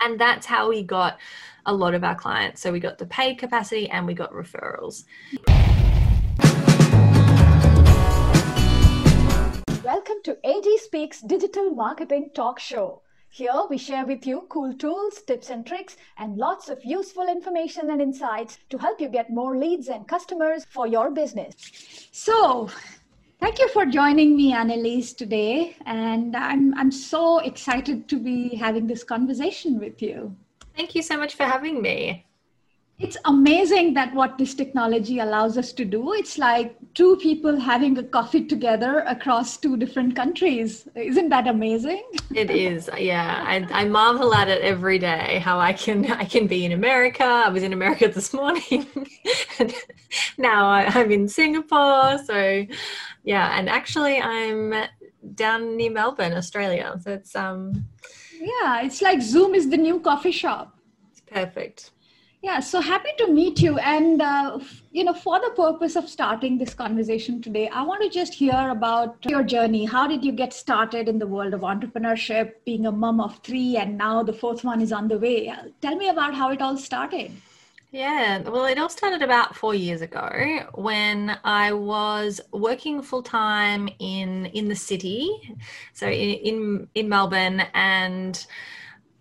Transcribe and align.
And 0.00 0.18
that's 0.18 0.46
how 0.46 0.68
we 0.68 0.82
got 0.82 1.18
a 1.66 1.74
lot 1.74 1.94
of 1.94 2.04
our 2.04 2.14
clients. 2.14 2.60
So 2.60 2.70
we 2.72 2.80
got 2.80 2.98
the 2.98 3.06
paid 3.06 3.38
capacity 3.38 3.90
and 3.90 4.06
we 4.06 4.14
got 4.14 4.32
referrals. 4.32 5.04
Welcome 9.84 10.16
to 10.24 10.38
AD 10.46 10.66
Speaks 10.80 11.20
Digital 11.20 11.70
Marketing 11.70 12.30
Talk 12.34 12.60
Show. 12.60 13.02
Here 13.30 13.62
we 13.68 13.76
share 13.76 14.06
with 14.06 14.26
you 14.26 14.46
cool 14.48 14.72
tools, 14.74 15.20
tips 15.22 15.50
and 15.50 15.66
tricks, 15.66 15.96
and 16.16 16.36
lots 16.36 16.68
of 16.68 16.82
useful 16.84 17.28
information 17.28 17.90
and 17.90 18.00
insights 18.00 18.58
to 18.70 18.78
help 18.78 19.00
you 19.00 19.08
get 19.08 19.30
more 19.30 19.56
leads 19.56 19.88
and 19.88 20.08
customers 20.08 20.64
for 20.70 20.86
your 20.86 21.10
business. 21.10 21.54
So, 22.10 22.70
thank 23.40 23.58
you 23.58 23.68
for 23.68 23.86
joining 23.86 24.36
me, 24.36 24.52
Annelise, 24.52 25.12
today. 25.12 25.76
And 25.86 26.36
I'm, 26.36 26.74
I'm 26.74 26.90
so 26.90 27.38
excited 27.38 28.08
to 28.08 28.16
be 28.18 28.54
having 28.56 28.86
this 28.86 29.04
conversation 29.04 29.78
with 29.78 30.00
you. 30.02 30.34
Thank 30.76 30.94
you 30.94 31.02
so 31.02 31.16
much 31.16 31.34
for 31.34 31.44
having 31.44 31.82
me. 31.82 32.24
It's 32.98 33.16
amazing 33.26 33.94
that 33.94 34.12
what 34.12 34.38
this 34.38 34.54
technology 34.54 35.20
allows 35.20 35.56
us 35.56 35.72
to 35.74 35.84
do 35.84 36.14
it's 36.14 36.36
like 36.36 36.74
two 36.94 37.16
people 37.18 37.58
having 37.58 37.96
a 37.96 38.02
coffee 38.02 38.44
together 38.44 39.04
across 39.06 39.56
two 39.56 39.76
different 39.76 40.16
countries. 40.16 40.88
Isn't 40.96 41.28
that 41.28 41.46
amazing? 41.46 42.02
It 42.34 42.50
is. 42.50 42.90
Yeah 42.98 43.44
I, 43.46 43.82
I, 43.82 43.84
marvel 43.84 44.34
at 44.34 44.48
it 44.48 44.62
every 44.62 44.98
day 44.98 45.38
how 45.38 45.60
i 45.60 45.72
can 45.72 46.10
i 46.10 46.24
can 46.24 46.48
be 46.48 46.64
in 46.64 46.72
america. 46.72 47.24
I 47.24 47.50
was 47.50 47.62
in 47.62 47.72
america 47.72 48.08
this 48.08 48.32
morning. 48.34 48.86
Now 50.38 50.68
I, 50.68 50.84
i'm 50.86 51.12
in 51.12 51.28
singapore 51.28 52.18
so 52.24 52.64
yeah 53.32 53.58
and 53.58 53.68
actually 53.68 54.16
i'm 54.20 54.60
down 55.34 55.76
near 55.76 55.92
melbourne 56.00 56.34
australia 56.42 56.88
so 57.02 57.12
it's 57.18 57.34
um 57.44 57.60
yeah 58.52 58.80
it's 58.86 59.00
like 59.08 59.20
zoom 59.20 59.54
is 59.54 59.68
the 59.74 59.80
new 59.86 60.00
coffee 60.00 60.36
shop 60.42 60.66
it's 61.10 61.20
perfect 61.20 61.90
yeah, 62.40 62.60
so 62.60 62.80
happy 62.80 63.10
to 63.18 63.32
meet 63.32 63.60
you. 63.60 63.78
And, 63.78 64.22
uh, 64.22 64.60
you 64.92 65.02
know, 65.02 65.12
for 65.12 65.40
the 65.40 65.50
purpose 65.56 65.96
of 65.96 66.08
starting 66.08 66.56
this 66.56 66.72
conversation 66.72 67.42
today, 67.42 67.68
I 67.68 67.82
want 67.82 68.02
to 68.02 68.08
just 68.08 68.32
hear 68.32 68.68
about 68.70 69.16
your 69.26 69.42
journey. 69.42 69.84
How 69.84 70.06
did 70.06 70.24
you 70.24 70.30
get 70.30 70.52
started 70.52 71.08
in 71.08 71.18
the 71.18 71.26
world 71.26 71.52
of 71.52 71.62
entrepreneurship, 71.62 72.52
being 72.64 72.86
a 72.86 72.92
mom 72.92 73.20
of 73.20 73.40
three, 73.42 73.76
and 73.76 73.98
now 73.98 74.22
the 74.22 74.32
fourth 74.32 74.62
one 74.62 74.80
is 74.80 74.92
on 74.92 75.08
the 75.08 75.18
way? 75.18 75.52
Tell 75.82 75.96
me 75.96 76.08
about 76.10 76.34
how 76.34 76.52
it 76.52 76.62
all 76.62 76.76
started. 76.76 77.32
Yeah, 77.90 78.40
well, 78.40 78.66
it 78.66 78.78
all 78.78 78.90
started 78.90 79.22
about 79.22 79.56
four 79.56 79.74
years 79.74 80.02
ago 80.02 80.28
when 80.74 81.38
I 81.42 81.72
was 81.72 82.38
working 82.52 83.00
full 83.00 83.22
time 83.22 83.88
in 83.98 84.46
in 84.46 84.68
the 84.68 84.76
city, 84.76 85.30
so 85.94 86.06
in 86.06 86.30
in, 86.34 86.88
in 86.94 87.08
Melbourne, 87.08 87.62
and 87.72 88.46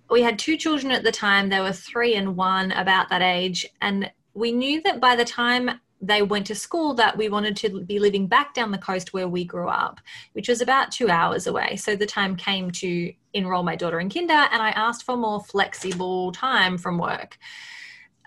we 0.10 0.22
had 0.22 0.40
two 0.40 0.58
children 0.58 0.92
at 0.92 1.04
the 1.04 1.12
time. 1.12 1.50
They 1.50 1.60
were 1.60 1.74
three 1.74 2.16
and 2.16 2.36
one, 2.36 2.72
about 2.72 3.10
that 3.10 3.22
age. 3.22 3.66
And 3.82 4.12
we 4.34 4.52
knew 4.52 4.82
that 4.84 5.00
by 5.00 5.16
the 5.16 5.26
time 5.26 5.80
they 6.00 6.22
went 6.22 6.46
to 6.48 6.56
school 6.56 6.94
that 6.94 7.18
we 7.18 7.28
wanted 7.28 7.58
to 7.58 7.84
be 7.84 8.00
living 8.00 8.28
back 8.28 8.54
down 8.54 8.72
the 8.72 8.78
coast 8.78 9.14
where 9.14 9.28
we 9.28 9.44
grew 9.44 9.68
up, 9.68 10.00
which 10.34 10.48
was 10.48 10.62
about 10.62 10.92
two 10.92 11.10
hours 11.10 11.48
away. 11.48 11.76
So 11.76 11.96
the 11.96 12.06
time 12.06 12.36
came 12.36 12.70
to 12.72 13.12
enroll 13.34 13.64
my 13.64 13.76
daughter 13.76 14.00
in 14.00 14.10
kinder, 14.10 14.34
and 14.34 14.62
I 14.62 14.70
asked 14.70 15.04
for 15.04 15.18
more 15.18 15.44
flexible 15.44 16.32
time 16.32 16.78
from 16.78 17.00
work, 17.00 17.38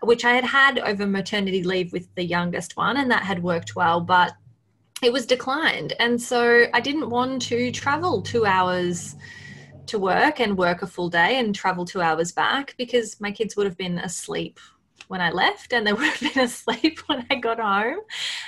which 0.03 0.25
I 0.25 0.33
had 0.33 0.45
had 0.45 0.79
over 0.79 1.07
maternity 1.07 1.63
leave 1.63 1.93
with 1.93 2.15
the 2.15 2.25
youngest 2.25 2.77
one, 2.77 2.97
and 2.97 3.11
that 3.11 3.23
had 3.23 3.43
worked 3.43 3.77
well, 3.77 4.01
but 4.01 4.33
it 5.03 5.13
was 5.13 5.27
declined. 5.27 5.95
And 5.99 6.21
so 6.21 6.67
I 6.75 6.81
didn't 6.81 7.11
want 7.11 7.43
to 7.43 7.71
travel 7.73 8.23
two 8.23 8.45
hours 8.45 9.17
to 9.87 9.99
work 9.99 10.41
and 10.41 10.57
work 10.57 10.83
a 10.83 10.87
full 10.87 11.09
day 11.09 11.39
and 11.39 11.55
travel 11.55 11.85
two 11.85 12.01
hours 12.01 12.33
back 12.33 12.75
because 12.77 13.21
my 13.21 13.33
kids 13.33 13.57
would 13.57 13.67
have 13.67 13.77
been 13.77 13.99
asleep 13.99 14.61
when 15.09 15.21
I 15.21 15.31
left 15.31 15.73
and 15.73 15.85
they 15.85 15.93
would 15.95 16.07
have 16.07 16.35
been 16.35 16.45
asleep 16.45 16.99
when 17.07 17.27
I 17.29 17.35
got 17.35 17.59
home. 17.59 17.99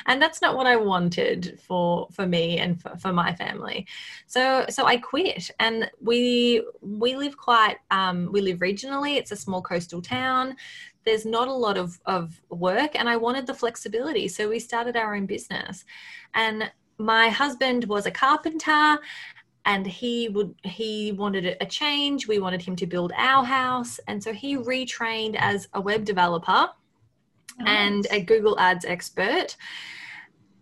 And 0.06 0.22
that's 0.22 0.40
not 0.40 0.56
what 0.56 0.66
I 0.66 0.76
wanted 0.76 1.58
for 1.60 2.06
for 2.12 2.26
me 2.26 2.58
and 2.58 2.80
for, 2.80 2.96
for 2.96 3.12
my 3.12 3.34
family. 3.34 3.86
So 4.26 4.66
so 4.68 4.86
I 4.86 4.98
quit 4.98 5.50
and 5.58 5.90
we 6.00 6.64
we 6.80 7.16
live 7.16 7.36
quite 7.36 7.78
um, 7.90 8.30
we 8.30 8.40
live 8.40 8.58
regionally. 8.58 9.16
It's 9.16 9.32
a 9.32 9.36
small 9.36 9.62
coastal 9.62 10.00
town. 10.00 10.56
There's 11.04 11.24
not 11.24 11.48
a 11.48 11.52
lot 11.52 11.76
of, 11.76 12.00
of 12.06 12.40
work 12.48 12.92
and 12.94 13.08
I 13.08 13.16
wanted 13.16 13.46
the 13.46 13.54
flexibility. 13.54 14.28
So 14.28 14.48
we 14.48 14.58
started 14.58 14.96
our 14.96 15.14
own 15.14 15.26
business. 15.26 15.84
And 16.34 16.70
my 16.98 17.28
husband 17.28 17.84
was 17.84 18.06
a 18.06 18.10
carpenter 18.10 18.98
and 19.64 19.86
he 19.86 20.28
would 20.28 20.54
he 20.64 21.12
wanted 21.12 21.56
a 21.60 21.66
change 21.66 22.26
we 22.26 22.38
wanted 22.38 22.62
him 22.62 22.74
to 22.76 22.86
build 22.86 23.12
our 23.16 23.44
house 23.44 24.00
and 24.08 24.22
so 24.22 24.32
he 24.32 24.56
retrained 24.56 25.36
as 25.38 25.68
a 25.74 25.80
web 25.80 26.04
developer 26.04 26.68
nice. 27.58 27.68
and 27.68 28.06
a 28.10 28.20
google 28.20 28.58
ads 28.58 28.84
expert 28.84 29.56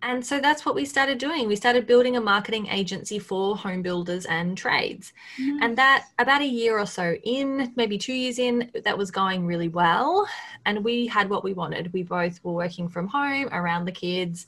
and 0.03 0.25
so 0.25 0.39
that's 0.39 0.65
what 0.65 0.73
we 0.73 0.85
started 0.85 1.17
doing. 1.19 1.47
We 1.47 1.55
started 1.55 1.85
building 1.85 2.17
a 2.17 2.21
marketing 2.21 2.67
agency 2.67 3.19
for 3.19 3.55
home 3.55 3.81
builders 3.81 4.25
and 4.25 4.57
trades. 4.57 5.13
And 5.61 5.77
that 5.77 6.07
about 6.17 6.41
a 6.41 6.45
year 6.45 6.79
or 6.79 6.87
so 6.87 7.15
in 7.23 7.71
maybe 7.75 7.97
two 7.97 8.13
years 8.13 8.39
in 8.39 8.71
that 8.83 8.97
was 8.97 9.11
going 9.11 9.45
really 9.45 9.67
well. 9.67 10.27
And 10.65 10.83
we 10.83 11.05
had 11.05 11.29
what 11.29 11.43
we 11.43 11.53
wanted. 11.53 11.93
We 11.93 12.03
both 12.03 12.43
were 12.43 12.53
working 12.53 12.89
from 12.89 13.07
home 13.07 13.49
around 13.51 13.85
the 13.85 13.91
kids. 13.91 14.47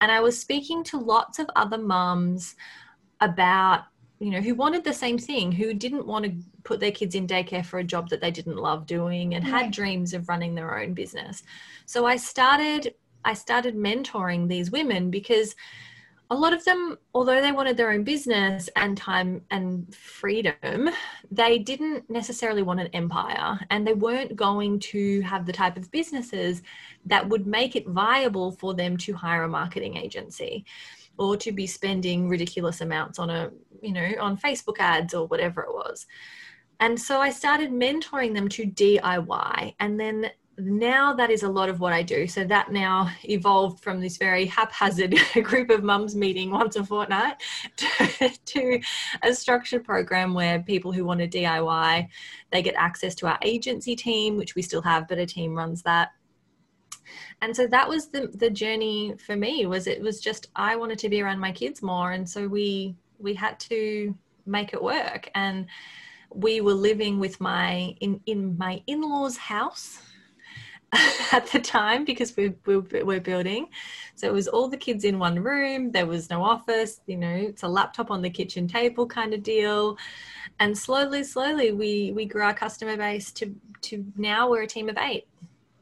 And 0.00 0.12
i 0.12 0.20
was 0.20 0.38
speaking 0.38 0.84
to 0.84 0.98
lots 0.98 1.38
of 1.38 1.48
other 1.56 1.78
mums 1.78 2.54
about 3.20 3.84
you 4.18 4.30
know 4.30 4.40
who 4.40 4.54
wanted 4.54 4.84
the 4.84 4.92
same 4.92 5.18
thing 5.18 5.52
who 5.52 5.74
didn't 5.74 6.06
want 6.06 6.24
to 6.24 6.32
put 6.64 6.80
their 6.80 6.92
kids 6.92 7.14
in 7.14 7.26
daycare 7.26 7.64
for 7.64 7.78
a 7.78 7.84
job 7.84 8.08
that 8.08 8.20
they 8.20 8.30
didn't 8.30 8.56
love 8.56 8.86
doing 8.86 9.34
and 9.34 9.44
had 9.44 9.70
dreams 9.70 10.12
of 10.14 10.28
running 10.28 10.54
their 10.54 10.78
own 10.78 10.94
business. 10.94 11.42
So 11.86 12.06
i 12.06 12.16
started 12.16 12.94
i 13.26 13.34
started 13.34 13.76
mentoring 13.76 14.48
these 14.48 14.70
women 14.70 15.10
because 15.10 15.54
a 16.30 16.34
lot 16.34 16.52
of 16.52 16.64
them 16.64 16.98
although 17.14 17.40
they 17.40 17.52
wanted 17.52 17.76
their 17.76 17.90
own 17.90 18.02
business 18.02 18.68
and 18.76 18.96
time 18.96 19.40
and 19.50 19.94
freedom 19.94 20.90
they 21.30 21.58
didn't 21.58 22.08
necessarily 22.10 22.62
want 22.62 22.80
an 22.80 22.88
empire 22.88 23.58
and 23.70 23.86
they 23.86 23.94
weren't 23.94 24.34
going 24.34 24.78
to 24.78 25.20
have 25.20 25.46
the 25.46 25.52
type 25.52 25.76
of 25.76 25.90
businesses 25.90 26.62
that 27.04 27.28
would 27.28 27.46
make 27.46 27.76
it 27.76 27.86
viable 27.88 28.50
for 28.50 28.74
them 28.74 28.96
to 28.96 29.14
hire 29.14 29.44
a 29.44 29.48
marketing 29.48 29.96
agency 29.96 30.64
or 31.18 31.36
to 31.36 31.52
be 31.52 31.66
spending 31.66 32.28
ridiculous 32.28 32.80
amounts 32.80 33.18
on 33.18 33.30
a 33.30 33.50
you 33.82 33.92
know 33.92 34.12
on 34.20 34.36
facebook 34.36 34.78
ads 34.78 35.14
or 35.14 35.26
whatever 35.26 35.62
it 35.62 35.72
was. 35.72 36.06
And 36.80 37.00
so 37.00 37.20
i 37.20 37.30
started 37.30 37.70
mentoring 37.70 38.34
them 38.34 38.48
to 38.50 38.66
diy 38.66 39.74
and 39.80 39.98
then 39.98 40.30
now 40.58 41.12
that 41.12 41.30
is 41.30 41.42
a 41.42 41.48
lot 41.48 41.68
of 41.68 41.80
what 41.80 41.92
i 41.92 42.02
do. 42.02 42.26
So 42.26 42.44
that 42.44 42.72
now 42.72 43.10
evolved 43.24 43.82
from 43.82 44.00
this 44.00 44.16
very 44.16 44.46
haphazard 44.46 45.14
group 45.42 45.70
of 45.70 45.82
mums 45.82 46.14
meeting 46.14 46.50
once 46.50 46.76
a 46.76 46.84
fortnight 46.84 47.36
to, 47.76 48.30
to 48.44 48.80
a 49.22 49.34
structured 49.34 49.84
program 49.84 50.34
where 50.34 50.62
people 50.62 50.92
who 50.92 51.04
want 51.04 51.20
to 51.20 51.28
diy 51.28 52.08
they 52.50 52.62
get 52.62 52.74
access 52.76 53.14
to 53.16 53.26
our 53.26 53.38
agency 53.42 53.94
team 53.94 54.36
which 54.36 54.54
we 54.54 54.62
still 54.62 54.82
have 54.82 55.06
but 55.08 55.18
a 55.18 55.26
team 55.26 55.54
runs 55.54 55.82
that. 55.82 56.10
And 57.42 57.54
so 57.54 57.66
that 57.66 57.88
was 57.88 58.08
the 58.08 58.28
the 58.34 58.50
journey 58.50 59.14
for 59.18 59.36
me 59.36 59.66
was 59.66 59.86
it 59.86 60.00
was 60.00 60.20
just 60.20 60.48
i 60.56 60.74
wanted 60.76 60.98
to 61.00 61.08
be 61.08 61.20
around 61.20 61.38
my 61.38 61.52
kids 61.52 61.82
more. 61.82 62.12
And 62.12 62.28
so 62.28 62.48
we 62.48 62.96
we 63.18 63.34
had 63.34 63.60
to 63.60 64.14
make 64.46 64.72
it 64.72 64.82
work. 64.82 65.30
And 65.34 65.66
we 66.30 66.60
were 66.60 66.74
living 66.74 67.18
with 67.18 67.40
my 67.40 67.94
in 68.00 68.20
in 68.26 68.56
my 68.56 68.82
in-laws 68.86 69.36
house 69.36 70.00
at 71.32 71.46
the 71.52 71.60
time 71.60 72.04
because 72.04 72.36
we, 72.36 72.54
we 72.64 72.78
we're 72.78 73.20
building 73.20 73.68
so 74.14 74.26
it 74.26 74.32
was 74.32 74.48
all 74.48 74.68
the 74.68 74.76
kids 74.76 75.04
in 75.04 75.18
one 75.18 75.38
room 75.38 75.90
there 75.90 76.06
was 76.06 76.30
no 76.30 76.42
office 76.42 77.00
you 77.06 77.16
know 77.16 77.34
it's 77.34 77.62
a 77.62 77.68
laptop 77.68 78.10
on 78.10 78.22
the 78.22 78.30
kitchen 78.30 78.66
table 78.66 79.06
kind 79.06 79.34
of 79.34 79.42
deal 79.42 79.96
and 80.60 80.76
slowly 80.76 81.22
slowly 81.22 81.72
we 81.72 82.12
we 82.12 82.24
grew 82.24 82.42
our 82.42 82.54
customer 82.54 82.96
base 82.96 83.32
to 83.32 83.54
to 83.80 84.04
now 84.16 84.48
we're 84.48 84.62
a 84.62 84.66
team 84.66 84.88
of 84.88 84.96
eight 84.98 85.26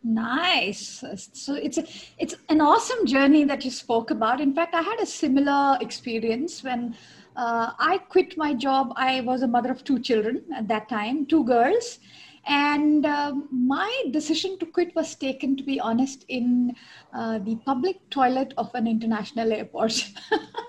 Nice. 0.06 1.02
So 1.32 1.54
it's 1.54 1.78
a, 1.78 1.84
it's 2.18 2.34
an 2.50 2.60
awesome 2.60 3.06
journey 3.06 3.44
that 3.44 3.64
you 3.64 3.70
spoke 3.70 4.10
about. 4.10 4.38
In 4.38 4.54
fact, 4.54 4.74
I 4.74 4.82
had 4.82 5.00
a 5.00 5.06
similar 5.06 5.78
experience 5.80 6.62
when 6.62 6.94
uh, 7.36 7.72
I 7.78 7.98
quit 8.10 8.36
my 8.36 8.52
job. 8.52 8.92
I 8.96 9.22
was 9.22 9.40
a 9.40 9.48
mother 9.48 9.70
of 9.70 9.82
two 9.82 9.98
children 9.98 10.42
at 10.54 10.68
that 10.68 10.90
time, 10.90 11.24
two 11.24 11.42
girls, 11.44 12.00
and 12.46 13.06
um, 13.06 13.48
my 13.50 14.04
decision 14.10 14.58
to 14.58 14.66
quit 14.66 14.94
was 14.94 15.14
taken, 15.14 15.56
to 15.56 15.62
be 15.62 15.80
honest, 15.80 16.24
in 16.28 16.74
uh, 17.12 17.38
the 17.38 17.56
public 17.64 17.98
toilet 18.10 18.54
of 18.56 18.74
an 18.74 18.86
international 18.86 19.52
airport. 19.52 20.10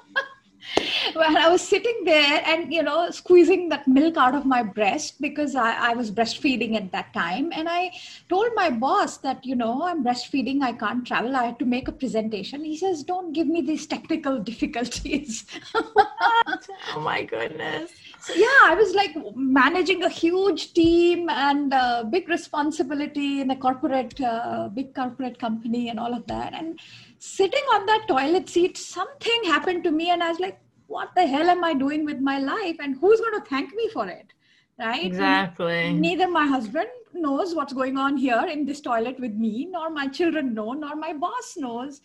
when 1.22 1.38
I 1.38 1.48
was 1.48 1.62
sitting 1.62 2.04
there 2.04 2.42
and, 2.46 2.74
you 2.74 2.84
know, 2.84 3.10
squeezing 3.10 3.70
that 3.70 3.88
milk 3.88 4.18
out 4.18 4.36
of 4.36 4.46
my 4.46 4.62
breast 4.62 5.22
because 5.22 5.56
I, 5.56 5.92
I 5.92 5.94
was 5.94 6.12
breastfeeding 6.12 6.76
at 6.76 6.92
that 6.92 7.14
time. 7.14 7.54
And 7.54 7.70
I 7.70 7.92
told 8.28 8.50
my 8.54 8.70
boss 8.70 9.18
that, 9.20 9.46
you 9.46 9.56
know, 9.56 9.84
I'm 9.84 10.04
breastfeeding, 10.04 10.62
I 10.62 10.74
can't 10.74 11.08
travel, 11.08 11.38
I 11.38 11.46
have 11.46 11.58
to 11.60 11.66
make 11.66 11.88
a 11.88 11.94
presentation. 11.94 12.66
He 12.66 12.76
says, 12.76 13.04
don't 13.04 13.32
give 13.32 13.48
me 13.48 13.62
these 13.62 13.88
technical 13.88 14.40
difficulties. 14.52 15.46
oh 15.74 17.00
my 17.00 17.24
goodness. 17.24 17.92
So, 18.20 18.34
yeah, 18.34 18.62
I 18.64 18.76
was 18.76 18.94
like 18.94 19.16
managing 19.36 20.04
a 20.04 20.10
huge 20.10 20.74
team 20.74 21.30
and 21.30 21.72
a 21.72 22.04
big 22.10 22.28
responsibility 22.28 23.40
in 23.40 23.52
a 23.52 23.56
corporate, 23.56 24.20
uh, 24.20 24.68
big 24.74 24.94
corporate 24.94 25.40
company 25.40 25.88
and 25.88 25.98
all 25.98 26.14
of 26.14 26.28
that. 26.28 26.54
And 26.54 26.78
sitting 27.20 27.64
on 27.74 27.86
that 27.86 28.06
toilet 28.10 28.50
seat, 28.50 28.78
something 28.78 29.44
happened 29.46 29.84
to 29.86 29.92
me, 29.92 30.10
and 30.10 30.22
I 30.22 30.30
was 30.30 30.40
like, 30.40 30.60
what 30.88 31.14
the 31.16 31.26
hell 31.26 31.50
am 31.50 31.64
I 31.64 31.74
doing 31.74 32.06
with 32.06 32.20
my 32.20 32.40
life? 32.40 32.78
And 32.80 32.98
who's 33.00 33.20
going 33.20 33.42
to 33.42 33.50
thank 33.50 33.74
me 33.74 33.90
for 33.90 34.08
it? 34.08 34.34
Right? 34.80 35.06
Exactly. 35.06 35.74
And 35.74 36.02
neither 36.02 36.28
my 36.28 36.46
husband 36.46 36.90
knows 37.14 37.56
what's 37.56 37.74
going 37.74 37.98
on 37.98 38.18
here 38.18 38.46
in 38.52 38.66
this 38.66 38.82
toilet 38.82 39.20
with 39.20 39.34
me, 39.34 39.68
nor 39.70 39.90
my 39.90 40.08
children 40.08 40.54
know, 40.54 40.74
nor 40.74 40.96
my 40.96 41.14
boss 41.14 41.56
knows. 41.58 42.02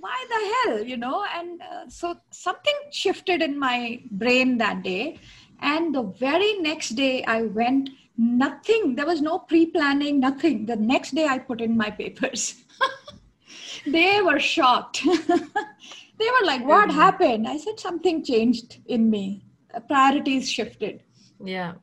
Why 0.00 0.26
the 0.28 0.70
hell, 0.72 0.84
you 0.84 0.96
know? 0.96 1.24
And 1.34 1.60
uh, 1.62 1.88
so 1.88 2.16
something 2.30 2.74
shifted 2.90 3.42
in 3.42 3.58
my 3.58 4.02
brain 4.10 4.58
that 4.58 4.82
day. 4.82 5.18
And 5.60 5.94
the 5.94 6.02
very 6.02 6.58
next 6.58 6.90
day, 6.90 7.22
I 7.24 7.42
went, 7.42 7.90
nothing, 8.16 8.96
there 8.96 9.06
was 9.06 9.20
no 9.20 9.38
pre 9.38 9.66
planning, 9.66 10.18
nothing. 10.18 10.66
The 10.66 10.76
next 10.76 11.14
day, 11.14 11.26
I 11.26 11.38
put 11.38 11.60
in 11.60 11.76
my 11.76 11.90
papers. 11.90 12.64
they 13.86 14.20
were 14.22 14.40
shocked. 14.40 15.06
they 16.18 16.26
were 16.26 16.46
like, 16.46 16.64
What 16.64 16.88
mm-hmm. 16.88 16.98
happened? 16.98 17.48
I 17.48 17.56
said, 17.58 17.80
Something 17.80 18.24
changed 18.24 18.78
in 18.86 19.10
me. 19.10 19.44
Priorities 19.88 20.50
shifted. 20.50 21.02
Yeah. 21.42 21.74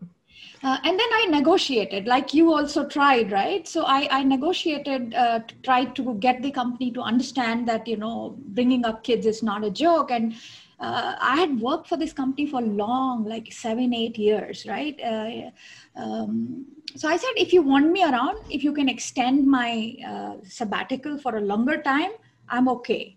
Uh, 0.62 0.78
and 0.84 1.00
then 1.00 1.08
I 1.14 1.28
negotiated, 1.30 2.06
like 2.06 2.34
you 2.34 2.54
also 2.54 2.86
tried, 2.86 3.32
right? 3.32 3.66
So 3.66 3.86
I, 3.86 4.08
I 4.12 4.24
negotiated, 4.24 5.14
uh, 5.14 5.40
tried 5.64 5.96
to 5.96 6.16
get 6.16 6.42
the 6.42 6.52
company 6.52 6.92
to 6.92 7.02
understand 7.02 7.68
that, 7.70 7.88
you 7.88 7.96
know, 7.96 8.36
bringing 8.48 8.84
up 8.84 9.04
kids 9.04 9.26
is 9.26 9.42
not 9.42 9.64
a 9.64 9.72
joke. 9.72 10.12
And 10.12 10.34
uh, 10.82 11.16
I 11.20 11.38
had 11.38 11.62
worked 11.62 11.88
for 11.88 11.96
this 11.96 12.12
company 12.12 12.46
for 12.46 12.62
long, 12.62 13.24
like 13.24 13.54
seven, 13.54 13.94
eight 13.94 14.18
years, 14.18 14.66
right? 14.68 15.00
Uh, 15.02 15.52
um, 15.96 16.66
so 16.96 17.08
I 17.08 17.16
said, 17.16 17.32
if 17.38 17.54
you 17.54 17.62
want 17.62 17.90
me 17.92 18.04
around, 18.04 18.40
if 18.50 18.62
you 18.62 18.74
can 18.74 18.90
extend 18.90 19.48
my 19.48 19.96
uh, 20.06 20.34
sabbatical 20.44 21.18
for 21.18 21.38
a 21.38 21.42
longer 21.42 21.82
time, 21.82 22.12
I'm 22.50 22.68
okay. 22.70 23.16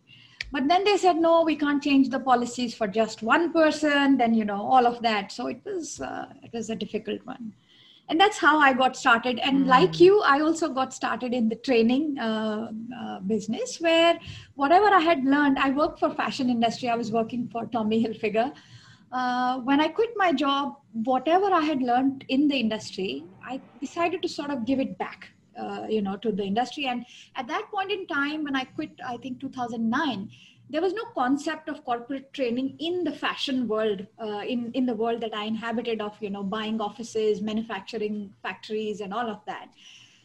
But 0.52 0.69
then 0.69 0.84
they 0.84 0.96
said, 0.99 1.16
no, 1.16 1.43
we 1.43 1.56
can't 1.56 1.82
change 1.82 2.10
the 2.10 2.20
policies 2.20 2.75
for 2.75 2.87
just 2.87 3.22
one 3.22 3.52
person. 3.52 4.19
Then 4.19 4.34
you 4.34 4.44
know 4.44 4.62
all 4.62 4.87
of 4.87 5.02
that. 5.02 5.32
So 5.32 5.46
it 5.46 5.60
was 5.64 6.00
uh, 6.00 6.26
it 6.43 6.52
was 6.52 6.70
a 6.70 6.76
difficult 6.76 7.25
one, 7.25 7.54
and 8.08 8.20
that's 8.20 8.38
how 8.38 8.58
I 8.58 8.75
got 8.75 8.96
started. 8.96 9.38
And 9.38 9.64
mm. 9.64 9.69
like 9.69 9.99
you, 9.99 10.20
I 10.20 10.40
also 10.40 10.69
got 10.69 10.93
started 10.93 11.32
in 11.32 11.49
the 11.49 11.56
training 11.56 12.19
uh, 12.19 12.70
uh, 13.00 13.20
business, 13.20 13.81
where 13.81 14.19
whatever 14.54 14.87
I 14.87 15.00
had 15.00 15.25
learned, 15.25 15.58
I 15.58 15.70
worked 15.70 15.99
for 16.00 16.14
fashion 16.14 16.50
industry. 16.50 16.90
I 16.90 16.96
was 16.96 17.10
working 17.10 17.48
for 17.48 17.66
Tommy 17.66 18.05
Hilfiger 18.05 18.52
uh, 19.12 19.58
when 19.58 19.81
I 19.81 19.88
quit 19.88 20.10
my 20.16 20.32
job, 20.32 20.76
whatever 20.93 21.52
I 21.52 21.60
had 21.60 21.82
learned 21.82 22.25
in 22.28 22.48
the 22.48 22.56
industry, 22.56 23.25
I 23.46 23.60
decided 23.81 24.22
to 24.22 24.28
sort 24.28 24.50
of 24.50 24.64
give 24.64 24.81
it 24.81 24.96
back, 24.98 25.31
uh, 25.58 25.87
you 25.88 26.02
know, 26.02 26.16
to 26.16 26.32
the 26.32 26.43
industry. 26.43 26.87
And 26.87 27.04
at 27.37 27.46
that 27.49 27.70
point 27.70 27.90
in 27.90 28.06
time, 28.06 28.44
when 28.44 28.56
I 28.56 28.64
quit, 28.64 28.90
I 29.06 29.16
think 29.16 29.40
2009, 29.40 30.31
there 30.70 30.81
was 30.81 30.94
no 30.94 31.04
concept 31.14 31.69
of 31.69 31.84
corporate 31.84 32.32
training 32.32 32.76
in 32.78 33.04
the 33.04 33.12
fashion 33.12 33.69
world, 33.69 34.06
uh, 34.19 34.43
in 34.46 34.70
in 34.72 34.87
the 34.87 34.94
world 34.94 35.20
that 35.20 35.34
I 35.34 35.44
inhabited 35.44 36.00
of, 36.00 36.16
you 36.20 36.31
know, 36.31 36.43
buying 36.43 36.81
offices, 36.81 37.43
manufacturing 37.43 38.32
factories, 38.43 39.00
and 39.00 39.12
all 39.12 39.28
of 39.28 39.40
that. 39.46 39.69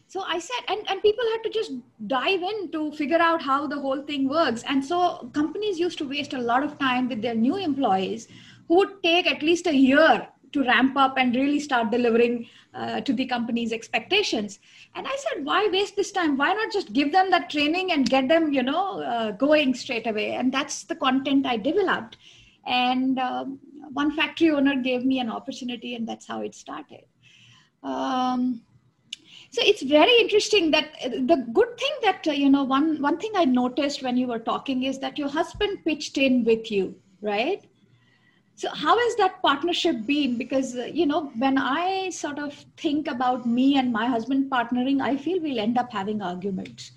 So 0.06 0.22
I 0.22 0.38
said, 0.38 0.60
and, 0.68 0.88
and 0.88 1.02
people 1.02 1.24
had 1.32 1.42
to 1.42 1.50
just 1.50 1.72
dive 2.06 2.42
in 2.42 2.70
to 2.70 2.92
figure 2.92 3.18
out 3.18 3.42
how 3.42 3.66
the 3.66 3.78
whole 3.78 4.00
thing 4.00 4.26
works. 4.26 4.62
And 4.66 4.82
so 4.82 5.30
companies 5.34 5.78
used 5.78 5.98
to 5.98 6.08
waste 6.08 6.32
a 6.32 6.40
lot 6.40 6.64
of 6.64 6.78
time 6.78 7.10
with 7.10 7.20
their 7.20 7.34
new 7.34 7.56
employees 7.56 8.26
who 8.68 8.76
would 8.76 9.02
take 9.02 9.26
at 9.26 9.42
least 9.42 9.66
a 9.66 9.74
year 9.74 10.26
to 10.52 10.62
ramp 10.64 10.96
up 10.96 11.16
and 11.18 11.34
really 11.34 11.60
start 11.60 11.90
delivering 11.90 12.46
uh, 12.74 13.00
to 13.00 13.12
the 13.12 13.26
company's 13.26 13.72
expectations. 13.72 14.60
And 14.94 15.06
i 15.06 15.16
said 15.16 15.44
why 15.44 15.68
waste 15.72 15.96
this 15.96 16.12
time? 16.12 16.36
Why 16.36 16.52
not 16.52 16.72
just 16.72 16.92
give 16.92 17.12
them 17.12 17.30
that 17.30 17.50
training 17.50 17.92
and 17.92 18.08
get 18.08 18.28
them 18.28 18.52
you 18.52 18.62
know 18.62 19.00
uh, 19.02 19.32
going 19.32 19.74
straight 19.74 20.06
away? 20.06 20.34
And 20.34 20.52
that's 20.52 20.84
the 20.84 20.96
content 20.96 21.46
i 21.46 21.56
developed. 21.56 22.16
And 22.66 23.18
um, 23.18 23.58
one 23.92 24.14
factory 24.14 24.50
owner 24.50 24.76
gave 24.76 25.04
me 25.04 25.20
an 25.20 25.30
opportunity 25.30 25.94
and 25.94 26.06
that's 26.06 26.26
how 26.26 26.42
it 26.42 26.54
started. 26.54 27.04
Um, 27.82 28.62
so 29.50 29.62
it's 29.64 29.82
very 29.82 30.14
interesting 30.20 30.70
that 30.72 30.90
uh, 31.04 31.08
the 31.08 31.46
good 31.52 31.78
thing 31.78 31.92
that 32.02 32.26
uh, 32.26 32.32
you 32.32 32.50
know 32.50 32.64
one 32.64 33.00
one 33.00 33.18
thing 33.18 33.32
i 33.34 33.44
noticed 33.44 34.02
when 34.02 34.16
you 34.16 34.26
were 34.26 34.38
talking 34.38 34.82
is 34.82 34.98
that 34.98 35.18
your 35.18 35.28
husband 35.28 35.78
pitched 35.84 36.18
in 36.18 36.44
with 36.44 36.70
you 36.70 36.94
right 37.22 37.64
so 38.58 38.68
how 38.70 38.98
has 38.98 39.14
that 39.14 39.40
partnership 39.40 40.04
been? 40.04 40.36
Because 40.36 40.74
uh, 40.74 40.86
you 40.92 41.06
know 41.06 41.26
when 41.42 41.58
i 41.58 42.10
sort 42.10 42.40
of 42.40 42.54
think 42.76 43.06
about 43.06 43.46
me 43.46 43.66
and 43.78 43.92
my 43.92 44.06
husband 44.06 44.50
partnering 44.50 45.00
i 45.00 45.16
feel 45.16 45.40
we'll 45.40 45.60
end 45.60 45.78
up 45.78 45.92
having 45.92 46.20
arguments. 46.20 46.90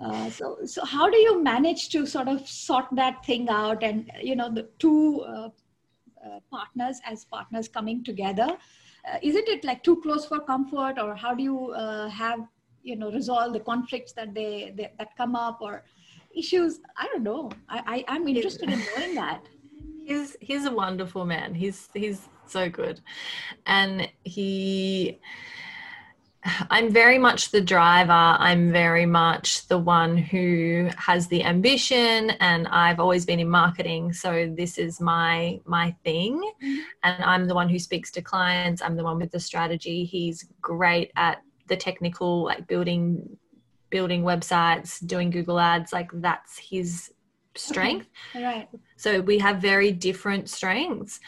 Uh, 0.00 0.30
so 0.30 0.56
so 0.64 0.84
how 0.92 1.10
do 1.10 1.18
you 1.18 1.42
manage 1.42 1.90
to 1.90 2.06
sort 2.06 2.28
of 2.28 2.48
sort 2.48 2.86
that 3.00 3.22
thing 3.26 3.50
out 3.50 3.84
and 3.90 4.10
you 4.22 4.34
know 4.34 4.48
the 4.58 4.66
two 4.78 5.20
uh, 5.34 5.50
uh 6.26 6.40
partners 6.50 7.02
as 7.04 7.26
partners 7.26 7.68
coming 7.68 8.02
together? 8.02 8.48
Uh, 9.06 9.18
isn't 9.22 9.48
it 9.56 9.64
like 9.64 9.84
too 9.84 10.00
close 10.00 10.24
for 10.24 10.40
comfort 10.40 10.98
or 10.98 11.14
how 11.14 11.34
do 11.34 11.42
you 11.42 11.72
uh, 11.72 12.08
have 12.08 12.40
you 12.82 12.96
know 12.96 13.12
resolve 13.12 13.52
the 13.52 13.60
conflicts 13.60 14.12
that 14.12 14.32
they, 14.32 14.72
they, 14.76 14.90
that 14.98 15.14
come 15.16 15.36
up 15.36 15.60
or 15.60 15.84
issues? 16.34 16.80
I 16.96 17.06
don't 17.12 17.22
know. 17.22 17.50
I, 17.68 17.82
I 17.94 18.04
i'm 18.16 18.26
interested 18.28 18.70
in 18.70 18.82
knowing 18.88 19.14
that 19.26 19.51
he's 20.04 20.36
he's 20.40 20.64
a 20.64 20.72
wonderful 20.72 21.24
man. 21.24 21.54
He's 21.54 21.88
he's 21.94 22.28
so 22.46 22.68
good, 22.68 23.00
and 23.66 24.08
he. 24.24 25.20
I'm 26.70 26.90
very 26.90 27.18
much 27.18 27.52
the 27.52 27.60
driver. 27.60 28.10
I'm 28.10 28.72
very 28.72 29.06
much 29.06 29.68
the 29.68 29.78
one 29.78 30.16
who 30.16 30.90
has 30.96 31.28
the 31.28 31.44
ambition 31.44 32.30
and 32.40 32.66
I've 32.66 32.98
always 32.98 33.24
been 33.24 33.38
in 33.38 33.48
marketing 33.48 34.12
so 34.12 34.52
this 34.52 34.76
is 34.76 35.00
my 35.00 35.60
my 35.66 35.94
thing 36.02 36.42
mm-hmm. 36.60 36.80
and 37.04 37.22
I'm 37.22 37.46
the 37.46 37.54
one 37.54 37.68
who 37.68 37.78
speaks 37.78 38.10
to 38.12 38.22
clients. 38.22 38.82
I'm 38.82 38.96
the 38.96 39.04
one 39.04 39.20
with 39.20 39.30
the 39.30 39.38
strategy. 39.38 40.04
He's 40.04 40.48
great 40.60 41.12
at 41.14 41.42
the 41.68 41.76
technical 41.76 42.42
like 42.42 42.66
building 42.66 43.36
building 43.90 44.24
websites, 44.24 45.06
doing 45.06 45.30
Google 45.30 45.60
ads 45.60 45.92
like 45.92 46.10
that's 46.14 46.58
his 46.58 47.12
strength. 47.56 48.08
Right. 48.34 48.68
So 48.96 49.20
we 49.20 49.38
have 49.38 49.60
very 49.60 49.92
different 49.92 50.48
strengths. 50.48 51.20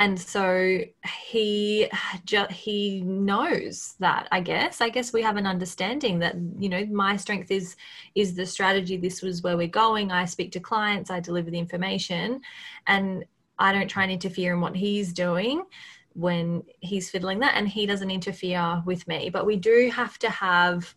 And 0.00 0.18
so 0.18 0.80
he 1.26 1.90
he 2.50 3.02
knows 3.02 3.96
that 3.98 4.28
I 4.32 4.40
guess. 4.40 4.80
I 4.80 4.88
guess 4.88 5.12
we 5.12 5.20
have 5.20 5.36
an 5.36 5.46
understanding 5.46 6.18
that 6.20 6.36
you 6.58 6.70
know 6.70 6.86
my 6.86 7.16
strength 7.16 7.50
is 7.50 7.76
is 8.14 8.34
the 8.34 8.46
strategy. 8.46 8.96
This 8.96 9.20
was 9.20 9.42
where 9.42 9.58
we're 9.58 9.68
going. 9.68 10.10
I 10.10 10.24
speak 10.24 10.52
to 10.52 10.60
clients. 10.60 11.10
I 11.10 11.20
deliver 11.20 11.50
the 11.50 11.58
information. 11.58 12.40
And 12.86 13.26
I 13.58 13.74
don't 13.74 13.88
try 13.88 14.04
and 14.04 14.12
interfere 14.12 14.54
in 14.54 14.62
what 14.62 14.74
he's 14.74 15.12
doing 15.12 15.64
when 16.14 16.62
he's 16.80 17.10
fiddling 17.10 17.40
that. 17.40 17.56
And 17.56 17.68
he 17.68 17.84
doesn't 17.84 18.10
interfere 18.10 18.82
with 18.86 19.06
me. 19.06 19.28
But 19.28 19.44
we 19.44 19.56
do 19.56 19.90
have 19.94 20.18
to 20.20 20.30
have 20.30 20.94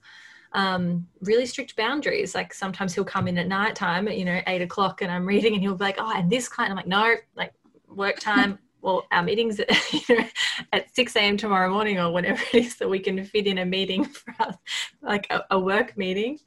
um, 0.53 1.07
really 1.21 1.45
strict 1.45 1.75
boundaries. 1.75 2.35
Like 2.35 2.53
sometimes 2.53 2.93
he'll 2.93 3.03
come 3.03 3.27
in 3.27 3.37
at 3.37 3.47
night 3.47 3.75
time 3.75 4.07
you 4.07 4.25
know, 4.25 4.39
eight 4.47 4.61
o'clock 4.61 5.01
and 5.01 5.11
I'm 5.11 5.25
reading 5.25 5.53
and 5.53 5.61
he'll 5.61 5.75
be 5.75 5.83
like, 5.83 5.97
oh, 5.97 6.13
and 6.15 6.29
this 6.29 6.47
client, 6.47 6.71
I'm 6.71 6.77
like, 6.77 6.87
no, 6.87 7.15
like 7.35 7.53
work 7.87 8.19
time. 8.19 8.59
well, 8.81 9.07
our 9.11 9.23
meetings 9.23 9.61
at, 9.61 9.93
you 10.09 10.15
know, 10.17 10.25
at 10.73 10.93
6 10.93 11.15
a.m. 11.15 11.37
tomorrow 11.37 11.71
morning 11.71 11.99
or 11.99 12.11
whatever 12.11 12.41
it 12.53 12.65
is 12.65 12.75
that 12.75 12.89
we 12.89 12.99
can 12.99 13.23
fit 13.23 13.47
in 13.47 13.59
a 13.59 13.65
meeting 13.65 14.03
for 14.05 14.35
us, 14.39 14.55
like 15.01 15.25
a, 15.29 15.41
a 15.51 15.59
work 15.59 15.97
meeting. 15.97 16.37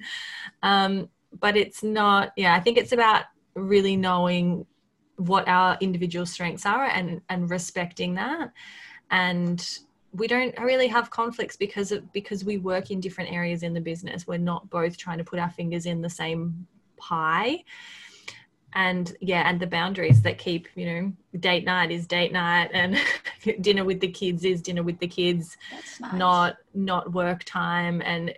Um, 0.62 1.08
but 1.38 1.56
it's 1.56 1.82
not, 1.82 2.32
yeah, 2.36 2.54
I 2.54 2.60
think 2.60 2.76
it's 2.78 2.92
about 2.92 3.24
really 3.54 3.96
knowing 3.96 4.66
what 5.16 5.48
our 5.48 5.78
individual 5.80 6.26
strengths 6.26 6.66
are 6.66 6.84
and, 6.84 7.22
and 7.30 7.50
respecting 7.50 8.14
that. 8.14 8.52
And 9.10 9.66
we 10.16 10.26
don't 10.26 10.58
really 10.58 10.86
have 10.88 11.10
conflicts 11.10 11.56
because 11.56 11.92
of 11.92 12.10
because 12.12 12.44
we 12.44 12.58
work 12.58 12.90
in 12.90 13.00
different 13.00 13.32
areas 13.32 13.62
in 13.62 13.74
the 13.74 13.80
business. 13.80 14.26
We're 14.26 14.38
not 14.38 14.68
both 14.70 14.96
trying 14.96 15.18
to 15.18 15.24
put 15.24 15.38
our 15.38 15.50
fingers 15.50 15.86
in 15.86 16.00
the 16.00 16.10
same 16.10 16.66
pie. 16.96 17.64
And 18.72 19.16
yeah 19.20 19.48
and 19.48 19.60
the 19.60 19.66
boundaries 19.66 20.22
that 20.22 20.38
keep 20.38 20.68
you 20.74 20.86
know 20.86 21.12
date 21.40 21.64
night 21.64 21.90
is 21.90 22.06
date 22.06 22.32
night 22.32 22.70
and 22.72 22.98
dinner 23.62 23.84
with 23.84 24.00
the 24.00 24.08
kids 24.08 24.44
is 24.44 24.62
dinner 24.62 24.82
with 24.82 24.98
the 24.98 25.08
kids. 25.08 25.56
Nice. 26.00 26.12
not 26.14 26.56
not 26.74 27.12
work 27.12 27.44
time. 27.44 28.02
And 28.04 28.34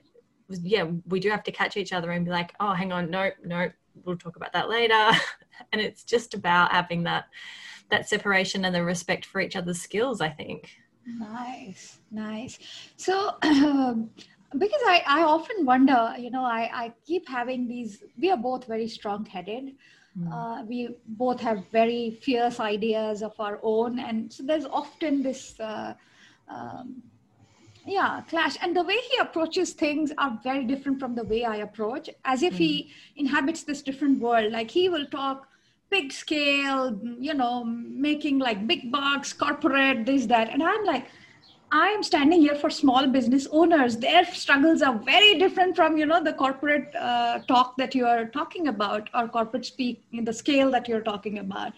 yeah 0.49 0.85
we 1.07 1.21
do 1.21 1.31
have 1.31 1.43
to 1.45 1.53
catch 1.53 1.77
each 1.77 1.93
other 1.93 2.11
and 2.11 2.25
be 2.25 2.31
like 2.31 2.55
oh 2.61 2.73
hang 2.73 2.93
on. 2.93 3.11
Nope, 3.11 3.35
nope, 3.45 3.73
we'll 4.05 4.17
talk 4.17 4.37
about 4.37 4.53
that 4.53 4.69
later. 4.69 5.11
And 5.73 5.81
it's 5.81 6.05
just 6.05 6.35
about 6.35 6.71
having 6.71 7.03
that 7.03 7.25
that 7.91 8.09
separation 8.09 8.65
and 8.65 8.73
the 8.73 8.85
respect 8.85 9.27
for 9.27 9.41
each 9.41 9.57
other's 9.57 9.81
skills 9.81 10.21
i 10.21 10.29
think 10.29 10.71
nice 11.19 11.99
nice. 12.11 12.59
So 12.97 13.37
um, 13.43 14.11
because 14.59 14.81
I, 14.87 15.03
I 15.07 15.23
often 15.23 15.65
wonder 15.65 16.15
you 16.19 16.31
know 16.31 16.45
I, 16.45 16.71
I 16.73 16.93
keep 17.07 17.29
having 17.29 17.69
these 17.69 18.03
we 18.19 18.31
are 18.31 18.37
both 18.37 18.67
very 18.67 18.89
strong 18.89 19.25
headed 19.25 19.75
mm. 20.19 20.33
uh, 20.33 20.65
we 20.65 20.97
both 21.07 21.41
have 21.41 21.67
very 21.71 22.19
fierce 22.23 22.59
ideas 22.61 23.23
of 23.23 23.39
our 23.39 23.59
own 23.63 23.99
and 23.99 24.33
so 24.33 24.43
there's 24.43 24.65
often 24.65 25.23
this 25.23 25.59
uh, 25.61 25.95
um, 26.49 27.03
yeah 27.89 28.23
clash. 28.29 28.57
And 28.61 28.77
the 28.77 28.83
way 28.83 28.99
he 29.11 29.19
approaches 29.19 29.73
things 29.73 30.13
are 30.19 30.39
very 30.43 30.65
different 30.65 31.01
from 31.01 31.15
the 31.15 31.25
way 31.25 31.45
i 31.45 31.57
approach. 31.57 32.11
As 32.25 32.43
if 32.43 32.55
mm. 32.55 32.59
he 32.59 32.93
inhabits 33.17 33.63
this 33.63 33.83
different 33.83 34.21
world. 34.21 34.53
Like 34.53 34.71
he 34.71 34.89
will 34.89 35.07
talk 35.07 35.48
big 35.91 36.13
scale 36.13 36.99
you 37.19 37.35
know 37.35 37.65
making 37.65 38.39
like 38.39 38.67
big 38.67 38.91
bucks 38.93 39.33
corporate 39.33 40.05
this 40.07 40.27
that 40.27 40.51
and 40.51 40.63
i'm 40.63 40.85
like 40.85 41.07
I 41.71 41.89
am 41.89 42.03
standing 42.03 42.41
here 42.41 42.55
for 42.55 42.71
small 42.71 43.07
business 43.07 43.47
owners. 43.51 43.99
Their 43.99 44.25
struggles 44.25 44.81
are 44.81 44.99
very 44.99 45.39
different 45.39 45.77
from 45.77 45.99
you 45.99 46.07
know 46.07 46.23
the 46.23 46.33
corporate 46.33 46.95
uh, 46.97 47.41
talk 47.41 47.77
that 47.77 47.95
you 47.95 48.07
are 48.07 48.25
talking 48.25 48.69
about 48.69 49.11
or 49.13 49.29
corporate 49.29 49.67
speak 49.67 50.03
in 50.13 50.25
the 50.25 50.33
scale 50.33 50.71
that 50.71 50.89
you're 50.89 51.03
talking 51.03 51.41
about. 51.41 51.75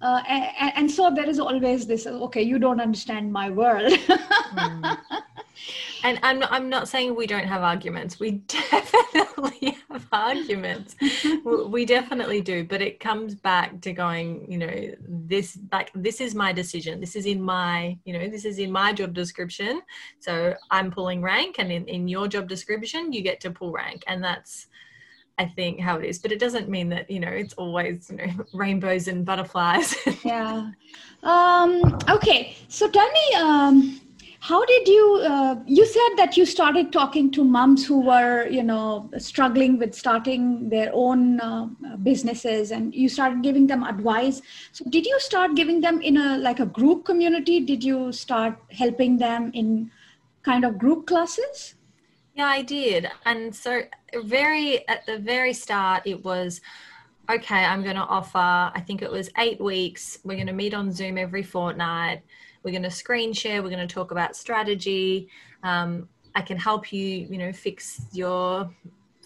Uh, 0.00 0.22
and, 0.28 0.72
and, 0.76 0.90
so 0.90 1.10
there 1.12 1.28
is 1.28 1.40
always 1.40 1.84
this 1.86 2.06
okay 2.06 2.42
you 2.42 2.56
don't 2.56 2.80
understand 2.80 3.32
my 3.32 3.50
world 3.50 3.92
mm. 3.92 4.98
And 6.04 6.18
I'm 6.22 6.38
not, 6.38 6.52
I'm 6.52 6.68
not 6.68 6.88
saying 6.88 7.14
we 7.14 7.26
don't 7.26 7.46
have 7.46 7.62
arguments 7.62 8.20
we 8.20 8.30
definitely 8.48 9.78
have 9.90 10.06
arguments 10.12 10.96
we 11.44 11.84
definitely 11.84 12.40
do 12.40 12.64
but 12.64 12.80
it 12.80 13.00
comes 13.00 13.34
back 13.34 13.80
to 13.82 13.92
going 13.92 14.50
you 14.50 14.58
know 14.58 14.94
this 15.00 15.58
like 15.72 15.90
this 15.94 16.20
is 16.20 16.34
my 16.34 16.52
decision 16.52 17.00
this 17.00 17.16
is 17.16 17.26
in 17.26 17.42
my 17.42 17.96
you 18.04 18.12
know 18.12 18.28
this 18.28 18.44
is 18.44 18.58
in 18.58 18.70
my 18.70 18.92
job 18.92 19.12
description 19.14 19.80
so 20.20 20.54
i'm 20.70 20.90
pulling 20.90 21.22
rank 21.22 21.56
and 21.58 21.72
in, 21.72 21.86
in 21.88 22.08
your 22.08 22.28
job 22.28 22.48
description 22.48 23.12
you 23.12 23.22
get 23.22 23.40
to 23.40 23.50
pull 23.50 23.72
rank 23.72 24.02
and 24.06 24.22
that's 24.22 24.68
I 25.38 25.46
think 25.46 25.78
how 25.78 25.98
it 25.98 26.04
is, 26.04 26.18
but 26.18 26.32
it 26.32 26.40
doesn't 26.40 26.68
mean 26.68 26.88
that 26.88 27.08
you 27.08 27.20
know 27.20 27.28
it's 27.28 27.54
always 27.54 28.10
you 28.10 28.16
know 28.16 28.44
rainbows 28.52 29.08
and 29.08 29.24
butterflies. 29.24 29.94
yeah. 30.24 30.70
Um, 31.22 31.98
okay. 32.08 32.56
So 32.68 32.90
tell 32.90 33.10
me, 33.10 33.34
um, 33.36 34.00
how 34.40 34.64
did 34.64 34.86
you? 34.86 35.22
Uh, 35.24 35.56
you 35.66 35.84
said 35.84 36.16
that 36.16 36.36
you 36.36 36.46
started 36.46 36.92
talking 36.92 37.30
to 37.32 37.44
moms 37.44 37.84
who 37.84 38.00
were 38.00 38.46
you 38.48 38.62
know 38.62 39.10
struggling 39.18 39.78
with 39.78 39.94
starting 39.94 40.68
their 40.68 40.90
own 40.92 41.40
uh, 41.40 41.66
businesses, 42.02 42.70
and 42.70 42.94
you 42.94 43.08
started 43.08 43.42
giving 43.42 43.66
them 43.66 43.82
advice. 43.82 44.40
So 44.72 44.84
did 44.88 45.06
you 45.06 45.18
start 45.20 45.56
giving 45.56 45.80
them 45.80 46.00
in 46.00 46.16
a 46.16 46.38
like 46.38 46.60
a 46.60 46.66
group 46.66 47.04
community? 47.04 47.60
Did 47.60 47.82
you 47.82 48.12
start 48.12 48.56
helping 48.70 49.18
them 49.18 49.50
in 49.54 49.90
kind 50.42 50.64
of 50.64 50.78
group 50.78 51.06
classes? 51.06 51.74
Yeah, 52.34 52.46
I 52.46 52.62
did. 52.62 53.10
And 53.24 53.54
so, 53.54 53.82
very 54.14 54.86
at 54.88 55.04
the 55.06 55.18
very 55.18 55.52
start, 55.52 56.06
it 56.06 56.24
was 56.24 56.60
okay, 57.30 57.64
I'm 57.64 57.82
going 57.82 57.96
to 57.96 58.02
offer, 58.02 58.38
I 58.38 58.82
think 58.86 59.02
it 59.02 59.10
was 59.10 59.28
eight 59.36 59.60
weeks. 59.60 60.18
We're 60.24 60.36
going 60.36 60.46
to 60.46 60.52
meet 60.52 60.72
on 60.72 60.90
Zoom 60.90 61.18
every 61.18 61.42
fortnight. 61.42 62.22
We're 62.62 62.72
going 62.72 62.82
to 62.82 62.90
screen 62.90 63.32
share. 63.32 63.62
We're 63.62 63.70
going 63.70 63.86
to 63.86 63.94
talk 63.94 64.10
about 64.10 64.36
strategy. 64.36 65.28
Um, 65.62 66.08
I 66.34 66.42
can 66.42 66.56
help 66.56 66.92
you, 66.92 67.26
you 67.30 67.38
know, 67.38 67.52
fix 67.52 68.02
your 68.12 68.70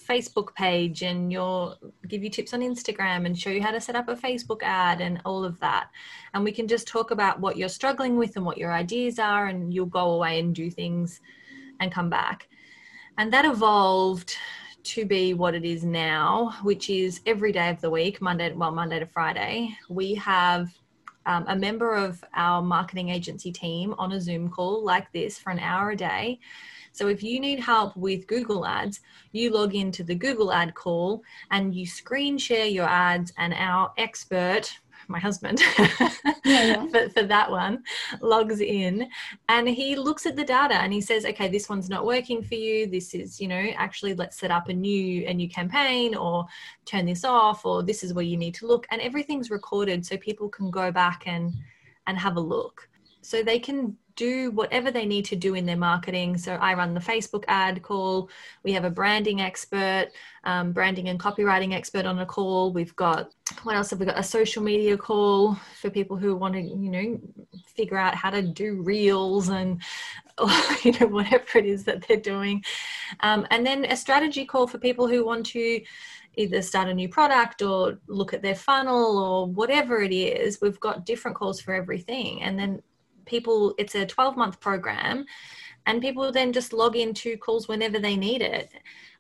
Facebook 0.08 0.54
page 0.54 1.02
and 1.02 1.32
your 1.32 1.76
give 2.08 2.22
you 2.22 2.30
tips 2.30 2.52
on 2.54 2.60
Instagram 2.60 3.24
and 3.24 3.38
show 3.38 3.50
you 3.50 3.62
how 3.62 3.70
to 3.70 3.80
set 3.80 3.96
up 3.96 4.08
a 4.08 4.16
Facebook 4.16 4.62
ad 4.62 5.00
and 5.00 5.20
all 5.24 5.44
of 5.44 5.58
that. 5.60 5.90
And 6.34 6.42
we 6.44 6.52
can 6.52 6.66
just 6.66 6.88
talk 6.88 7.10
about 7.10 7.40
what 7.40 7.56
you're 7.56 7.68
struggling 7.68 8.16
with 8.16 8.36
and 8.36 8.44
what 8.44 8.58
your 8.58 8.72
ideas 8.72 9.18
are, 9.18 9.46
and 9.46 9.72
you'll 9.72 9.86
go 9.86 10.12
away 10.12 10.40
and 10.40 10.54
do 10.54 10.70
things 10.70 11.20
and 11.80 11.92
come 11.92 12.10
back. 12.10 12.48
And 13.18 13.32
that 13.32 13.44
evolved 13.44 14.36
to 14.84 15.04
be 15.04 15.34
what 15.34 15.54
it 15.54 15.64
is 15.64 15.84
now, 15.84 16.56
which 16.62 16.90
is 16.90 17.20
every 17.26 17.52
day 17.52 17.70
of 17.70 17.80
the 17.80 17.90
week, 17.90 18.20
Monday, 18.20 18.52
well, 18.52 18.72
Monday 18.72 18.98
to 18.98 19.06
Friday, 19.06 19.76
we 19.88 20.14
have 20.14 20.70
um, 21.26 21.45
a 21.49 21.57
member 21.57 21.95
of 21.95 22.23
our 22.35 22.62
marketing 22.62 23.11
agency 23.11 23.52
team 23.52 23.95
on 23.99 24.12
a 24.12 24.21
Zoom 24.21 24.50
call 24.50 24.85
like 24.85 25.11
this 25.12 25.38
for 25.38 25.50
an 25.50 25.59
hour 25.59 25.91
a 25.91 25.97
day. 25.97 26.38
So 26.93 27.09
if 27.09 27.23
you 27.23 27.41
need 27.41 27.59
help 27.59 27.97
with 27.97 28.26
Google 28.26 28.67
Ads, 28.67 29.00
you 29.33 29.50
log 29.50 29.75
into 29.75 30.05
the 30.05 30.14
Google 30.14 30.52
Ad 30.52 30.75
call 30.75 31.23
and 31.50 31.75
you 31.75 31.87
screen 31.87 32.37
share 32.37 32.67
your 32.67 32.87
ads, 32.87 33.33
and 33.38 33.55
our 33.55 33.93
expert 33.97 34.79
my 35.12 35.21
husband. 35.21 35.62
Yeah, 36.45 36.64
yeah. 36.64 36.87
for, 36.87 37.09
for 37.11 37.23
that 37.23 37.49
one 37.49 37.85
logs 38.21 38.61
in 38.61 39.09
and 39.49 39.69
he 39.69 39.95
looks 39.95 40.26
at 40.26 40.35
the 40.35 40.42
data 40.42 40.75
and 40.75 40.92
he 40.92 41.00
says 41.00 41.25
okay 41.25 41.47
this 41.47 41.69
one's 41.69 41.88
not 41.88 42.04
working 42.04 42.42
for 42.42 42.57
you. 42.57 42.88
This 42.88 43.14
is 43.14 43.40
you 43.40 43.47
know 43.47 43.64
actually 43.76 44.14
let's 44.14 44.38
set 44.38 44.50
up 44.50 44.69
a 44.69 44.73
new 44.73 45.25
a 45.26 45.35
new 45.35 45.49
campaign 45.49 46.16
or 46.16 46.47
turn 46.85 47.07
this 47.07 47.25
off 47.25 47.64
or 47.64 47.85
this 47.85 48.02
is 48.02 48.12
where 48.12 48.25
you 48.25 48.37
need 48.37 48.54
to 48.54 48.66
look. 48.66 48.87
And 48.90 49.00
everything's 49.00 49.50
recorded 49.50 50.04
so 50.04 50.16
people 50.16 50.49
can 50.49 50.69
go 50.71 50.90
back 50.90 51.23
and 51.26 51.52
and 52.09 52.19
have 52.19 52.37
a 52.37 52.40
look. 52.40 52.88
So 53.21 53.45
they 53.45 53.61
can 53.61 53.97
do 54.16 54.50
whatever 54.50 54.90
they 54.90 55.07
need 55.07 55.25
to 55.26 55.37
do 55.37 55.54
in 55.54 55.66
their 55.66 55.76
marketing. 55.76 56.37
So 56.38 56.54
I 56.54 56.75
run 56.75 56.95
the 56.95 57.00
Facebook 57.00 57.45
ad 57.49 57.83
call. 57.83 58.31
We 58.62 58.73
have 58.73 58.85
a 58.85 58.90
branding 58.90 59.40
expert, 59.40 60.09
um, 60.45 60.73
branding 60.73 61.09
and 61.09 61.19
copywriting 61.19 61.73
expert 61.75 62.07
on 62.07 62.19
a 62.19 62.26
call. 62.26 62.73
We've 62.73 62.95
got 62.97 63.33
what 63.62 63.76
else 63.76 63.90
have 63.90 64.00
we 64.00 64.07
got? 64.07 64.19
A 64.19 64.23
social 64.23 64.62
media 64.62 64.97
call 64.97 65.54
for 65.81 65.90
people 65.90 66.16
who 66.16 66.35
want 66.37 66.54
to, 66.54 66.61
you 66.61 66.90
know, 66.90 67.21
figure 67.66 67.99
out 67.99 68.14
how 68.14 68.31
to 68.31 68.42
do 68.42 68.83
reels 68.83 69.49
and 69.49 69.83
you 70.83 70.92
know 70.99 71.07
whatever 71.07 71.59
it 71.59 71.66
is 71.66 71.85
that 71.85 72.07
they're 72.07 72.16
doing, 72.16 72.64
um, 73.21 73.47
and 73.50 73.66
then 73.66 73.85
a 73.85 73.97
strategy 73.97 74.45
call 74.45 74.66
for 74.66 74.78
people 74.78 75.07
who 75.07 75.25
want 75.25 75.45
to 75.47 75.81
either 76.37 76.62
start 76.62 76.88
a 76.88 76.95
new 76.95 77.09
product 77.09 77.61
or 77.61 77.99
look 78.07 78.33
at 78.33 78.40
their 78.40 78.54
funnel 78.54 79.19
or 79.19 79.47
whatever 79.47 80.00
it 80.00 80.12
is. 80.12 80.61
We've 80.62 80.81
got 80.81 81.04
different 81.04 81.37
calls 81.37 81.61
for 81.61 81.75
everything, 81.75 82.42
and 82.42 82.59
then 82.59 82.83
people 83.26 83.75
it's 83.79 83.95
a 83.95 84.07
12 84.07 84.37
month 84.37 84.61
program 84.61 85.25
and 85.87 86.00
people 86.00 86.31
then 86.31 86.52
just 86.52 86.73
log 86.73 86.97
into 86.97 87.37
calls 87.37 87.67
whenever 87.69 87.99
they 87.99 88.17
need 88.17 88.41
it. 88.41 88.73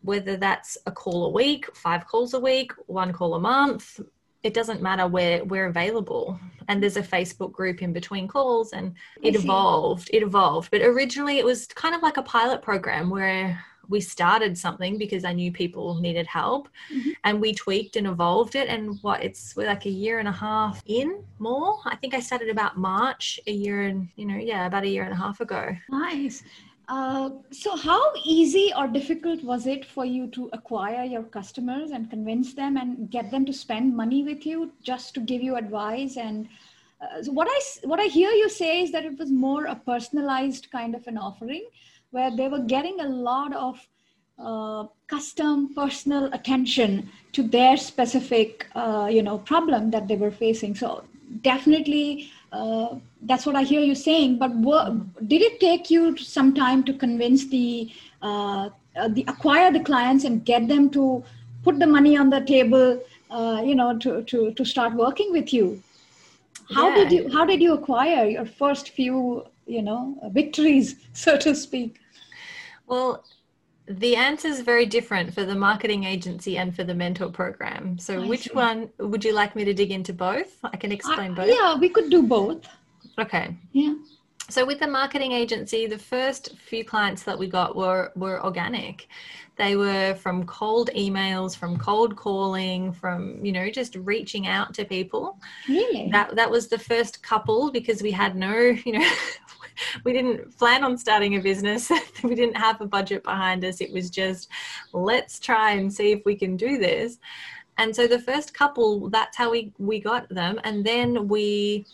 Whether 0.02 0.36
that's 0.36 0.78
a 0.86 0.92
call 0.92 1.26
a 1.26 1.30
week 1.30 1.74
five 1.76 2.06
calls 2.06 2.34
a 2.34 2.40
week 2.40 2.72
one 2.86 3.12
call 3.12 3.34
a 3.34 3.40
month 3.40 4.00
it 4.42 4.54
doesn't 4.54 4.82
matter 4.82 5.06
where 5.06 5.44
we're 5.44 5.66
available. 5.66 6.38
And 6.66 6.82
there's 6.82 6.96
a 6.96 7.02
facebook 7.02 7.52
group 7.52 7.82
in 7.82 7.92
between 7.92 8.26
calls 8.26 8.72
and 8.72 8.94
it 9.22 9.36
evolved 9.36 10.10
it 10.12 10.22
evolved. 10.22 10.70
But 10.70 10.82
originally 10.82 11.38
it 11.38 11.44
was 11.44 11.66
kind 11.66 11.94
of 11.94 12.02
like 12.02 12.16
a 12.16 12.22
pilot 12.22 12.62
program 12.62 13.10
where 13.10 13.64
we 13.88 14.00
started 14.00 14.56
something 14.56 14.98
because 14.98 15.24
I 15.24 15.32
knew 15.32 15.52
people 15.52 16.00
needed 16.00 16.26
help 16.26 16.68
mm-hmm. 16.92 17.10
and 17.24 17.40
we 17.40 17.52
tweaked 17.52 17.96
and 17.96 18.06
evolved 18.06 18.54
it. 18.54 18.68
And 18.68 18.98
what 19.02 19.22
it's 19.22 19.54
we're 19.56 19.66
like 19.66 19.86
a 19.86 19.90
year 19.90 20.18
and 20.18 20.28
a 20.28 20.32
half 20.32 20.82
in 20.86 21.24
more. 21.38 21.78
I 21.84 21.96
think 21.96 22.14
I 22.14 22.20
started 22.20 22.48
about 22.48 22.78
March 22.78 23.40
a 23.46 23.52
year 23.52 23.82
and, 23.82 24.08
you 24.16 24.26
know, 24.26 24.36
yeah, 24.36 24.66
about 24.66 24.84
a 24.84 24.88
year 24.88 25.04
and 25.04 25.12
a 25.12 25.16
half 25.16 25.40
ago. 25.40 25.76
Nice. 25.90 26.42
Uh, 26.88 27.30
so, 27.50 27.76
how 27.76 28.12
easy 28.24 28.72
or 28.76 28.86
difficult 28.88 29.42
was 29.44 29.66
it 29.66 29.84
for 29.84 30.04
you 30.04 30.26
to 30.26 30.50
acquire 30.52 31.04
your 31.04 31.22
customers 31.22 31.90
and 31.90 32.10
convince 32.10 32.54
them 32.54 32.76
and 32.76 33.08
get 33.10 33.30
them 33.30 33.46
to 33.46 33.52
spend 33.52 33.96
money 33.96 34.24
with 34.24 34.44
you 34.44 34.70
just 34.82 35.14
to 35.14 35.20
give 35.20 35.42
you 35.42 35.56
advice? 35.56 36.16
And 36.16 36.48
uh, 37.00 37.22
so 37.22 37.32
what 37.32 37.48
I 37.50 37.60
what 37.86 38.00
I 38.00 38.04
hear 38.04 38.30
you 38.30 38.48
say 38.48 38.82
is 38.82 38.92
that 38.92 39.04
it 39.04 39.18
was 39.18 39.30
more 39.30 39.66
a 39.66 39.76
personalized 39.76 40.70
kind 40.70 40.94
of 40.94 41.06
an 41.06 41.16
offering 41.16 41.64
where 42.12 42.34
they 42.34 42.48
were 42.48 42.60
getting 42.60 43.00
a 43.00 43.08
lot 43.08 43.52
of 43.54 43.86
uh, 44.38 44.86
custom 45.08 45.74
personal 45.74 46.32
attention 46.32 47.10
to 47.32 47.42
their 47.42 47.76
specific 47.76 48.66
uh, 48.74 49.08
you 49.10 49.22
know 49.22 49.38
problem 49.38 49.90
that 49.90 50.08
they 50.08 50.16
were 50.16 50.30
facing. 50.30 50.74
So 50.74 51.04
definitely 51.40 52.30
uh, 52.52 52.96
that's 53.22 53.46
what 53.46 53.56
i 53.56 53.62
hear 53.62 53.80
you 53.80 53.94
saying 53.94 54.38
but 54.38 54.54
what, 54.56 54.92
did 55.28 55.40
it 55.40 55.58
take 55.60 55.90
you 55.90 56.16
some 56.18 56.54
time 56.54 56.84
to 56.84 56.92
convince 56.92 57.46
the 57.48 57.90
uh, 58.20 58.68
uh, 58.96 59.08
the 59.08 59.24
acquire 59.28 59.72
the 59.72 59.80
clients 59.80 60.24
and 60.24 60.44
get 60.44 60.68
them 60.68 60.90
to 60.90 61.24
put 61.62 61.78
the 61.78 61.86
money 61.86 62.16
on 62.16 62.28
the 62.28 62.40
table 62.42 63.02
uh, 63.30 63.62
you 63.64 63.74
know 63.74 63.96
to, 63.98 64.22
to 64.24 64.52
to 64.52 64.64
start 64.64 64.92
working 64.92 65.32
with 65.32 65.52
you? 65.54 65.82
How 66.74 66.88
yeah. 66.88 66.96
did 66.96 67.12
you 67.12 67.30
how 67.32 67.46
did 67.46 67.62
you 67.62 67.72
acquire 67.72 68.26
your 68.26 68.44
first 68.44 68.90
few 68.90 69.46
you 69.66 69.80
know 69.80 70.18
victories 70.32 70.96
so 71.14 71.38
to 71.38 71.54
speak 71.54 72.01
well, 72.86 73.24
the 73.86 74.16
answer 74.16 74.48
is 74.48 74.60
very 74.60 74.86
different 74.86 75.34
for 75.34 75.44
the 75.44 75.54
marketing 75.54 76.04
agency 76.04 76.56
and 76.56 76.74
for 76.74 76.84
the 76.84 76.94
mentor 76.94 77.30
program. 77.30 77.98
So, 77.98 78.22
I 78.22 78.26
which 78.26 78.44
see. 78.44 78.54
one 78.54 78.90
would 78.98 79.24
you 79.24 79.32
like 79.32 79.56
me 79.56 79.64
to 79.64 79.74
dig 79.74 79.90
into 79.90 80.12
both? 80.12 80.58
I 80.64 80.76
can 80.76 80.92
explain 80.92 81.32
uh, 81.32 81.34
both. 81.34 81.48
Yeah, 81.48 81.76
we 81.78 81.88
could 81.88 82.10
do 82.10 82.22
both. 82.22 82.66
Okay. 83.18 83.56
Yeah. 83.72 83.94
So 84.48 84.66
with 84.66 84.80
the 84.80 84.86
marketing 84.86 85.32
agency, 85.32 85.86
the 85.86 85.98
first 85.98 86.58
few 86.58 86.84
clients 86.84 87.22
that 87.22 87.38
we 87.38 87.48
got 87.48 87.74
were 87.74 88.12
were 88.16 88.44
organic. 88.44 89.08
They 89.56 89.76
were 89.76 90.14
from 90.14 90.44
cold 90.44 90.90
emails, 90.96 91.56
from 91.56 91.78
cold 91.78 92.16
calling, 92.16 92.92
from 92.92 93.44
you 93.44 93.52
know 93.52 93.70
just 93.70 93.94
reaching 93.96 94.46
out 94.46 94.74
to 94.74 94.84
people. 94.84 95.38
Really? 95.68 96.10
That 96.10 96.36
that 96.36 96.50
was 96.50 96.68
the 96.68 96.78
first 96.78 97.22
couple 97.22 97.70
because 97.70 98.02
we 98.02 98.10
had 98.10 98.36
no 98.36 98.54
you 98.84 98.98
know 98.98 99.10
we 100.04 100.12
didn't 100.12 100.56
plan 100.58 100.84
on 100.84 100.96
starting 100.98 101.36
a 101.36 101.40
business. 101.40 101.90
we 102.22 102.34
didn't 102.34 102.56
have 102.56 102.80
a 102.80 102.86
budget 102.86 103.22
behind 103.22 103.64
us. 103.64 103.80
It 103.80 103.92
was 103.92 104.10
just 104.10 104.48
let's 104.92 105.38
try 105.38 105.72
and 105.72 105.92
see 105.92 106.12
if 106.12 106.24
we 106.24 106.36
can 106.36 106.56
do 106.56 106.78
this. 106.78 107.18
And 107.78 107.94
so 107.94 108.06
the 108.06 108.18
first 108.18 108.52
couple, 108.54 109.08
that's 109.08 109.36
how 109.36 109.50
we 109.50 109.72
we 109.78 109.98
got 110.00 110.28
them, 110.28 110.60
and 110.64 110.84
then 110.84 111.28
we 111.28 111.86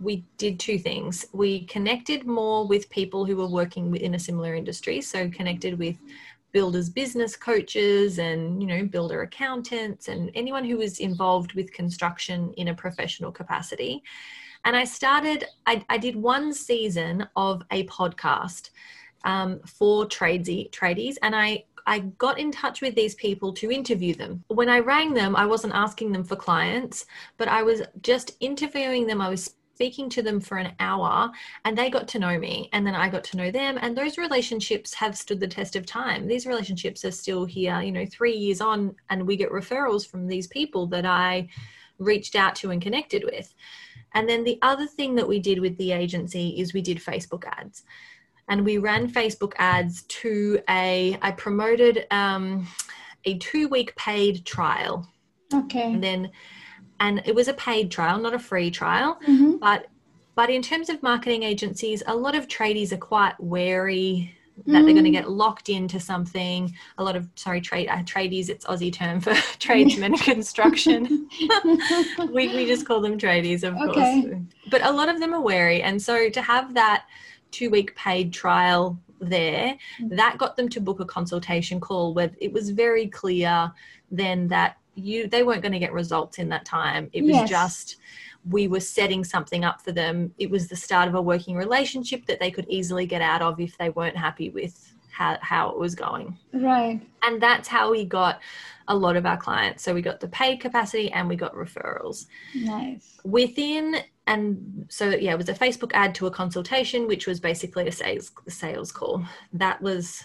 we 0.00 0.24
did 0.38 0.58
two 0.58 0.78
things. 0.78 1.26
We 1.32 1.66
connected 1.66 2.26
more 2.26 2.66
with 2.66 2.90
people 2.90 3.24
who 3.24 3.36
were 3.36 3.48
working 3.48 3.94
in 3.96 4.14
a 4.14 4.18
similar 4.18 4.54
industry, 4.54 5.00
so 5.00 5.28
connected 5.30 5.78
with 5.78 5.96
builders 6.52 6.88
business 6.90 7.36
coaches 7.36 8.18
and 8.18 8.60
you 8.60 8.66
know 8.66 8.84
builder 8.84 9.22
accountants 9.22 10.08
and 10.08 10.30
anyone 10.34 10.64
who 10.64 10.76
was 10.76 10.98
involved 10.98 11.52
with 11.52 11.72
construction 11.72 12.52
in 12.56 12.68
a 12.68 12.74
professional 12.74 13.30
capacity 13.30 14.02
and 14.64 14.76
i 14.76 14.84
started 14.84 15.44
i, 15.66 15.84
I 15.88 15.98
did 15.98 16.16
one 16.16 16.52
season 16.52 17.26
of 17.36 17.62
a 17.70 17.86
podcast 17.86 18.70
um, 19.24 19.60
for 19.66 20.06
tradesy 20.06 20.70
tradies 20.70 21.16
and 21.22 21.34
i 21.34 21.64
I 21.86 22.00
got 22.18 22.38
in 22.38 22.52
touch 22.52 22.82
with 22.82 22.94
these 22.94 23.14
people 23.14 23.52
to 23.54 23.72
interview 23.72 24.14
them. 24.14 24.44
When 24.48 24.68
I 24.68 24.78
rang 24.78 25.14
them, 25.14 25.34
I 25.34 25.46
wasn't 25.46 25.74
asking 25.74 26.12
them 26.12 26.22
for 26.22 26.36
clients, 26.36 27.06
but 27.36 27.48
I 27.48 27.62
was 27.62 27.82
just 28.02 28.36
interviewing 28.38 29.06
them. 29.06 29.20
I 29.20 29.28
was 29.28 29.56
speaking 29.80 30.10
to 30.10 30.20
them 30.20 30.40
for 30.40 30.58
an 30.58 30.72
hour 30.78 31.30
and 31.64 31.76
they 31.76 31.88
got 31.88 32.06
to 32.06 32.18
know 32.18 32.38
me 32.38 32.68
and 32.74 32.86
then 32.86 32.94
I 32.94 33.08
got 33.08 33.24
to 33.24 33.38
know 33.38 33.50
them 33.50 33.78
and 33.80 33.96
those 33.96 34.18
relationships 34.18 34.92
have 34.92 35.16
stood 35.16 35.40
the 35.40 35.48
test 35.48 35.74
of 35.74 35.86
time. 35.86 36.28
These 36.28 36.44
relationships 36.44 37.02
are 37.06 37.10
still 37.10 37.46
here, 37.46 37.80
you 37.80 37.90
know, 37.90 38.04
3 38.04 38.30
years 38.30 38.60
on 38.60 38.94
and 39.08 39.26
we 39.26 39.36
get 39.36 39.50
referrals 39.50 40.06
from 40.06 40.26
these 40.26 40.46
people 40.46 40.86
that 40.88 41.06
I 41.06 41.48
reached 41.98 42.36
out 42.36 42.54
to 42.56 42.70
and 42.70 42.82
connected 42.82 43.24
with. 43.24 43.54
And 44.14 44.28
then 44.28 44.44
the 44.44 44.58
other 44.62 44.86
thing 44.86 45.14
that 45.16 45.28
we 45.28 45.38
did 45.38 45.60
with 45.60 45.76
the 45.78 45.92
agency 45.92 46.50
is 46.58 46.74
we 46.74 46.82
did 46.82 46.98
Facebook 46.98 47.44
ads. 47.46 47.84
And 48.48 48.64
we 48.64 48.78
ran 48.78 49.10
Facebook 49.10 49.52
ads 49.58 50.02
to 50.04 50.60
a, 50.68 51.16
I 51.22 51.30
promoted 51.32 52.06
um, 52.10 52.66
a 53.24 53.38
two 53.38 53.68
week 53.68 53.94
paid 53.96 54.44
trial. 54.44 55.08
Okay. 55.54 55.92
And 55.92 56.02
then 56.02 56.30
and 57.00 57.22
it 57.24 57.34
was 57.34 57.48
a 57.48 57.54
paid 57.54 57.90
trial 57.90 58.18
not 58.20 58.34
a 58.34 58.38
free 58.38 58.70
trial 58.70 59.18
Mhm. 59.26 59.58
but 59.58 59.86
but 60.36 60.50
in 60.50 60.62
terms 60.62 60.88
of 60.88 61.02
marketing 61.02 61.42
agencies 61.42 62.02
a 62.06 62.14
lot 62.14 62.34
of 62.34 62.46
tradies 62.46 62.92
are 62.92 62.98
quite 62.98 63.34
wary 63.40 64.34
that 64.66 64.84
they're 64.84 64.92
going 64.92 65.04
to 65.04 65.10
Mm. 65.10 65.14
get 65.14 65.30
locked 65.30 65.68
into 65.68 65.98
something 65.98 66.74
a 66.98 67.04
lot 67.04 67.16
of 67.16 67.28
sorry 67.34 67.60
trade 67.60 67.88
uh, 67.88 67.98
tradies 68.02 68.48
it's 68.48 68.64
aussie 68.66 68.92
term 68.92 69.20
for 69.20 69.34
tradesmen 69.58 70.16
construction 70.18 71.28
we, 72.30 72.48
we 72.54 72.66
just 72.66 72.86
call 72.86 73.00
them 73.00 73.18
tradies 73.18 73.62
of 73.64 73.74
Okay. 73.76 74.22
course 74.22 74.44
but 74.68 74.84
a 74.84 74.90
lot 74.90 75.08
of 75.08 75.20
them 75.20 75.34
are 75.34 75.40
wary 75.40 75.82
and 75.82 76.00
so 76.00 76.28
to 76.28 76.42
have 76.42 76.74
that 76.74 77.06
two 77.50 77.70
week 77.70 77.94
paid 77.96 78.32
trial 78.32 78.98
there 79.20 79.76
Mm. 80.00 80.16
that 80.16 80.38
got 80.38 80.56
them 80.56 80.68
to 80.70 80.80
book 80.80 81.00
a 81.00 81.04
consultation 81.04 81.78
call 81.80 82.14
where 82.14 82.30
it 82.40 82.52
was 82.52 82.70
very 82.70 83.06
clear 83.06 83.70
then 84.10 84.48
that 84.48 84.76
you 84.94 85.28
they 85.28 85.42
weren't 85.42 85.62
going 85.62 85.72
to 85.72 85.78
get 85.78 85.92
results 85.92 86.38
in 86.38 86.48
that 86.48 86.64
time 86.64 87.08
it 87.12 87.22
was 87.24 87.48
just 87.48 87.96
we 88.48 88.68
were 88.68 88.80
setting 88.80 89.22
something 89.24 89.64
up 89.64 89.82
for 89.82 89.92
them 89.92 90.32
it 90.38 90.50
was 90.50 90.68
the 90.68 90.76
start 90.76 91.08
of 91.08 91.14
a 91.14 91.20
working 91.22 91.56
relationship 91.56 92.24
that 92.26 92.40
they 92.40 92.50
could 92.50 92.66
easily 92.68 93.06
get 93.06 93.20
out 93.20 93.42
of 93.42 93.60
if 93.60 93.76
they 93.78 93.90
weren't 93.90 94.16
happy 94.16 94.48
with 94.50 94.94
how, 95.12 95.36
how 95.42 95.68
it 95.70 95.78
was 95.78 95.94
going 95.94 96.38
Right. 96.52 97.00
and 97.22 97.40
that's 97.42 97.68
how 97.68 97.90
we 97.90 98.04
got 98.04 98.40
a 98.88 98.96
lot 98.96 99.16
of 99.16 99.26
our 99.26 99.36
clients 99.36 99.82
so 99.84 99.92
we 99.92 100.00
got 100.02 100.20
the 100.20 100.28
paid 100.28 100.58
capacity 100.60 101.12
and 101.12 101.28
we 101.28 101.36
got 101.36 101.54
referrals 101.54 102.26
Nice. 102.54 103.18
within 103.24 103.96
and 104.26 104.86
so 104.88 105.10
yeah 105.10 105.32
it 105.32 105.36
was 105.38 105.48
a 105.50 105.54
facebook 105.54 105.90
ad 105.92 106.14
to 106.14 106.26
a 106.26 106.30
consultation 106.30 107.06
which 107.06 107.26
was 107.26 107.40
basically 107.40 107.86
a 107.88 107.92
sales 107.92 108.32
sales 108.48 108.90
call 108.90 109.22
that 109.52 109.80
was 109.82 110.24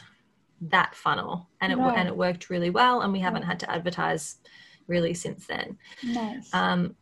that 0.62 0.96
funnel 0.96 1.50
and 1.60 1.74
it 1.74 1.78
Right. 1.78 1.98
and 1.98 2.08
it 2.08 2.16
worked 2.16 2.50
really 2.50 2.70
well 2.70 3.02
and 3.02 3.12
we 3.12 3.20
haven't 3.20 3.44
had 3.44 3.60
to 3.60 3.70
advertise 3.70 4.38
really 4.88 5.14
since 5.14 5.46
then 5.48 5.78
Nice. 6.04 6.50
um, 6.54 6.96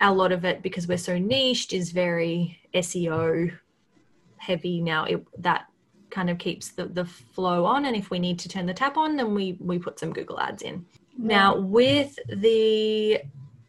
a 0.00 0.12
lot 0.12 0.32
of 0.32 0.44
it 0.44 0.62
because 0.62 0.88
we're 0.88 0.98
so 0.98 1.18
niched 1.18 1.72
is 1.72 1.90
very 1.90 2.58
seo 2.74 3.52
heavy. 4.36 4.80
Now 4.80 5.04
it, 5.04 5.24
that 5.42 5.66
kind 6.10 6.30
of 6.30 6.38
keeps 6.38 6.70
the, 6.70 6.86
the 6.86 7.04
flow 7.04 7.64
on 7.64 7.84
and 7.84 7.94
if 7.94 8.10
we 8.10 8.18
need 8.18 8.38
to 8.38 8.48
turn 8.48 8.66
the 8.66 8.72
tap 8.72 8.96
on 8.96 9.16
then 9.16 9.34
we 9.34 9.58
we 9.60 9.78
put 9.78 9.98
some 9.98 10.12
google 10.12 10.40
ads 10.40 10.62
in. 10.62 10.86
Now 11.16 11.56
with 11.56 12.18
the 12.28 13.20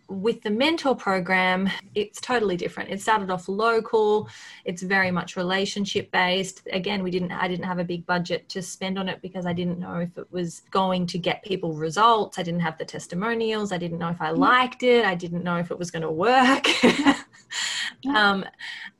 with 0.09 0.41
the 0.41 0.49
mentor 0.49 0.95
program 0.95 1.69
it's 1.93 2.19
totally 2.19 2.57
different. 2.57 2.89
It 2.89 3.01
started 3.01 3.29
off 3.29 3.47
local. 3.47 4.27
It's 4.65 4.81
very 4.81 5.11
much 5.11 5.35
relationship 5.37 6.11
based 6.11 6.67
again 6.71 7.03
we 7.03 7.11
didn't 7.11 7.31
i 7.31 7.47
didn't 7.47 7.65
have 7.65 7.79
a 7.79 7.83
big 7.83 8.05
budget 8.05 8.49
to 8.49 8.61
spend 8.61 8.97
on 8.97 9.07
it 9.07 9.21
because 9.21 9.45
i 9.45 9.53
didn't 9.53 9.79
know 9.79 9.95
if 9.95 10.17
it 10.17 10.31
was 10.31 10.61
going 10.71 11.05
to 11.07 11.17
get 11.17 11.43
people 11.43 11.73
results. 11.73 12.39
I 12.39 12.43
didn't 12.43 12.61
have 12.61 12.77
the 12.77 12.85
testimonials. 12.85 13.71
I 13.71 13.77
didn't 13.77 13.99
know 13.99 14.09
if 14.09 14.21
i 14.21 14.31
liked 14.31 14.83
it. 14.83 15.05
I 15.05 15.15
didn't 15.15 15.43
know 15.43 15.57
if 15.57 15.71
it 15.71 15.77
was 15.77 15.91
going 15.91 16.03
to 16.03 16.11
work 16.11 16.67
um, 18.07 18.45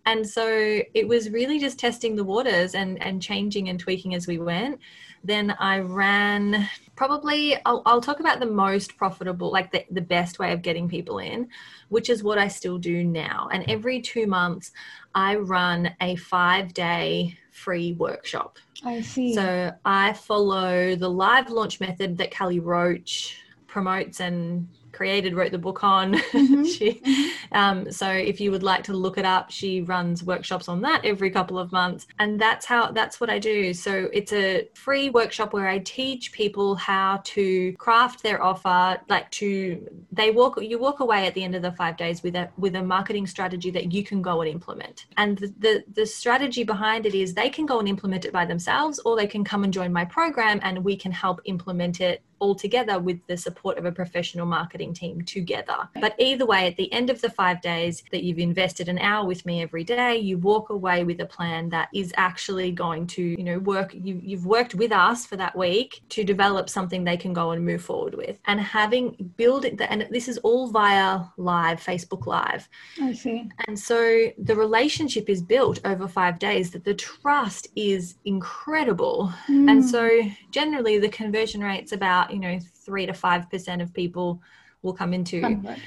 and 0.05 0.27
so 0.27 0.81
it 0.93 1.07
was 1.07 1.29
really 1.29 1.59
just 1.59 1.79
testing 1.79 2.15
the 2.15 2.23
waters 2.23 2.75
and 2.75 3.01
and 3.01 3.21
changing 3.21 3.69
and 3.69 3.79
tweaking 3.79 4.15
as 4.15 4.27
we 4.27 4.37
went 4.37 4.79
then 5.23 5.51
i 5.59 5.79
ran 5.79 6.67
probably 6.95 7.55
I'll, 7.65 7.81
I'll 7.85 8.01
talk 8.01 8.19
about 8.19 8.39
the 8.39 8.45
most 8.45 8.97
profitable 8.97 9.51
like 9.51 9.71
the, 9.71 9.85
the 9.91 10.01
best 10.01 10.39
way 10.39 10.51
of 10.51 10.61
getting 10.61 10.89
people 10.89 11.19
in 11.19 11.47
which 11.89 12.09
is 12.09 12.23
what 12.23 12.37
i 12.37 12.47
still 12.47 12.77
do 12.77 13.03
now 13.03 13.49
and 13.51 13.63
every 13.69 14.01
two 14.01 14.27
months 14.27 14.71
i 15.15 15.35
run 15.35 15.91
a 16.01 16.15
five 16.15 16.73
day 16.73 17.37
free 17.51 17.93
workshop 17.93 18.57
I 18.83 19.01
see. 19.01 19.33
so 19.33 19.71
i 19.85 20.13
follow 20.13 20.95
the 20.95 21.09
live 21.09 21.49
launch 21.49 21.79
method 21.79 22.17
that 22.17 22.31
kelly 22.31 22.59
roach 22.59 23.41
promotes 23.67 24.19
and 24.19 24.67
created 24.91 25.35
wrote 25.35 25.51
the 25.51 25.57
book 25.57 25.83
on. 25.83 26.13
Mhm, 26.13 26.65
she 26.77 27.33
um, 27.51 27.91
so 27.91 28.09
if 28.09 28.39
you 28.39 28.51
would 28.51 28.63
like 28.63 28.83
to 28.83 28.93
look 28.93 29.17
it 29.17 29.25
up 29.25 29.49
she 29.49 29.81
runs 29.81 30.23
workshops 30.23 30.67
on 30.67 30.81
that 30.81 31.03
every 31.05 31.31
couple 31.31 31.57
of 31.57 31.71
months. 31.71 32.07
And 32.19 32.39
that's 32.39 32.65
how 32.65 32.91
that's 32.91 33.19
what 33.19 33.29
i 33.29 33.39
do. 33.39 33.73
So 33.73 34.09
it's 34.13 34.33
a 34.33 34.67
free 34.73 35.09
workshop 35.09 35.53
where 35.53 35.67
i 35.67 35.79
teach 35.79 36.31
people 36.31 36.75
how 36.75 37.21
to 37.23 37.73
craft 37.73 38.23
their 38.23 38.43
offer 38.43 38.99
like 39.07 39.29
to 39.31 39.87
they 40.11 40.31
walk 40.31 40.61
you 40.61 40.79
walk 40.79 40.99
away 40.99 41.27
at 41.27 41.33
the 41.33 41.43
end 41.43 41.55
of 41.55 41.61
the 41.61 41.71
five 41.71 41.97
days 41.97 42.23
with 42.23 42.35
a 42.35 42.49
with 42.57 42.75
a 42.75 42.83
marketing 42.83 43.27
strategy 43.27 43.71
that 43.71 43.91
you 43.93 44.03
can 44.03 44.21
go 44.21 44.41
and 44.41 44.49
implement. 44.49 45.05
And 45.17 45.37
the 45.37 45.53
the, 45.59 45.83
the 45.93 46.05
strategy 46.05 46.63
behind 46.63 47.05
it 47.05 47.15
is 47.15 47.33
they 47.33 47.49
can 47.49 47.65
go 47.65 47.79
and 47.79 47.87
implement 47.87 48.25
it 48.25 48.33
by 48.33 48.45
themselves 48.45 48.99
or 49.05 49.15
they 49.15 49.27
can 49.27 49.43
come 49.43 49.63
and 49.63 49.73
join 49.73 49.91
my 49.93 50.05
program 50.05 50.59
and 50.63 50.83
we 50.83 50.95
can 50.95 51.11
help 51.11 51.41
implement 51.45 52.01
it 52.01 52.21
all 52.39 52.55
together 52.55 52.99
with 52.99 53.19
the 53.27 53.37
support 53.37 53.77
of 53.77 53.85
a 53.85 53.91
professional 53.91 54.45
marketing 54.45 54.93
team 54.93 55.21
together. 55.21 55.89
But 55.99 56.15
either 56.17 56.45
way, 56.45 56.67
at 56.67 56.77
the 56.77 56.91
end 56.91 57.09
of 57.09 57.21
the 57.21 57.29
five 57.29 57.61
days 57.61 58.03
that 58.11 58.23
you've 58.23 58.39
invested 58.39 58.89
an 58.89 58.99
hour 58.99 59.25
with 59.25 59.45
me 59.45 59.61
every 59.61 59.83
day, 59.83 60.17
you 60.17 60.37
walk 60.37 60.69
away 60.69 61.03
with 61.03 61.19
a 61.21 61.25
plan 61.25 61.69
that 61.69 61.89
is 61.93 62.13
actually 62.17 62.71
going 62.71 63.07
to, 63.07 63.21
you 63.21 63.43
know, 63.43 63.59
work. 63.59 63.93
You, 63.93 64.19
you've 64.23 64.45
worked 64.45 64.75
with 64.75 64.91
us 64.91 65.25
for 65.25 65.35
that 65.37 65.55
week 65.57 66.01
to 66.09 66.23
develop 66.23 66.69
something 66.69 67.03
they 67.03 67.17
can 67.17 67.33
go 67.33 67.51
and 67.51 67.65
move 67.65 67.81
forward 67.81 68.15
with. 68.15 68.39
And 68.45 68.59
having 68.59 69.33
build 69.37 69.65
it, 69.65 69.79
and 69.81 70.07
this 70.11 70.27
is 70.27 70.37
all 70.39 70.69
via 70.69 71.21
live, 71.37 71.79
Facebook 71.83 72.25
Live. 72.25 72.67
I 73.01 73.13
see. 73.13 73.49
And 73.67 73.77
so 73.77 74.27
the 74.37 74.55
relationship 74.55 75.29
is 75.29 75.41
built 75.41 75.79
over 75.85 76.07
five 76.07 76.39
days 76.39 76.71
that 76.71 76.83
the 76.83 76.93
trust 76.93 77.67
is 77.75 78.15
incredible. 78.25 79.33
And 79.47 79.69
Mm. 79.69 79.83
so 79.83 80.09
generally 80.51 80.97
the 80.99 81.09
conversion 81.09 81.61
rate's 81.61 81.91
about, 81.91 82.28
you 82.33 82.39
know, 82.39 82.59
three 82.85 83.05
to 83.05 83.13
five 83.13 83.49
percent 83.49 83.81
of 83.81 83.93
people 83.93 84.41
will 84.81 84.93
come 84.93 85.13
into 85.13 85.41
Convert. 85.41 85.77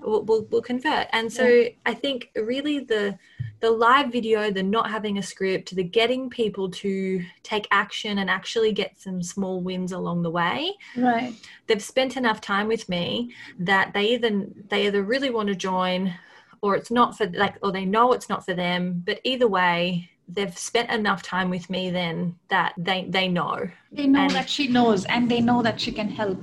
will, 0.00 0.24
will, 0.24 0.42
will 0.50 0.62
convert. 0.62 1.06
And 1.12 1.32
so 1.32 1.64
I 1.86 1.94
think 1.94 2.30
really 2.36 2.80
the 2.80 3.18
the 3.60 3.70
live 3.70 4.10
video, 4.10 4.50
the 4.50 4.62
not 4.62 4.90
having 4.90 5.18
a 5.18 5.22
script, 5.22 5.72
the 5.76 5.84
getting 5.84 6.28
people 6.28 6.68
to 6.68 7.22
take 7.44 7.68
action 7.70 8.18
and 8.18 8.28
actually 8.28 8.72
get 8.72 9.00
some 9.00 9.22
small 9.22 9.60
wins 9.60 9.92
along 9.92 10.22
the 10.22 10.30
way 10.30 10.72
Right. 10.96 11.32
they've 11.68 11.82
spent 11.82 12.16
enough 12.16 12.40
time 12.40 12.66
with 12.66 12.88
me 12.88 13.32
that 13.60 13.92
they 13.94 14.06
either 14.14 14.46
they 14.68 14.86
either 14.88 15.04
really 15.04 15.30
want 15.30 15.48
to 15.48 15.54
join 15.54 16.12
or 16.60 16.74
it's 16.74 16.90
not 16.90 17.16
for 17.16 17.28
like 17.30 17.56
or 17.62 17.70
they 17.70 17.84
know 17.84 18.12
it's 18.12 18.28
not 18.28 18.44
for 18.44 18.52
them 18.54 19.02
but 19.06 19.20
either 19.22 19.46
way 19.46 20.10
they've 20.34 20.56
spent 20.56 20.90
enough 20.90 21.22
time 21.22 21.48
with 21.50 21.68
me 21.70 21.90
then 21.90 22.36
that 22.48 22.72
they 22.76 23.06
they 23.08 23.28
know 23.28 23.68
They 23.90 24.06
know 24.06 24.20
And- 24.22 24.30
that 24.38 24.48
she 24.48 24.68
knows 24.68 25.04
and 25.06 25.30
they 25.30 25.40
know 25.40 25.62
that 25.62 25.80
she 25.80 25.92
can 25.92 26.08
help. 26.08 26.38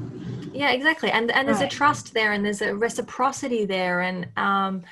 yeah 0.54 0.72
exactly 0.72 1.12
and 1.12 1.32
and 1.32 1.48
there's 1.48 1.60
Right. 1.62 1.74
a 1.74 1.76
trust 1.76 2.14
there 2.14 2.32
and 2.34 2.44
there's 2.46 2.62
a 2.62 2.76
reciprocity 2.76 3.66
there 3.66 4.02
and 4.02 4.28
um 4.38 4.84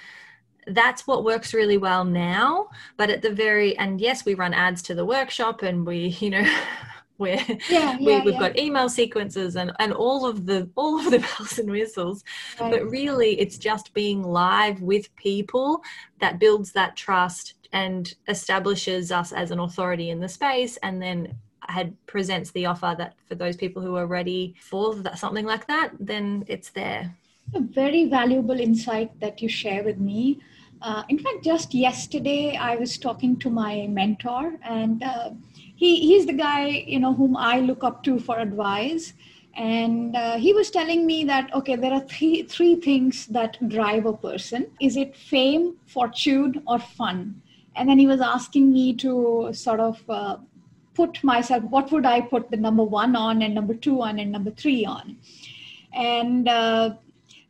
that's 0.81 1.07
what 1.07 1.23
works 1.23 1.53
really 1.53 1.77
well 1.77 2.03
now 2.03 2.69
but 2.97 3.10
at 3.10 3.21
the 3.21 3.31
very 3.45 3.77
and 3.77 4.01
yes 4.01 4.25
we 4.25 4.33
run 4.33 4.53
ads 4.53 4.81
to 4.83 4.93
the 4.95 5.05
workshop 5.05 5.62
and 5.63 5.86
we 5.88 5.99
you 6.23 6.29
know 6.29 6.45
where 7.17 7.43
Yeah, 7.69 7.97
we, 7.97 8.06
yeah, 8.13 8.23
we've 8.23 8.34
yeah. 8.34 8.39
got 8.39 8.58
email 8.60 8.89
sequences 8.89 9.56
and, 9.56 9.71
and 9.80 9.93
all 9.93 10.25
of 10.25 10.45
the 10.45 10.69
all 10.75 10.99
of 10.99 11.12
the 11.12 11.19
bells 11.38 11.60
and 11.60 11.69
whistles 11.69 12.23
Right. 12.60 12.71
but 12.71 12.89
really 12.89 13.39
it's 13.39 13.58
just 13.58 13.93
being 13.93 14.23
live 14.23 14.82
with 14.82 15.13
people 15.15 15.82
that 16.19 16.39
builds 16.39 16.71
that 16.73 16.95
trust 16.95 17.56
and 17.73 18.13
establishes 18.27 19.12
us 19.12 19.32
as 19.34 19.51
an 19.51 19.60
authority 19.60 20.10
in 20.10 20.19
the 20.19 20.30
space 20.30 20.77
and 20.77 21.01
then 21.01 21.36
had 21.62 21.93
presents 22.06 22.51
the 22.51 22.65
offer 22.65 22.95
that 22.97 23.15
for 23.27 23.36
those 23.36 23.58
people 23.58 23.82
who 23.82 23.95
are 23.95 24.08
ready 24.08 24.56
for 24.62 24.95
that, 24.95 25.19
something 25.19 25.45
like 25.45 25.67
that 25.67 25.91
then 25.99 26.43
it's 26.47 26.69
there 26.69 27.13
a 27.56 27.60
very 27.62 28.06
valuable 28.10 28.60
insight 28.60 29.17
that 29.19 29.41
you 29.41 29.47
share 29.49 29.84
with 29.84 29.97
me. 29.99 30.39
Uh, 30.82 31.03
in 31.10 31.17
fact, 31.17 31.43
just 31.43 31.73
yesterday 31.73 32.56
I 32.56 32.75
was 32.75 32.97
talking 32.97 33.38
to 33.39 33.49
my 33.49 33.88
mentor, 33.88 34.53
and 34.63 35.01
uh, 35.01 35.32
he 35.77 35.89
he's 36.07 36.25
the 36.25 36.33
guy 36.33 36.67
you 36.93 36.99
know 36.99 37.13
whom 37.13 37.37
I 37.37 37.59
look 37.61 37.83
up 37.83 38.03
to 38.03 38.19
for 38.19 38.37
advice. 38.39 39.13
And 39.55 40.15
uh, 40.15 40.37
he 40.37 40.53
was 40.53 40.69
telling 40.69 41.07
me 41.07 41.23
that 41.23 41.53
okay, 41.53 41.75
there 41.75 41.93
are 41.93 42.01
three 42.01 42.43
three 42.43 42.75
things 42.75 43.25
that 43.27 43.57
drive 43.69 44.05
a 44.05 44.13
person. 44.13 44.67
Is 44.81 44.97
it 44.97 45.15
fame, 45.15 45.77
fortune, 45.85 46.61
or 46.67 46.79
fun? 46.79 47.41
And 47.75 47.89
then 47.89 47.99
he 47.99 48.07
was 48.07 48.21
asking 48.21 48.71
me 48.73 48.93
to 48.95 49.49
sort 49.53 49.79
of 49.79 50.03
uh, 50.09 50.37
put 50.93 51.23
myself. 51.23 51.63
What 51.63 51.91
would 51.91 52.05
I 52.05 52.21
put 52.21 52.51
the 52.51 52.57
number 52.57 52.83
one 52.83 53.15
on, 53.15 53.41
and 53.41 53.55
number 53.55 53.73
two 53.73 54.01
on, 54.01 54.19
and 54.19 54.31
number 54.31 54.51
three 54.51 54.85
on? 54.85 55.17
And 55.93 56.47
uh, 56.47 56.95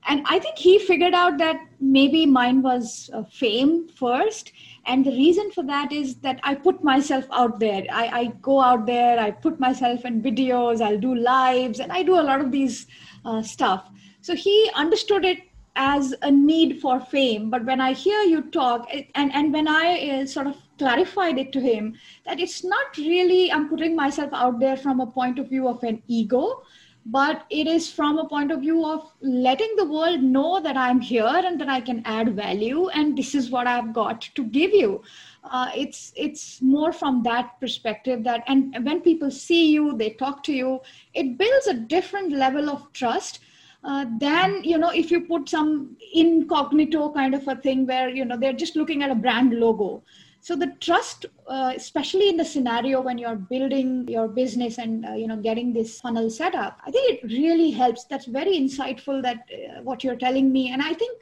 and 0.08 0.26
i 0.30 0.40
think 0.40 0.58
he 0.58 0.80
figured 0.80 1.14
out 1.14 1.38
that 1.38 1.60
maybe 1.80 2.26
mine 2.26 2.62
was 2.62 3.10
uh, 3.14 3.24
fame 3.24 3.88
first 3.90 4.52
and 4.88 5.06
the 5.06 5.12
reason 5.12 5.52
for 5.52 5.64
that 5.64 5.92
is 5.92 6.16
that 6.26 6.40
i 6.44 6.56
put 6.56 6.84
myself 6.84 7.26
out 7.32 7.60
there. 7.60 7.84
I, 7.92 8.08
I 8.20 8.26
go 8.42 8.62
out 8.62 8.86
there 8.86 9.20
i 9.20 9.32
put 9.32 9.60
myself 9.60 10.06
in 10.06 10.22
videos 10.22 10.82
i'll 10.82 11.00
do 11.00 11.14
lives 11.16 11.80
and 11.80 11.92
i 11.92 12.04
do 12.04 12.16
a 12.20 12.28
lot 12.30 12.42
of 12.42 12.52
these 12.52 12.88
uh, 13.26 13.42
stuff. 13.42 13.90
So 14.22 14.36
he 14.36 14.70
understood 14.76 15.26
it 15.26 15.40
as 15.76 16.14
a 16.24 16.32
need 16.32 16.82
for 16.82 17.00
fame 17.00 17.50
but 17.52 17.64
when 17.66 17.80
i 17.80 17.94
hear 17.94 18.22
you 18.24 18.42
talk 18.52 18.92
it- 18.94 19.10
and 19.16 19.32
and 19.34 19.54
when 19.54 19.68
i 19.68 20.10
uh, 20.10 20.26
sort 20.26 20.48
of 20.48 20.56
clarified 20.80 21.38
it 21.38 21.52
to 21.52 21.60
him 21.60 21.94
that 22.26 22.40
it's 22.40 22.64
not 22.64 22.98
really 22.98 23.52
i'm 23.52 23.70
putting 23.70 23.96
myself 23.96 24.32
out 24.34 24.60
there 24.60 24.76
from 24.76 25.00
a 25.00 25.06
point 25.06 25.38
of 25.38 25.50
view 25.50 25.68
of 25.68 25.84
an 25.84 26.02
ego 26.08 26.62
but 27.10 27.46
it 27.50 27.68
is 27.68 27.90
from 27.90 28.18
a 28.18 28.28
point 28.28 28.52
of 28.52 28.60
view 28.60 28.86
of 28.86 29.12
letting 29.22 29.74
the 29.78 29.86
world 29.86 30.22
know 30.22 30.60
that 30.60 30.76
I'm 30.76 31.00
here 31.00 31.42
and 31.46 31.60
that 31.62 31.70
I 31.70 31.80
can 31.80 32.02
add 32.04 32.36
value 32.36 32.90
and 32.90 33.18
this 33.18 33.34
is 33.34 33.50
what 33.50 33.66
I've 33.66 33.94
got 33.94 34.22
to 34.36 34.44
give 34.44 34.72
you. 34.72 35.02
Uh, 35.46 35.70
it's 35.74 36.12
it's 36.18 36.62
more 36.62 36.92
from 36.92 37.24
that 37.24 37.58
perspective 37.62 38.26
that 38.26 38.44
and 38.48 38.76
when 38.84 39.00
people 39.00 39.32
see 39.32 39.72
you, 39.72 39.96
they 39.96 40.10
talk 40.10 40.44
to 40.44 40.54
you, 40.54 40.82
it 41.14 41.38
builds 41.38 41.68
a 41.68 41.74
different 41.74 42.34
level 42.34 42.70
of 42.70 42.92
trust. 42.94 43.40
Uh, 43.84 44.06
than 44.20 44.64
you 44.64 44.78
know 44.78 44.90
if 44.90 45.12
you 45.12 45.22
put 45.22 45.48
some 45.48 45.96
incognito 46.14 47.10
kind 47.14 47.36
of 47.36 47.48
a 47.48 47.56
thing 47.58 47.86
where 47.86 48.10
you 48.10 48.26
know 48.26 48.36
they're 48.36 48.52
just 48.52 48.76
looking 48.76 49.04
at 49.04 49.12
a 49.12 49.16
brand 49.16 49.54
logo 49.54 50.04
so 50.48 50.56
the 50.56 50.72
trust 50.80 51.26
uh, 51.48 51.74
especially 51.76 52.30
in 52.30 52.38
the 52.38 52.46
scenario 52.46 53.02
when 53.02 53.18
you're 53.18 53.36
building 53.54 54.08
your 54.08 54.30
business 54.30 54.78
and 54.78 55.06
uh, 55.06 55.12
you 55.22 55.28
know 55.28 55.36
getting 55.36 55.74
this 55.74 56.00
funnel 56.00 56.30
set 56.30 56.56
up 56.56 56.80
i 56.86 56.92
think 56.92 57.06
it 57.14 57.24
really 57.24 57.72
helps. 57.72 58.06
That's 58.06 58.28
very 58.28 58.54
insightful 58.58 59.22
that 59.24 59.40
uh, 59.58 59.82
what 59.84 60.06
you're 60.06 60.16
telling 60.16 60.54
me. 60.54 60.72
And 60.72 60.82
i 60.82 60.94
think 60.94 61.20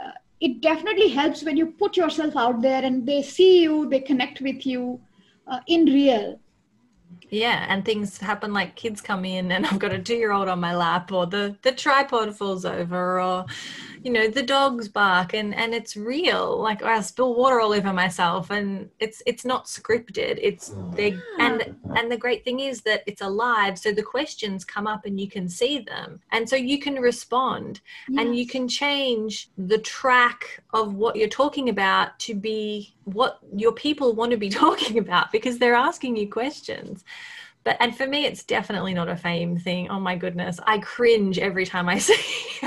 uh, 0.00 0.10
it 0.40 0.60
definitely 0.60 1.08
helps 1.08 1.44
when 1.44 1.56
you 1.56 1.66
put 1.82 1.96
yourself 1.96 2.36
out 2.36 2.62
there 2.62 2.84
and 2.84 3.06
they 3.06 3.22
see 3.22 3.62
you 3.62 3.88
they 3.88 4.00
connect 4.00 4.40
with 4.40 4.66
you 4.66 5.00
uh, 5.46 5.60
in 5.68 5.84
real 5.84 6.40
yeah 7.30 7.66
and 7.68 7.84
things 7.84 8.18
happen 8.18 8.52
like 8.52 8.76
kids 8.76 9.00
come 9.00 9.24
in 9.24 9.52
and 9.52 9.66
i've 9.66 9.78
got 9.78 9.92
a 9.92 9.98
two 9.98 10.14
year 10.14 10.32
old 10.32 10.48
on 10.48 10.60
my 10.60 10.74
lap 10.74 11.12
or 11.12 11.26
the 11.26 11.56
the 11.62 11.72
tripod 11.72 12.34
falls 12.36 12.64
over 12.64 13.20
or 13.20 13.44
you 14.04 14.12
know 14.12 14.28
the 14.28 14.42
dogs 14.42 14.86
bark 14.86 15.32
and 15.32 15.54
and 15.54 15.74
it's 15.74 15.96
real. 15.96 16.60
Like 16.60 16.82
i 16.82 17.00
spill 17.00 17.34
water 17.34 17.58
all 17.58 17.72
over 17.72 17.92
myself 17.92 18.50
and 18.50 18.90
it's 19.00 19.22
it's 19.26 19.46
not 19.46 19.64
scripted. 19.64 20.38
It's 20.42 20.74
they 20.92 21.14
ah. 21.14 21.18
and 21.40 21.74
and 21.96 22.12
the 22.12 22.18
great 22.18 22.44
thing 22.44 22.60
is 22.60 22.82
that 22.82 23.02
it's 23.06 23.22
alive 23.22 23.78
so 23.78 23.92
the 23.92 24.02
questions 24.02 24.62
come 24.64 24.86
up 24.86 25.06
and 25.06 25.18
you 25.18 25.28
can 25.28 25.48
see 25.48 25.78
them. 25.78 26.20
And 26.32 26.46
so 26.46 26.54
you 26.54 26.78
can 26.78 26.96
respond 26.96 27.80
and 28.18 28.36
you 28.36 28.46
can 28.46 28.68
change 28.68 29.48
the 29.56 29.78
track 29.78 30.62
of 30.74 30.94
what 30.94 31.16
you're 31.16 31.28
talking 31.28 31.70
about 31.70 32.18
to 32.20 32.34
be 32.34 32.94
what 33.04 33.38
your 33.56 33.72
people 33.72 34.12
want 34.12 34.32
to 34.32 34.36
be 34.36 34.48
talking 34.64 34.98
about 34.98 35.32
because 35.32 35.58
they're 35.58 35.74
asking 35.74 36.16
you 36.16 36.28
questions 36.28 37.04
but 37.64 37.76
and 37.80 37.96
for 37.96 38.06
me 38.06 38.26
it's 38.26 38.44
definitely 38.44 38.94
not 38.94 39.08
a 39.08 39.16
fame 39.16 39.56
thing 39.58 39.88
oh 39.90 39.98
my 40.00 40.16
goodness 40.16 40.60
i 40.66 40.78
cringe 40.78 41.38
every 41.38 41.66
time 41.66 41.88
i 41.88 41.98
see 42.08 42.14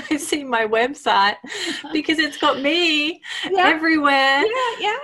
i 0.10 0.18
see 0.18 0.44
my 0.44 0.66
website 0.66 1.36
because 1.94 2.20
it's 2.20 2.38
got 2.38 2.62
me 2.62 3.22
Yeah. 3.50 3.68
everywhere 3.68 4.44
yeah 4.46 4.72
yeah 4.80 4.98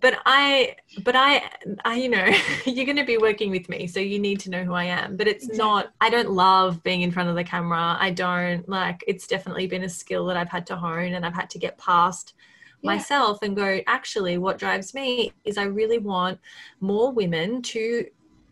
but 0.00 0.18
i 0.26 0.76
but 1.04 1.16
i 1.16 1.50
i 1.84 1.96
you 1.96 2.08
know 2.08 2.24
you're 2.66 2.84
going 2.84 2.96
to 2.96 3.04
be 3.04 3.18
working 3.18 3.50
with 3.50 3.68
me 3.68 3.86
so 3.86 4.00
you 4.00 4.18
need 4.18 4.38
to 4.40 4.50
know 4.50 4.64
who 4.64 4.72
i 4.74 4.84
am 4.84 5.16
but 5.16 5.26
it's 5.26 5.44
Exactly. 5.48 5.58
not 5.58 5.86
i 6.00 6.10
don't 6.10 6.30
love 6.30 6.82
being 6.82 7.02
in 7.02 7.10
front 7.10 7.28
of 7.28 7.34
the 7.34 7.44
camera 7.44 7.96
i 8.00 8.10
don't 8.10 8.68
like 8.68 9.02
it's 9.06 9.26
definitely 9.26 9.66
been 9.66 9.84
a 9.84 9.88
skill 9.88 10.26
that 10.26 10.36
i've 10.36 10.48
had 10.48 10.66
to 10.66 10.76
hone 10.76 11.14
and 11.14 11.24
i've 11.26 11.34
had 11.34 11.50
to 11.50 11.58
get 11.58 11.78
past 11.78 12.34
Yeah. 12.82 12.92
myself 12.92 13.38
and 13.42 13.56
go 13.56 13.80
actually 13.86 14.38
what 14.38 14.58
drives 14.58 14.94
me 14.94 15.32
is 15.44 15.58
i 15.58 15.64
really 15.64 15.98
want 15.98 16.38
more 16.80 17.10
women 17.12 17.62
to 17.62 18.06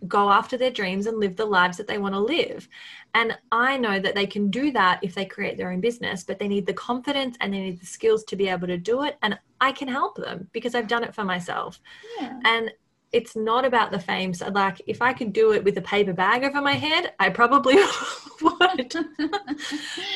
go 0.08 0.30
after 0.30 0.56
their 0.56 0.70
dreams 0.70 1.06
and 1.06 1.18
live 1.18 1.36
the 1.36 1.44
lives 1.44 1.76
that 1.76 1.86
they 1.86 1.98
want 1.98 2.14
to 2.14 2.20
live. 2.20 2.68
And 3.14 3.36
i 3.50 3.76
know 3.78 3.98
that 3.98 4.14
they 4.14 4.26
can 4.26 4.50
do 4.50 4.70
that 4.72 4.98
if 5.02 5.14
they 5.14 5.24
create 5.24 5.56
their 5.56 5.70
own 5.72 5.80
business 5.80 6.22
but 6.22 6.38
they 6.38 6.48
need 6.48 6.66
the 6.66 6.74
confidence 6.74 7.36
and 7.40 7.52
they 7.52 7.60
need 7.60 7.80
the 7.80 7.86
skills 7.86 8.24
to 8.24 8.36
be 8.36 8.48
able 8.48 8.66
to 8.66 8.76
do 8.76 9.04
it 9.04 9.16
and 9.22 9.38
i 9.60 9.72
can 9.72 9.88
help 9.88 10.16
them 10.16 10.48
because 10.52 10.74
i've 10.74 10.88
done 10.88 11.02
it 11.02 11.14
for 11.14 11.24
myself. 11.24 11.80
Yeah. 12.20 12.38
And 12.44 12.72
it's 13.12 13.36
not 13.36 13.64
about 13.64 13.90
the 13.90 13.98
fame. 13.98 14.34
So 14.34 14.48
like 14.48 14.80
if 14.86 15.00
i 15.00 15.12
could 15.12 15.32
do 15.32 15.52
it 15.52 15.64
with 15.64 15.78
a 15.78 15.82
paper 15.82 16.12
bag 16.12 16.44
over 16.44 16.60
my 16.60 16.72
head 16.72 17.14
i 17.18 17.28
probably 17.30 17.76
would. 18.42 18.94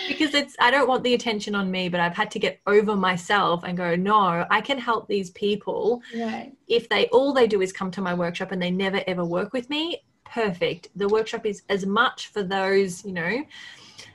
Because 0.08 0.34
it's 0.34 0.56
i 0.60 0.70
don't 0.70 0.88
want 0.88 1.02
the 1.04 1.14
attention 1.14 1.54
on 1.54 1.70
me 1.70 1.88
but 1.88 2.00
i've 2.00 2.16
had 2.16 2.30
to 2.32 2.38
get 2.38 2.60
over 2.66 2.96
myself 2.96 3.64
and 3.64 3.76
go 3.76 3.96
no 3.96 4.46
i 4.50 4.60
can 4.60 4.78
help 4.78 5.08
these 5.08 5.30
people. 5.30 6.02
Right. 6.14 6.52
If 6.68 6.88
they 6.88 7.06
all 7.08 7.32
they 7.32 7.46
do 7.46 7.60
is 7.60 7.72
come 7.72 7.90
to 7.92 8.00
my 8.00 8.14
workshop 8.14 8.52
and 8.52 8.60
they 8.60 8.70
never 8.70 9.02
ever 9.06 9.24
work 9.24 9.52
with 9.52 9.70
me 9.70 10.02
perfect. 10.24 10.88
The 10.94 11.08
workshop 11.08 11.44
is 11.46 11.62
as 11.68 11.86
much 11.86 12.28
for 12.28 12.42
those 12.42 13.04
you 13.04 13.12
know 13.12 13.44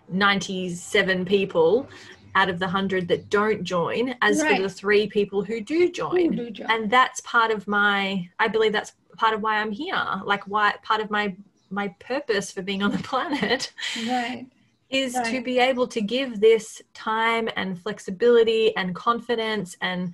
97 0.10 1.26
people 1.26 1.88
out 2.36 2.50
of 2.50 2.60
the 2.60 2.66
100 2.66 3.08
that 3.08 3.30
don't 3.30 3.64
join 3.64 4.16
as 4.22 4.42
Right. 4.42 4.58
for 4.58 4.62
the 4.64 4.70
three 4.70 5.08
people 5.08 5.44
who 5.44 5.62
do 5.62 5.90
join 5.92 6.34
Who 6.34 6.46
do 6.46 6.52
join. 6.52 6.70
and 6.70 6.92
that's 6.92 7.22
part 7.22 7.50
of 7.52 7.68
my 7.68 8.30
i 8.40 8.48
believe 8.48 8.74
that's 8.74 8.94
part 9.18 9.34
of 9.34 9.42
why 9.42 9.58
i'm 9.62 9.72
here. 9.72 10.04
Like 10.26 10.44
why 10.46 10.74
part 10.84 11.02
of 11.02 11.10
my 11.10 11.36
my 11.72 11.88
purpose 12.00 12.52
for 12.52 12.62
being 12.62 12.84
on 12.84 12.92
the 12.92 12.98
planet 13.12 13.72
right. 14.08 14.46
is 14.90 15.14
to 15.26 15.42
be 15.42 15.58
able 15.60 15.88
to 15.88 16.02
give 16.02 16.40
this 16.40 16.82
time 16.94 17.50
and 17.56 17.82
flexibility 17.82 18.76
and 18.78 18.94
confidence 18.94 19.76
and 19.82 20.14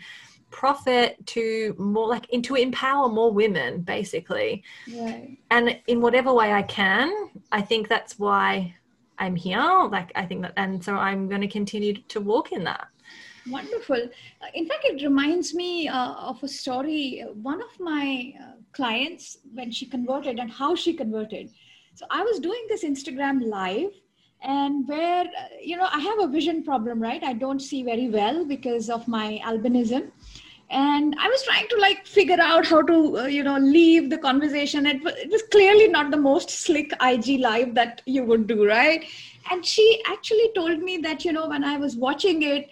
profit 0.52 1.26
to 1.26 1.74
more 1.78 2.08
like 2.08 2.28
and 2.34 2.44
to 2.44 2.56
empower 2.56 3.08
more 3.10 3.32
women 3.32 3.82
basically. 3.82 4.64
Right. 4.94 5.38
And 5.50 5.80
in 5.88 6.02
whatever 6.02 6.32
way 6.34 6.52
i 6.54 6.62
can 6.62 7.12
i 7.52 7.62
think 7.62 7.88
that's 7.88 8.20
why 8.20 8.76
i'm 9.22 9.36
here 9.36 9.70
like 9.98 10.12
i 10.16 10.26
think 10.26 10.42
that 10.42 10.54
and 10.58 10.84
so 10.84 10.96
i'm 10.96 11.28
going 11.32 11.42
to 11.42 11.48
continue 11.60 11.94
to 12.16 12.20
walk 12.20 12.52
in 12.52 12.64
that 12.64 12.88
Wonderful. 13.50 13.96
Uh, 14.42 14.48
In 14.54 14.68
fact, 14.68 14.86
it 14.86 15.04
reminds 15.04 15.54
me 15.54 15.88
uh, 15.88 16.14
of 16.14 16.44
a 16.44 16.48
story. 16.48 17.26
One 17.42 17.62
of 17.62 17.80
my 17.80 18.34
uh, 18.40 18.52
clients, 18.72 19.40
when 19.54 19.72
she 19.72 19.86
converted 19.86 20.40
and 20.40 20.52
how 20.52 20.76
she 20.76 20.94
converted. 20.94 21.50
So 21.96 22.06
I 22.10 22.22
was 22.22 22.40
doing 22.40 22.64
this 22.70 22.84
Instagram 22.84 23.44
live, 23.44 23.92
and 24.44 24.88
where, 24.88 25.24
uh, 25.26 25.48
you 25.62 25.76
know, 25.76 25.88
I 25.92 26.00
have 26.00 26.20
a 26.20 26.28
vision 26.28 26.64
problem, 26.64 27.02
right? 27.02 27.24
I 27.24 27.34
don't 27.34 27.60
see 27.60 27.84
very 27.84 28.10
well 28.10 28.46
because 28.46 28.90
of 28.90 29.08
my 29.08 29.42
albinism. 29.44 30.12
And 30.72 31.16
I 31.20 31.28
was 31.28 31.44
trying 31.44 31.68
to 31.68 31.78
like 31.78 32.08
figure 32.08 32.40
out 32.40 32.66
how 32.66 32.82
to, 32.82 33.20
uh, 33.20 33.26
you 33.26 33.44
know, 33.44 33.58
leave 33.58 34.10
the 34.10 34.18
conversation. 34.18 34.86
It 34.86 35.04
was, 35.04 35.14
it 35.16 35.30
was 35.30 35.44
clearly 35.52 35.88
not 35.88 36.12
the 36.12 36.18
most 36.18 36.50
slick 36.50 36.92
IG 37.02 37.40
live 37.42 37.76
that 37.76 38.02
you 38.06 38.24
would 38.24 38.48
do, 38.48 38.66
right? 38.66 39.04
And 39.52 39.66
she 39.66 40.02
actually 40.08 40.50
told 40.56 40.80
me 40.80 40.98
that, 41.00 41.26
you 41.26 41.34
know, 41.34 41.48
when 41.50 41.64
I 41.66 41.78
was 41.78 41.98
watching 41.98 42.44
it, 42.44 42.70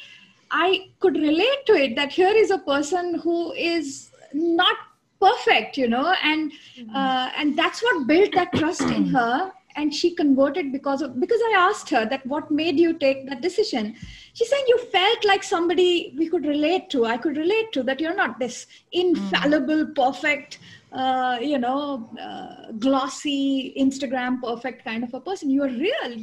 I 0.51 0.89
could 0.99 1.15
relate 1.17 1.65
to 1.67 1.73
it 1.73 1.95
that 1.97 2.11
here 2.11 2.33
is 2.33 2.51
a 2.51 2.59
person 2.59 3.15
who 3.19 3.51
is 3.53 4.11
not 4.33 4.75
perfect, 5.19 5.77
you 5.77 5.87
know, 5.89 6.15
and 6.23 6.51
uh, 6.95 7.29
and 7.37 7.57
that's 7.57 7.83
what 7.83 8.07
built 8.07 8.33
that 8.33 8.53
trust 8.53 8.81
in 8.81 9.07
her. 9.07 9.51
and 9.75 9.93
she 9.93 10.13
converted 10.19 10.71
because 10.71 11.01
of 11.05 11.19
because 11.23 11.41
i 11.49 11.51
asked 11.57 11.89
her 11.95 11.99
that 12.13 12.25
what 12.31 12.49
made 12.59 12.79
you 12.83 12.93
take 13.03 13.19
that 13.27 13.41
decision 13.43 13.91
she 14.33 14.45
saying 14.45 14.65
you 14.67 14.77
felt 14.91 15.25
like 15.25 15.43
somebody 15.43 16.13
we 16.17 16.27
could 16.29 16.45
relate 16.45 16.89
to 16.89 17.05
i 17.05 17.17
could 17.17 17.37
relate 17.37 17.71
to 17.71 17.83
that 17.83 17.99
you're 17.99 18.15
not 18.15 18.39
this 18.39 18.67
infallible 18.91 19.85
mm. 19.85 19.95
perfect 19.95 20.59
uh, 20.91 21.37
you 21.41 21.59
know 21.59 22.09
uh, 22.19 22.71
glossy 22.79 23.73
instagram 23.77 24.41
perfect 24.41 24.83
kind 24.83 25.03
of 25.03 25.13
a 25.13 25.21
person 25.21 25.49
you 25.49 25.63
are 25.63 25.69
real 25.69 26.13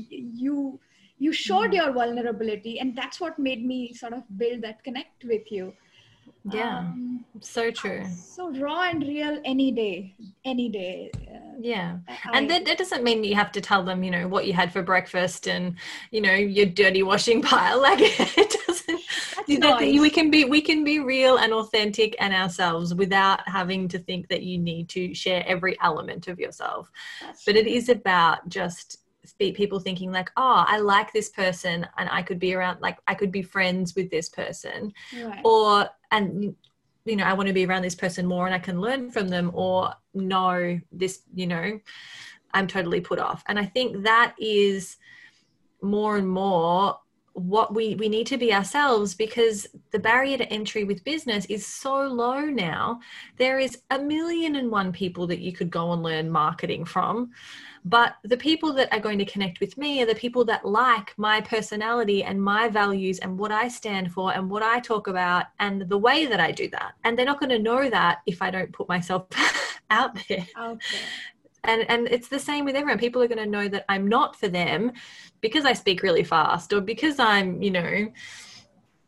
you 0.45 0.79
you 1.19 1.33
showed 1.33 1.71
mm. 1.71 1.75
your 1.75 1.93
vulnerability 1.93 2.79
and 2.81 2.97
that's 2.97 3.21
what 3.21 3.39
made 3.39 3.65
me 3.65 3.93
sort 3.93 4.13
of 4.13 4.23
build 4.37 4.63
that 4.63 4.83
connect 4.83 5.25
with 5.25 5.51
you 5.51 5.73
yeah 6.53 6.79
um, 6.79 7.25
so 7.41 7.71
true 7.71 8.05
so 8.15 8.51
raw 8.53 8.89
and 8.89 9.03
real 9.03 9.41
any 9.45 9.71
day 9.71 10.15
any 10.45 10.69
day 10.69 11.11
uh, 11.15 11.55
yeah 11.61 11.99
I, 12.09 12.39
and 12.39 12.51
that, 12.51 12.65
that 12.65 12.79
doesn't 12.79 13.03
mean 13.03 13.25
you 13.25 13.35
have 13.35 13.53
to 13.53 13.61
tell 13.61 13.83
them 13.83 14.03
you 14.03 14.11
know 14.11 14.29
what 14.29 14.47
you 14.47 14.53
had 14.53 14.73
for 14.73 14.83
breakfast 14.83 15.49
and 15.49 15.77
you 16.11 16.21
know 16.21 16.35
your 16.35 16.67
dirty 16.67 17.03
washing 17.03 17.43
pile 17.43 17.81
like 17.89 17.99
it 18.01 18.57
doesn't 18.67 19.01
you 19.47 19.59
know, 19.59 19.79
nice. 19.79 20.01
we 20.01 20.11
can 20.11 20.31
be 20.31 20.45
we 20.45 20.61
can 20.61 20.85
be 20.85 20.99
real 20.99 21.37
and 21.37 21.53
authentic 21.53 22.17
and 22.19 22.35
ourselves 22.35 22.95
without 22.95 23.47
having 23.49 23.89
to 23.89 23.99
think 23.99 24.29
that 24.29 24.43
you 24.43 24.59
need 24.59 24.89
to 24.91 25.15
share 25.15 25.45
every 25.47 25.77
element 25.81 26.29
of 26.29 26.39
yourself 26.39 26.91
That's 27.21 27.45
but 27.45 27.53
true. 27.53 27.61
it 27.61 27.67
is 27.67 27.89
about 27.89 28.49
just 28.49 28.99
people 29.39 29.81
thinking 29.81 30.13
like 30.13 30.31
oh 30.37 30.65
i 30.69 30.79
like 30.79 31.13
this 31.13 31.31
person 31.31 31.87
and 31.99 32.09
i 32.13 32.23
could 32.23 32.39
be 32.39 32.55
around 32.55 32.81
like 32.81 32.99
i 33.09 33.15
could 33.15 33.33
be 33.33 33.43
friends 33.43 33.97
with 33.97 34.09
this 34.11 34.29
person 34.29 34.93
right. 35.21 35.41
or 35.45 35.89
and 36.11 36.55
you 37.05 37.17
know 37.17 37.25
i 37.25 37.33
want 37.33 37.47
to 37.47 37.53
be 37.53 37.67
around 37.67 37.83
this 37.83 37.95
person 37.95 38.27
more 38.27 38.47
and 38.47 38.55
i 38.55 38.59
can 38.59 38.81
learn 38.81 39.11
from 39.11 39.29
them 39.29 39.51
or 39.55 39.93
no 40.15 40.79
this 40.93 41.23
you 41.35 41.47
know 41.47 41.79
i'm 42.55 42.67
totally 42.67 43.01
put 43.01 43.19
off. 43.19 43.43
And 43.49 43.59
i 43.59 43.65
think 43.65 44.05
that 44.05 44.35
is 44.39 44.97
more 45.83 46.17
and 46.17 46.29
more 46.29 46.99
what 47.37 47.75
we 47.75 47.95
we 47.97 48.09
need 48.09 48.27
to 48.27 48.39
be 48.39 48.55
ourselves 48.55 49.15
because 49.15 49.67
the 49.91 49.99
barrier 49.99 50.39
to 50.39 50.51
entry 50.51 50.85
with 50.85 51.05
business 51.05 51.45
is 51.47 51.67
so 51.67 52.01
low 52.07 52.41
now. 52.41 52.99
There 53.37 53.59
is 53.59 53.83
a 53.91 53.99
million 53.99 54.57
and 54.57 54.71
one 54.71 54.91
people 54.91 55.27
that 55.27 55.41
you 55.41 55.53
could 55.53 55.71
go 55.71 55.93
and 55.93 56.03
learn 56.03 56.31
marketing 56.31 56.87
from 56.87 57.33
but 57.87 58.17
the 58.25 58.37
people 58.37 58.73
that 58.73 58.93
are 58.93 58.99
going 58.99 59.17
to 59.19 59.25
connect 59.25 59.61
with 59.61 59.79
me 59.79 60.03
are 60.03 60.07
the 60.07 60.15
people 60.17 60.45
that 60.47 60.67
like 60.67 61.17
my 61.17 61.41
personality 61.41 62.25
and 62.25 62.43
my 62.43 62.69
values 62.69 63.21
and 63.21 63.39
what 63.39 63.53
I 63.53 63.69
stand 63.69 64.11
for 64.11 64.35
and 64.35 64.51
what 64.51 64.65
I 64.65 64.81
talk 64.81 65.07
about 65.07 65.47
and 65.61 65.89
the 65.89 65.97
way 65.97 66.27
that 66.27 66.41
I 66.41 66.51
do 66.51 66.69
that. 66.71 66.95
And 67.05 67.17
they're 67.17 67.25
not 67.25 67.39
going 67.39 67.51
to 67.51 67.61
know 67.61 67.89
that 67.89 68.23
if 68.27 68.43
I 68.43 68.51
don't 68.51 68.73
put 68.73 68.89
myself 68.89 69.29
out 69.91 70.19
there. 70.29 70.45
Okay. 70.61 70.99
And 71.63 71.89
and 71.89 72.09
it's 72.09 72.27
the 72.27 72.41
same 72.41 72.65
with 72.65 72.75
everyone. 72.75 72.99
People 72.99 73.23
are 73.23 73.29
going 73.29 73.39
to 73.39 73.47
know 73.47 73.69
that 73.69 73.85
i'm 73.89 74.09
not 74.09 74.35
for 74.35 74.49
them 74.49 74.93
because 75.41 75.65
i 75.65 75.73
speak 75.73 76.03
really 76.03 76.23
fast 76.25 76.73
or 76.73 76.81
because 76.81 77.19
i'm 77.19 77.61
you 77.61 77.71
know 77.73 78.07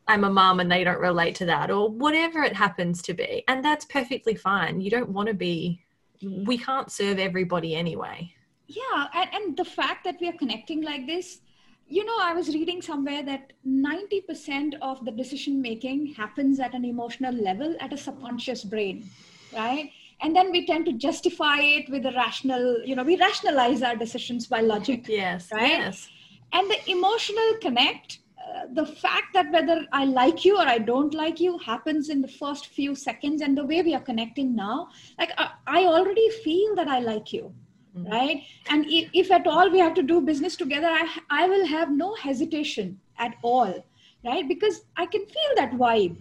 i'm 0.09 0.25
a 0.25 0.31
mom 0.31 0.59
and 0.59 0.71
they 0.71 0.83
don't 0.83 1.01
relate 1.01 1.37
to 1.37 1.47
that 1.47 1.71
or 1.71 1.89
whatever 1.89 2.43
it 2.45 2.55
happens 2.55 3.03
to 3.03 3.13
be. 3.13 3.43
And 3.49 3.65
that's 3.65 3.85
perfectly 3.87 4.37
fine. 4.37 4.81
You 4.81 4.91
don't 4.91 5.11
want 5.11 5.29
to 5.29 5.35
be 5.35 5.83
we 6.23 6.59
can't 6.59 6.93
serve 6.93 7.19
everybody 7.19 7.75
anyway 7.75 8.33
yeah 8.69 9.07
and, 9.15 9.31
and 9.35 9.57
the 9.57 9.65
fact 9.65 10.05
that 10.05 10.17
we 10.21 10.29
are 10.29 10.39
connecting 10.45 10.83
like 10.83 11.07
this 11.07 11.41
you 11.87 12.05
know 12.05 12.19
i 12.23 12.33
was 12.35 12.49
reading 12.49 12.83
somewhere 12.83 13.23
that 13.23 13.53
90% 13.67 14.75
of 14.83 15.05
the 15.05 15.11
decision 15.11 15.61
making 15.61 16.15
happens 16.15 16.61
at 16.61 16.75
an 16.75 16.85
emotional 16.85 17.35
level 17.35 17.75
at 17.81 17.93
a 17.93 17.97
subconscious 17.97 18.65
brain 18.65 19.11
right? 19.53 19.91
And 20.21 20.35
then 20.35 20.51
we 20.51 20.67
tend 20.67 20.85
to 20.87 20.93
justify 20.93 21.59
it 21.61 21.89
with 21.89 22.05
a 22.05 22.13
rational 22.13 22.83
you 22.85 22.97
know 22.97 23.05
we 23.05 23.17
rationalize 23.17 23.83
our 23.83 23.97
decisions 23.97 24.47
by 24.47 24.61
logic 24.61 25.09
yes 25.09 25.49
right? 25.53 25.79
yes. 25.79 26.09
And 26.53 26.71
the 26.71 26.91
emotional 26.91 27.55
connect 27.63 28.21
uh, 28.39 28.67
the 28.73 28.87
fact 28.87 29.27
that 29.35 29.51
whether 29.53 29.87
i 29.93 30.05
like 30.05 30.45
you 30.45 30.57
or 30.57 30.67
i 30.67 30.79
don't 30.79 31.15
like 31.15 31.39
you 31.39 31.59
happens 31.59 32.09
in 32.09 32.21
the 32.21 32.29
first 32.29 32.67
few 32.67 32.95
seconds 32.95 33.43
and 33.43 33.57
the 33.57 33.65
way 33.65 33.83
we 33.83 33.95
are 33.95 34.01
connecting 34.01 34.55
now 34.57 34.89
like 35.19 35.31
i, 35.37 35.51
I 35.67 35.85
already 35.85 36.29
feel 36.45 36.75
that 36.77 36.89
i 36.89 36.99
like 36.99 37.33
you 37.33 37.53
mm-hmm. 37.97 38.11
right 38.13 38.43
and 38.71 38.87
if, 38.87 39.11
if 39.13 39.31
at 39.31 39.47
all 39.47 39.71
we 39.71 39.79
have 39.79 39.95
to 39.95 40.03
do 40.03 40.21
business 40.21 40.57
together 40.57 40.89
i 40.89 41.07
i 41.31 41.49
will 41.49 41.67
have 41.67 41.91
no 41.91 42.15
hesitation 42.15 42.99
at 43.19 43.35
all 43.43 43.85
right 44.25 44.49
because 44.49 44.83
i 44.97 45.07
can 45.07 45.25
feel 45.27 45.53
that 45.57 45.73
vibe 45.73 46.17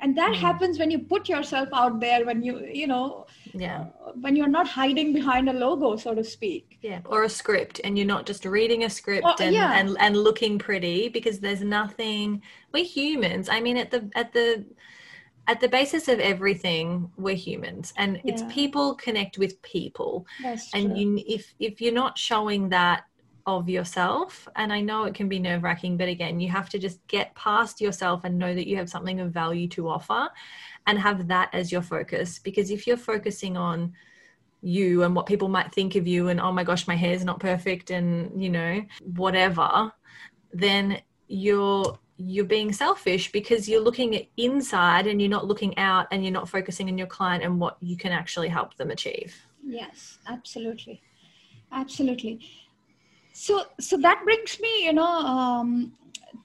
and 0.00 0.16
that 0.16 0.32
mm. 0.32 0.36
happens 0.36 0.78
when 0.78 0.90
you 0.90 0.98
put 0.98 1.28
yourself 1.28 1.68
out 1.72 2.00
there 2.00 2.24
when 2.26 2.42
you 2.42 2.66
you 2.72 2.86
know 2.86 3.26
yeah 3.54 3.86
uh, 4.04 4.12
when 4.20 4.36
you're 4.36 4.48
not 4.48 4.68
hiding 4.68 5.12
behind 5.12 5.48
a 5.48 5.52
logo 5.52 5.96
so 5.96 6.14
to 6.14 6.22
speak 6.22 6.78
yeah 6.82 7.00
or 7.06 7.24
a 7.24 7.28
script 7.28 7.80
and 7.84 7.96
you're 7.96 8.06
not 8.06 8.26
just 8.26 8.44
reading 8.44 8.84
a 8.84 8.90
script 8.90 9.26
or, 9.26 9.34
and, 9.40 9.54
yeah. 9.54 9.78
and 9.78 9.96
and 10.00 10.16
looking 10.16 10.58
pretty 10.58 11.08
because 11.08 11.40
there's 11.40 11.62
nothing 11.62 12.42
we're 12.72 12.84
humans 12.84 13.48
i 13.48 13.60
mean 13.60 13.76
at 13.76 13.90
the 13.90 14.10
at 14.14 14.32
the 14.32 14.64
at 15.48 15.60
the 15.60 15.68
basis 15.68 16.08
of 16.08 16.18
everything 16.18 17.10
we're 17.16 17.34
humans 17.34 17.92
and 17.96 18.20
yeah. 18.24 18.32
it's 18.32 18.42
people 18.52 18.94
connect 18.94 19.38
with 19.38 19.60
people 19.62 20.26
That's 20.42 20.72
and 20.74 20.90
true. 20.90 20.98
you 20.98 21.24
if 21.26 21.54
if 21.58 21.80
you're 21.80 21.92
not 21.92 22.18
showing 22.18 22.68
that 22.70 23.04
of 23.46 23.68
yourself. 23.68 24.48
And 24.56 24.72
I 24.72 24.80
know 24.80 25.04
it 25.04 25.14
can 25.14 25.28
be 25.28 25.38
nerve 25.38 25.62
wracking, 25.62 25.96
but 25.96 26.08
again, 26.08 26.40
you 26.40 26.50
have 26.50 26.68
to 26.70 26.78
just 26.78 27.06
get 27.06 27.34
past 27.34 27.80
yourself 27.80 28.24
and 28.24 28.38
know 28.38 28.54
that 28.54 28.66
you 28.66 28.76
have 28.76 28.90
something 28.90 29.20
of 29.20 29.32
value 29.32 29.68
to 29.68 29.88
offer 29.88 30.28
and 30.86 30.98
have 30.98 31.28
that 31.28 31.50
as 31.52 31.70
your 31.70 31.82
focus. 31.82 32.40
Because 32.40 32.70
if 32.70 32.86
you're 32.86 32.96
focusing 32.96 33.56
on 33.56 33.92
you 34.62 35.04
and 35.04 35.14
what 35.14 35.26
people 35.26 35.48
might 35.48 35.72
think 35.72 35.94
of 35.94 36.08
you 36.08 36.28
and, 36.28 36.40
oh 36.40 36.50
my 36.50 36.64
gosh, 36.64 36.88
my 36.88 36.96
hair's 36.96 37.24
not 37.24 37.38
perfect 37.38 37.90
and, 37.90 38.42
you 38.42 38.50
know, 38.50 38.84
whatever, 39.14 39.92
then 40.52 41.00
you're 41.28 41.98
you're 42.18 42.44
being 42.44 42.72
selfish 42.72 43.30
because 43.30 43.68
you're 43.68 43.80
looking 43.80 44.26
inside 44.36 45.06
and 45.06 45.20
you're 45.20 45.30
not 45.30 45.46
looking 45.46 45.76
out 45.78 46.06
and 46.10 46.24
you're 46.24 46.32
not 46.32 46.48
focusing 46.48 46.88
on 46.88 46.96
your 46.96 47.06
client 47.06 47.44
and 47.44 47.60
what 47.60 47.76
you 47.80 47.96
can 47.96 48.12
actually 48.12 48.48
help 48.48 48.76
them 48.76 48.90
achieve. 48.90 49.34
Yes, 49.62 50.18
absolutely. 50.26 51.02
Absolutely 51.72 52.40
so 53.36 53.66
so 53.78 53.98
that 53.98 54.24
brings 54.24 54.58
me 54.60 54.86
you 54.86 54.94
know 54.94 55.16
um, 55.34 55.92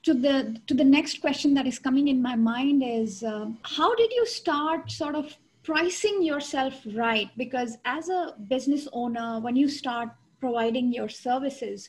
to 0.02 0.12
the 0.12 0.60
to 0.66 0.74
the 0.74 0.84
next 0.84 1.22
question 1.22 1.54
that 1.54 1.66
is 1.66 1.78
coming 1.78 2.08
in 2.08 2.20
my 2.20 2.36
mind 2.36 2.82
is 2.84 3.22
uh, 3.22 3.46
how 3.62 3.94
did 3.94 4.12
you 4.12 4.26
start 4.26 4.90
sort 4.90 5.14
of 5.14 5.34
pricing 5.62 6.22
yourself 6.22 6.74
right 6.94 7.30
because 7.38 7.78
as 7.86 8.10
a 8.10 8.34
business 8.48 8.86
owner 8.92 9.40
when 9.40 9.56
you 9.56 9.68
start 9.68 10.10
providing 10.38 10.92
your 10.92 11.08
services 11.08 11.88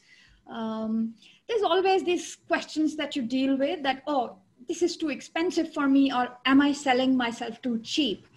um, 0.50 1.14
there's 1.48 1.64
always 1.64 2.04
these 2.04 2.38
questions 2.48 2.96
that 2.96 3.16
you 3.16 3.22
deal 3.22 3.58
with 3.58 3.84
that 3.84 4.04
oh 4.08 4.36
this 4.68 4.82
is 4.82 4.96
too 4.98 5.10
expensive 5.10 5.74
for 5.74 5.88
me 5.88 6.12
or 6.12 6.30
am 6.46 6.62
i 6.62 6.72
selling 6.72 7.16
myself 7.16 7.62
too 7.62 7.80
cheap 7.80 8.28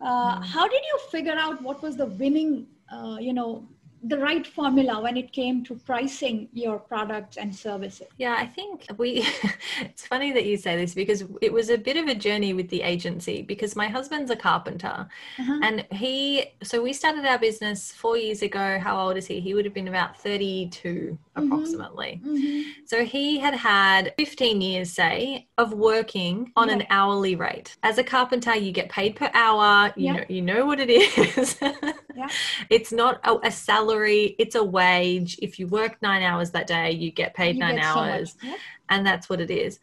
uh, 0.00 0.36
mm. 0.36 0.44
how 0.44 0.66
did 0.68 0.82
you 0.92 0.98
figure 1.10 1.36
out 1.36 1.62
what 1.62 1.82
was 1.82 1.96
the 1.96 2.06
winning 2.06 2.66
uh, 2.92 3.16
you 3.20 3.32
know 3.32 3.66
the 4.02 4.18
right 4.18 4.46
formula 4.46 5.00
when 5.00 5.16
it 5.16 5.32
came 5.32 5.64
to 5.64 5.74
pricing 5.74 6.48
your 6.52 6.78
products 6.78 7.36
and 7.36 7.54
services? 7.54 8.06
Yeah, 8.18 8.36
I 8.38 8.46
think 8.46 8.86
we, 8.96 9.26
it's 9.80 10.06
funny 10.06 10.32
that 10.32 10.46
you 10.46 10.56
say 10.56 10.76
this 10.76 10.94
because 10.94 11.24
it 11.40 11.52
was 11.52 11.70
a 11.70 11.78
bit 11.78 11.96
of 11.96 12.06
a 12.06 12.14
journey 12.14 12.52
with 12.52 12.68
the 12.68 12.82
agency 12.82 13.42
because 13.42 13.76
my 13.76 13.88
husband's 13.88 14.30
a 14.30 14.36
carpenter 14.36 15.08
uh-huh. 15.38 15.60
and 15.62 15.86
he, 15.90 16.52
so 16.62 16.82
we 16.82 16.92
started 16.92 17.24
our 17.24 17.38
business 17.38 17.92
four 17.92 18.16
years 18.16 18.42
ago. 18.42 18.78
How 18.78 18.98
old 18.98 19.16
is 19.16 19.26
he? 19.26 19.40
He 19.40 19.54
would 19.54 19.64
have 19.64 19.74
been 19.74 19.88
about 19.88 20.18
32 20.18 20.88
mm-hmm. 20.88 21.52
approximately. 21.52 22.20
Mm-hmm. 22.24 22.70
So 22.86 23.04
he 23.04 23.38
had 23.38 23.54
had 23.54 24.14
15 24.16 24.60
years, 24.60 24.92
say, 24.92 25.48
of 25.58 25.72
working 25.72 26.52
on 26.56 26.68
yeah. 26.68 26.74
an 26.74 26.86
hourly 26.90 27.36
rate. 27.36 27.76
As 27.82 27.98
a 27.98 28.04
carpenter, 28.04 28.54
you 28.56 28.72
get 28.72 28.88
paid 28.88 29.16
per 29.16 29.30
hour. 29.34 29.92
You 29.96 30.06
yeah. 30.06 30.12
know, 30.12 30.24
you 30.28 30.42
know 30.42 30.66
what 30.66 30.80
it 30.80 30.90
is. 30.90 31.58
yeah. 32.16 32.28
It's 32.68 32.92
not 32.92 33.20
a, 33.24 33.38
a, 33.46 33.50
salary; 33.50 33.89
it's 33.94 34.54
a 34.54 34.64
wage. 34.64 35.38
If 35.40 35.58
you 35.58 35.66
work 35.66 36.00
nine 36.02 36.22
hours 36.22 36.50
that 36.52 36.66
day, 36.66 36.92
you 36.92 37.10
get 37.10 37.34
paid 37.34 37.56
you 37.56 37.60
nine 37.60 37.76
get 37.76 37.84
hours, 37.84 38.36
so 38.40 38.54
and 38.88 39.06
that's 39.06 39.28
what 39.28 39.40
it 39.40 39.50
is. 39.50 39.80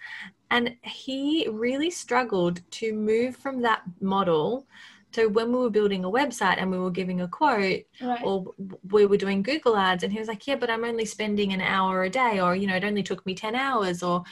And 0.50 0.76
he 0.82 1.48
really 1.50 1.90
struggled 1.90 2.62
to 2.72 2.94
move 2.94 3.36
from 3.36 3.62
that 3.64 3.82
model 4.00 4.66
so 5.18 5.28
when 5.28 5.52
we 5.52 5.58
were 5.58 5.70
building 5.70 6.06
a 6.06 6.12
website 6.12 6.62
and 6.62 6.70
we 6.70 6.78
were 6.78 6.92
giving 6.92 7.22
a 7.22 7.28
quote 7.28 7.84
right. 8.02 8.22
or 8.24 8.54
we 8.92 9.06
were 9.06 9.18
doing 9.18 9.42
Google 9.42 9.76
ads 9.76 10.04
and 10.04 10.12
he 10.12 10.20
was 10.20 10.28
like, 10.28 10.46
yeah, 10.46 10.56
but 10.56 10.70
I'm 10.70 10.84
only 10.84 11.06
spending 11.06 11.54
an 11.54 11.62
hour 11.62 12.04
a 12.04 12.10
day 12.10 12.40
or, 12.40 12.56
you 12.56 12.68
know, 12.68 12.76
it 12.76 12.84
only 12.84 13.04
took 13.04 13.26
me 13.26 13.34
10 13.34 13.56
hours 13.56 14.04
or 14.04 14.24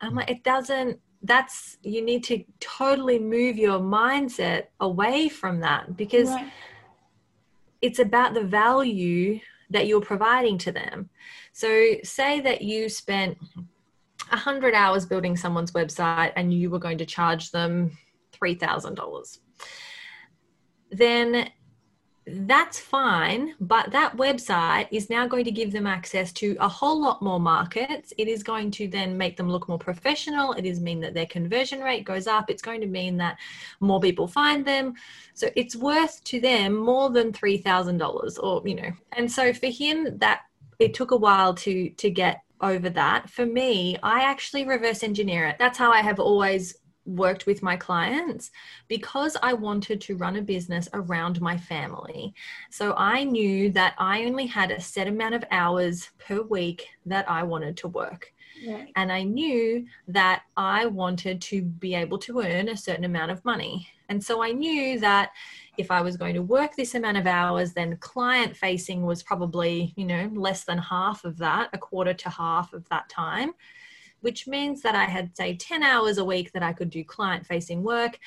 I'm 0.00 0.14
like, 0.14 0.30
it 0.30 0.42
doesn't, 0.42 0.98
that's, 1.22 1.78
you 1.82 2.02
need 2.02 2.24
to 2.24 2.44
totally 2.60 3.18
move 3.18 3.58
your 3.58 3.80
mindset 3.80 4.68
away 4.80 5.28
from 5.28 5.60
that 5.60 5.96
because 5.96 6.30
right. 6.30 6.50
It's 7.84 7.98
about 7.98 8.34
the 8.34 8.42
value 8.42 9.38
that 9.70 9.86
you're 9.86 10.00
providing 10.00 10.56
to 10.58 10.72
them. 10.72 11.10
So 11.52 11.68
say 12.02 12.40
that 12.40 12.62
you 12.62 12.88
spent 12.88 13.36
100 14.30 14.74
hours 14.74 15.04
building 15.04 15.36
someone's 15.36 15.72
website 15.72 16.32
and 16.36 16.52
you 16.52 16.70
were 16.70 16.78
going 16.78 16.98
to 16.98 17.06
charge 17.06 17.50
them 17.50 17.96
$3,000 18.32 19.38
then 20.90 21.48
that's 22.26 22.78
fine, 22.78 23.54
but 23.60 23.90
that 23.92 24.16
website 24.16 24.88
is 24.90 25.10
now 25.10 25.26
going 25.26 25.44
to 25.44 25.50
give 25.50 25.72
them 25.72 25.86
access 25.86 26.32
to 26.34 26.56
a 26.58 26.68
whole 26.68 27.00
lot 27.00 27.20
more 27.20 27.38
markets. 27.38 28.12
It 28.16 28.28
is 28.28 28.42
going 28.42 28.70
to 28.72 28.88
then 28.88 29.18
make 29.18 29.36
them 29.36 29.48
look 29.48 29.68
more 29.68 29.78
professional. 29.78 30.52
It 30.54 30.64
is 30.64 30.80
mean 30.80 31.00
that 31.00 31.12
their 31.12 31.26
conversion 31.26 31.80
rate 31.80 32.04
goes 32.04 32.26
up. 32.26 32.48
It's 32.48 32.62
going 32.62 32.80
to 32.80 32.86
mean 32.86 33.18
that 33.18 33.38
more 33.80 34.00
people 34.00 34.26
find 34.26 34.64
them. 34.64 34.94
So 35.34 35.48
it's 35.54 35.76
worth 35.76 36.24
to 36.24 36.40
them 36.40 36.74
more 36.74 37.10
than 37.10 37.32
$3,000 37.32 38.42
or, 38.42 38.66
you 38.66 38.74
know. 38.74 38.92
And 39.12 39.30
so 39.30 39.52
for 39.52 39.66
him 39.66 40.18
that 40.18 40.42
it 40.78 40.94
took 40.94 41.10
a 41.10 41.16
while 41.16 41.54
to 41.54 41.90
to 41.90 42.10
get 42.10 42.42
over 42.60 42.88
that. 42.90 43.28
For 43.28 43.44
me, 43.44 43.96
I 44.02 44.20
actually 44.20 44.64
reverse 44.64 45.02
engineer 45.02 45.46
it. 45.46 45.56
That's 45.58 45.78
how 45.78 45.92
I 45.92 46.00
have 46.00 46.18
always 46.18 46.74
worked 47.06 47.46
with 47.46 47.62
my 47.62 47.76
clients 47.76 48.50
because 48.88 49.36
I 49.42 49.52
wanted 49.52 50.00
to 50.02 50.16
run 50.16 50.36
a 50.36 50.42
business 50.42 50.88
around 50.92 51.40
my 51.40 51.56
family. 51.56 52.34
So 52.70 52.94
I 52.96 53.24
knew 53.24 53.70
that 53.72 53.94
I 53.98 54.24
only 54.24 54.46
had 54.46 54.70
a 54.70 54.80
set 54.80 55.06
amount 55.08 55.34
of 55.34 55.44
hours 55.50 56.10
per 56.18 56.42
week 56.42 56.88
that 57.06 57.28
I 57.30 57.42
wanted 57.42 57.76
to 57.78 57.88
work. 57.88 58.32
Right. 58.66 58.90
And 58.96 59.10
I 59.10 59.24
knew 59.24 59.86
that 60.08 60.42
I 60.56 60.86
wanted 60.86 61.40
to 61.42 61.62
be 61.62 61.94
able 61.94 62.18
to 62.18 62.40
earn 62.40 62.68
a 62.68 62.76
certain 62.76 63.04
amount 63.04 63.30
of 63.32 63.44
money. 63.44 63.88
And 64.08 64.22
so 64.22 64.42
I 64.42 64.52
knew 64.52 64.98
that 65.00 65.32
if 65.76 65.90
I 65.90 66.00
was 66.02 66.16
going 66.16 66.34
to 66.34 66.42
work 66.42 66.76
this 66.76 66.94
amount 66.94 67.16
of 67.16 67.26
hours, 67.26 67.72
then 67.72 67.96
client 67.96 68.56
facing 68.56 69.04
was 69.04 69.22
probably, 69.22 69.92
you 69.96 70.04
know, 70.04 70.30
less 70.34 70.64
than 70.64 70.78
half 70.78 71.24
of 71.24 71.36
that, 71.38 71.70
a 71.72 71.78
quarter 71.78 72.14
to 72.14 72.30
half 72.30 72.72
of 72.72 72.88
that 72.90 73.08
time 73.08 73.54
which 74.24 74.46
means 74.46 74.80
that 74.80 74.94
I 74.94 75.04
had, 75.04 75.36
say, 75.36 75.54
10 75.54 75.82
hours 75.82 76.16
a 76.16 76.24
week 76.24 76.50
that 76.52 76.62
I 76.62 76.72
could 76.72 76.88
do 76.88 77.04
client 77.04 77.46
facing 77.46 77.82
work. 77.82 78.18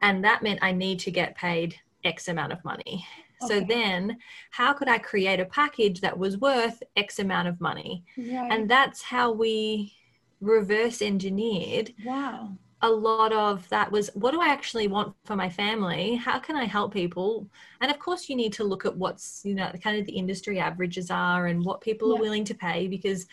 And 0.00 0.24
that 0.24 0.42
meant 0.42 0.60
I 0.62 0.72
need 0.72 0.98
to 1.00 1.10
get 1.10 1.36
paid 1.36 1.78
X 2.02 2.28
amount 2.28 2.54
of 2.54 2.64
money. 2.64 3.06
Okay. 3.42 3.60
So 3.60 3.66
then, 3.66 4.16
how 4.52 4.72
could 4.72 4.88
I 4.88 4.96
create 4.96 5.40
a 5.40 5.44
package 5.44 6.00
that 6.00 6.18
was 6.18 6.38
worth 6.38 6.82
X 6.96 7.18
amount 7.18 7.48
of 7.48 7.60
money? 7.60 8.04
Right. 8.16 8.52
And 8.52 8.70
that's 8.70 9.02
how 9.02 9.32
we 9.32 9.92
reverse 10.40 11.02
engineered. 11.02 11.92
Wow. 12.06 12.56
A 12.80 12.88
lot 12.88 13.34
of 13.34 13.68
that 13.68 13.92
was 13.92 14.08
what 14.14 14.30
do 14.30 14.40
I 14.40 14.48
actually 14.48 14.88
want 14.88 15.14
for 15.26 15.36
my 15.36 15.50
family? 15.50 16.16
How 16.16 16.38
can 16.38 16.56
I 16.56 16.64
help 16.64 16.94
people? 16.94 17.50
And 17.82 17.90
of 17.90 17.98
course, 17.98 18.30
you 18.30 18.36
need 18.36 18.54
to 18.54 18.64
look 18.64 18.86
at 18.86 18.96
what's, 18.96 19.42
you 19.44 19.54
know, 19.54 19.70
kind 19.82 19.98
of 19.98 20.06
the 20.06 20.12
industry 20.12 20.58
averages 20.58 21.10
are 21.10 21.48
and 21.48 21.62
what 21.62 21.82
people 21.82 22.08
yeah. 22.08 22.18
are 22.18 22.22
willing 22.22 22.44
to 22.44 22.54
pay 22.54 22.88
because 22.88 23.26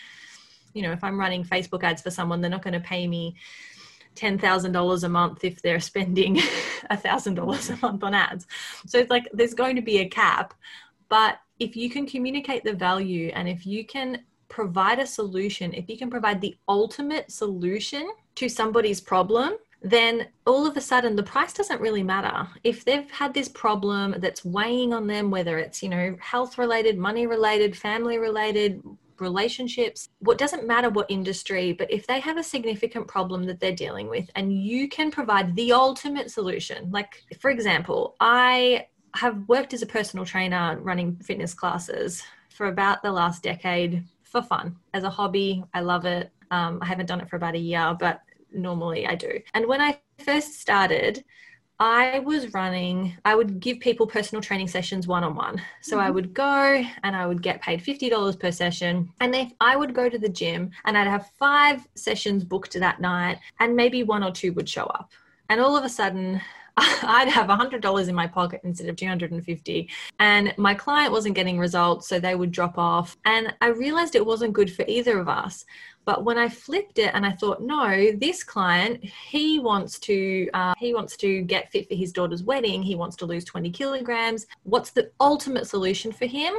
you 0.73 0.81
know, 0.81 0.91
if 0.91 1.03
I'm 1.03 1.19
running 1.19 1.43
Facebook 1.43 1.83
ads 1.83 2.01
for 2.01 2.11
someone, 2.11 2.41
they're 2.41 2.49
not 2.49 2.63
going 2.63 2.73
to 2.73 2.79
pay 2.79 3.07
me 3.07 3.35
$10,000 4.15 5.03
a 5.03 5.09
month 5.09 5.43
if 5.43 5.61
they're 5.61 5.79
spending 5.79 6.35
$1,000 6.91 7.69
a 7.69 7.85
month 7.85 8.03
on 8.03 8.13
ads. 8.13 8.47
So 8.85 8.97
it's 8.99 9.09
like 9.09 9.27
there's 9.33 9.53
going 9.53 9.75
to 9.75 9.81
be 9.81 9.99
a 9.99 10.09
cap. 10.09 10.53
But 11.09 11.39
if 11.59 11.75
you 11.75 11.89
can 11.89 12.05
communicate 12.05 12.63
the 12.63 12.73
value 12.73 13.31
and 13.33 13.47
if 13.47 13.65
you 13.65 13.85
can 13.85 14.23
provide 14.49 14.99
a 14.99 15.07
solution, 15.07 15.73
if 15.73 15.89
you 15.89 15.97
can 15.97 16.09
provide 16.09 16.41
the 16.41 16.57
ultimate 16.67 17.31
solution 17.31 18.11
to 18.35 18.49
somebody's 18.49 18.99
problem, 18.99 19.53
then 19.81 20.27
all 20.45 20.67
of 20.67 20.77
a 20.77 20.81
sudden 20.81 21.15
the 21.15 21.23
price 21.23 21.53
doesn't 21.53 21.81
really 21.81 22.03
matter. 22.03 22.47
If 22.63 22.85
they've 22.85 23.09
had 23.09 23.33
this 23.33 23.47
problem 23.47 24.15
that's 24.19 24.45
weighing 24.45 24.93
on 24.93 25.07
them, 25.07 25.31
whether 25.31 25.57
it's, 25.57 25.81
you 25.81 25.89
know, 25.89 26.15
health 26.19 26.57
related, 26.57 26.97
money 26.97 27.25
related, 27.25 27.75
family 27.75 28.17
related, 28.19 28.81
relationships, 29.21 30.09
what 30.19 30.37
doesn't 30.37 30.67
matter 30.67 30.89
what 30.89 31.09
industry, 31.09 31.71
but 31.71 31.91
if 31.91 32.07
they 32.07 32.19
have 32.19 32.37
a 32.37 32.43
significant 32.43 33.07
problem 33.07 33.43
that 33.45 33.59
they're 33.59 33.75
dealing 33.75 34.09
with 34.09 34.29
and 34.35 34.53
you 34.53 34.89
can 34.89 35.11
provide 35.11 35.55
the 35.55 35.71
ultimate 35.71 36.31
solution, 36.31 36.89
like 36.91 37.23
for 37.39 37.51
example, 37.51 38.15
I 38.19 38.87
have 39.15 39.47
worked 39.47 39.73
as 39.73 39.81
a 39.81 39.85
personal 39.87 40.25
trainer 40.25 40.79
running 40.81 41.15
fitness 41.17 41.53
classes 41.53 42.23
for 42.49 42.67
about 42.67 43.03
the 43.03 43.11
last 43.11 43.43
decade 43.43 44.03
for 44.23 44.41
fun 44.41 44.75
as 44.93 45.03
a 45.03 45.09
hobby. 45.09 45.63
I 45.73 45.81
love 45.81 46.05
it. 46.05 46.31
Um, 46.51 46.79
I 46.81 46.85
haven't 46.85 47.05
done 47.05 47.21
it 47.21 47.29
for 47.29 47.35
about 47.35 47.55
a 47.55 47.59
year, 47.59 47.95
but 47.99 48.21
normally 48.53 49.07
I 49.07 49.15
do. 49.15 49.39
And 49.53 49.65
when 49.67 49.81
I 49.81 49.99
first 50.19 50.59
started, 50.59 51.23
I 51.81 52.19
was 52.19 52.53
running, 52.53 53.17
I 53.25 53.33
would 53.33 53.59
give 53.59 53.79
people 53.79 54.05
personal 54.05 54.39
training 54.39 54.67
sessions 54.67 55.07
one 55.07 55.23
on 55.23 55.33
one. 55.33 55.59
So 55.81 55.97
mm-hmm. 55.97 56.05
I 56.05 56.11
would 56.11 56.31
go 56.31 56.83
and 57.01 57.15
I 57.15 57.25
would 57.25 57.41
get 57.41 57.59
paid 57.59 57.83
$50 57.83 58.39
per 58.39 58.51
session. 58.51 59.11
And 59.19 59.33
if 59.33 59.51
I 59.59 59.75
would 59.75 59.95
go 59.95 60.07
to 60.07 60.19
the 60.19 60.29
gym 60.29 60.69
and 60.85 60.95
I'd 60.95 61.07
have 61.07 61.31
five 61.39 61.87
sessions 61.95 62.43
booked 62.43 62.79
that 62.79 63.01
night, 63.01 63.39
and 63.59 63.75
maybe 63.75 64.03
one 64.03 64.23
or 64.23 64.31
two 64.31 64.53
would 64.53 64.69
show 64.69 64.83
up. 64.83 65.11
And 65.49 65.59
all 65.59 65.75
of 65.75 65.83
a 65.83 65.89
sudden, 65.89 66.39
I'd 66.77 67.27
have 67.27 67.47
$100 67.47 68.07
in 68.07 68.15
my 68.15 68.27
pocket 68.27 68.61
instead 68.63 68.87
of 68.87 68.95
250 68.95 69.89
and 70.19 70.53
my 70.57 70.73
client 70.73 71.11
wasn't 71.11 71.35
getting 71.35 71.59
results 71.59 72.07
so 72.07 72.19
they 72.19 72.35
would 72.35 72.51
drop 72.51 72.77
off 72.77 73.17
and 73.25 73.53
I 73.61 73.67
realized 73.67 74.15
it 74.15 74.25
wasn't 74.25 74.53
good 74.53 74.73
for 74.73 74.85
either 74.87 75.19
of 75.19 75.27
us 75.27 75.65
but 76.05 76.23
when 76.23 76.37
I 76.37 76.49
flipped 76.49 76.97
it 76.97 77.11
and 77.13 77.25
I 77.25 77.31
thought, 77.31 77.61
no, 77.61 78.11
this 78.17 78.43
client, 78.43 79.03
he 79.03 79.59
wants 79.59 79.99
to 79.99 80.49
uh, 80.53 80.73
he 80.77 80.93
wants 80.93 81.15
to 81.17 81.41
get 81.41 81.71
fit 81.71 81.87
for 81.87 81.95
his 81.95 82.11
daughter's 82.11 82.43
wedding. 82.43 82.81
He 82.81 82.95
wants 82.95 83.15
to 83.17 83.25
lose 83.25 83.45
20 83.45 83.69
kilograms. 83.69 84.47
What's 84.63 84.91
the 84.91 85.11
ultimate 85.19 85.67
solution 85.67 86.11
for 86.11 86.25
him? 86.25 86.53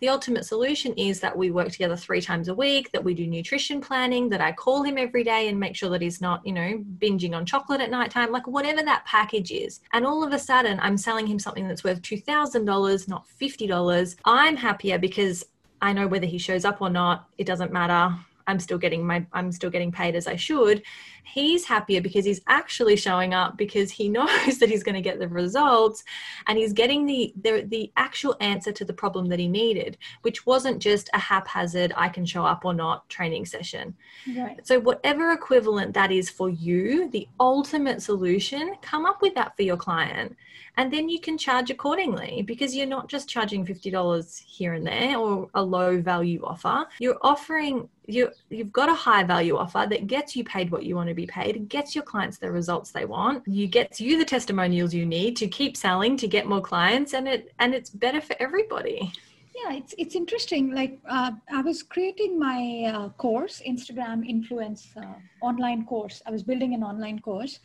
The 0.00 0.08
ultimate 0.08 0.44
solution 0.44 0.92
is 0.94 1.18
that 1.20 1.36
we 1.36 1.50
work 1.50 1.70
together 1.70 1.96
three 1.96 2.20
times 2.20 2.48
a 2.48 2.54
week, 2.54 2.92
that 2.92 3.02
we 3.02 3.14
do 3.14 3.26
nutrition 3.26 3.80
planning, 3.80 4.28
that 4.28 4.40
I 4.40 4.52
call 4.52 4.84
him 4.84 4.96
every 4.96 5.24
day 5.24 5.48
and 5.48 5.58
make 5.58 5.74
sure 5.74 5.90
that 5.90 6.02
he's 6.02 6.20
not, 6.20 6.46
you 6.46 6.52
know, 6.52 6.84
binging 6.98 7.34
on 7.34 7.44
chocolate 7.44 7.80
at 7.80 7.90
nighttime, 7.90 8.30
like 8.30 8.46
whatever 8.46 8.82
that 8.82 9.04
package 9.06 9.50
is. 9.50 9.80
And 9.92 10.06
all 10.06 10.22
of 10.22 10.32
a 10.32 10.38
sudden, 10.38 10.78
I'm 10.80 10.96
selling 10.96 11.26
him 11.26 11.40
something 11.40 11.66
that's 11.66 11.82
worth 11.82 12.00
$2,000, 12.02 13.08
not 13.08 13.26
$50. 13.40 14.16
I'm 14.24 14.56
happier 14.56 14.98
because 14.98 15.44
I 15.82 15.92
know 15.92 16.06
whether 16.06 16.26
he 16.26 16.38
shows 16.38 16.64
up 16.64 16.80
or 16.80 16.90
not, 16.90 17.28
it 17.36 17.46
doesn't 17.46 17.72
matter. 17.72 18.16
I'm 18.48 18.58
still 18.58 18.78
getting 18.78 19.06
my 19.06 19.26
I'm 19.32 19.52
still 19.52 19.70
getting 19.70 19.92
paid 19.92 20.16
as 20.16 20.26
I 20.26 20.36
should. 20.36 20.82
He's 21.24 21.64
happier 21.64 22.00
because 22.00 22.24
he's 22.24 22.40
actually 22.46 22.96
showing 22.96 23.34
up 23.34 23.56
because 23.56 23.90
he 23.90 24.08
knows 24.18 24.58
that 24.58 24.68
he's 24.68 24.82
going 24.82 24.94
to 24.94 25.00
get 25.00 25.18
the 25.18 25.28
results 25.28 26.04
and 26.46 26.58
he's 26.58 26.72
getting 26.72 27.06
the, 27.06 27.32
the 27.40 27.64
the 27.68 27.92
actual 27.96 28.36
answer 28.40 28.72
to 28.72 28.84
the 28.84 28.92
problem 28.92 29.26
that 29.26 29.38
he 29.38 29.48
needed, 29.48 29.98
which 30.22 30.46
wasn't 30.46 30.80
just 30.80 31.10
a 31.14 31.18
haphazard 31.18 31.92
I 31.96 32.08
can 32.08 32.24
show 32.24 32.44
up 32.44 32.64
or 32.64 32.74
not 32.74 33.08
training 33.08 33.46
session. 33.46 33.94
Right. 34.36 34.66
So 34.66 34.80
whatever 34.80 35.32
equivalent 35.32 35.94
that 35.94 36.12
is 36.12 36.30
for 36.30 36.48
you, 36.50 37.10
the 37.10 37.28
ultimate 37.40 38.02
solution, 38.02 38.74
come 38.82 39.06
up 39.06 39.22
with 39.22 39.34
that 39.34 39.56
for 39.56 39.62
your 39.62 39.76
client 39.76 40.36
and 40.78 40.92
then 40.92 41.08
you 41.08 41.20
can 41.20 41.36
charge 41.36 41.70
accordingly 41.70 42.42
because 42.42 42.74
you're 42.74 42.86
not 42.86 43.08
just 43.08 43.28
charging 43.28 43.66
$50 43.66 44.44
here 44.44 44.74
and 44.74 44.86
there 44.86 45.18
or 45.18 45.50
a 45.54 45.62
low 45.62 46.00
value 46.00 46.40
offer 46.44 46.86
you're 47.00 47.18
offering 47.20 47.88
you 48.06 48.30
you've 48.48 48.72
got 48.72 48.88
a 48.88 48.94
high 48.94 49.24
value 49.24 49.56
offer 49.56 49.86
that 49.90 50.06
gets 50.06 50.34
you 50.34 50.44
paid 50.44 50.70
what 50.70 50.84
you 50.84 50.94
want 50.94 51.07
to 51.08 51.14
be 51.14 51.26
paid 51.26 51.68
gets 51.68 51.94
your 51.94 52.04
clients 52.04 52.38
the 52.38 52.50
results 52.50 52.90
they 52.90 53.04
want. 53.04 53.46
You 53.46 53.66
gets 53.66 54.00
you 54.00 54.18
the 54.18 54.24
testimonials 54.24 54.94
you 54.94 55.06
need 55.06 55.36
to 55.36 55.48
keep 55.48 55.76
selling 55.76 56.16
to 56.18 56.28
get 56.28 56.46
more 56.46 56.60
clients 56.60 57.14
and 57.14 57.28
it 57.28 57.52
and 57.58 57.74
it's 57.74 57.90
better 57.90 58.20
for 58.20 58.36
everybody. 58.40 59.12
Yeah 59.54 59.72
it's 59.72 59.94
it's 59.98 60.14
interesting 60.14 60.72
like 60.72 61.00
uh, 61.08 61.32
i 61.52 61.60
was 61.60 61.82
creating 61.82 62.38
my 62.38 62.92
uh, 62.94 63.08
course 63.24 63.60
instagram 63.66 64.24
influence 64.24 64.88
uh, 64.96 65.14
online 65.40 65.84
course. 65.84 66.22
I 66.26 66.30
was 66.30 66.42
building 66.42 66.74
an 66.74 66.82
online 66.82 67.18
course 67.18 67.58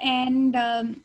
and 0.00 0.54
um, 0.56 1.02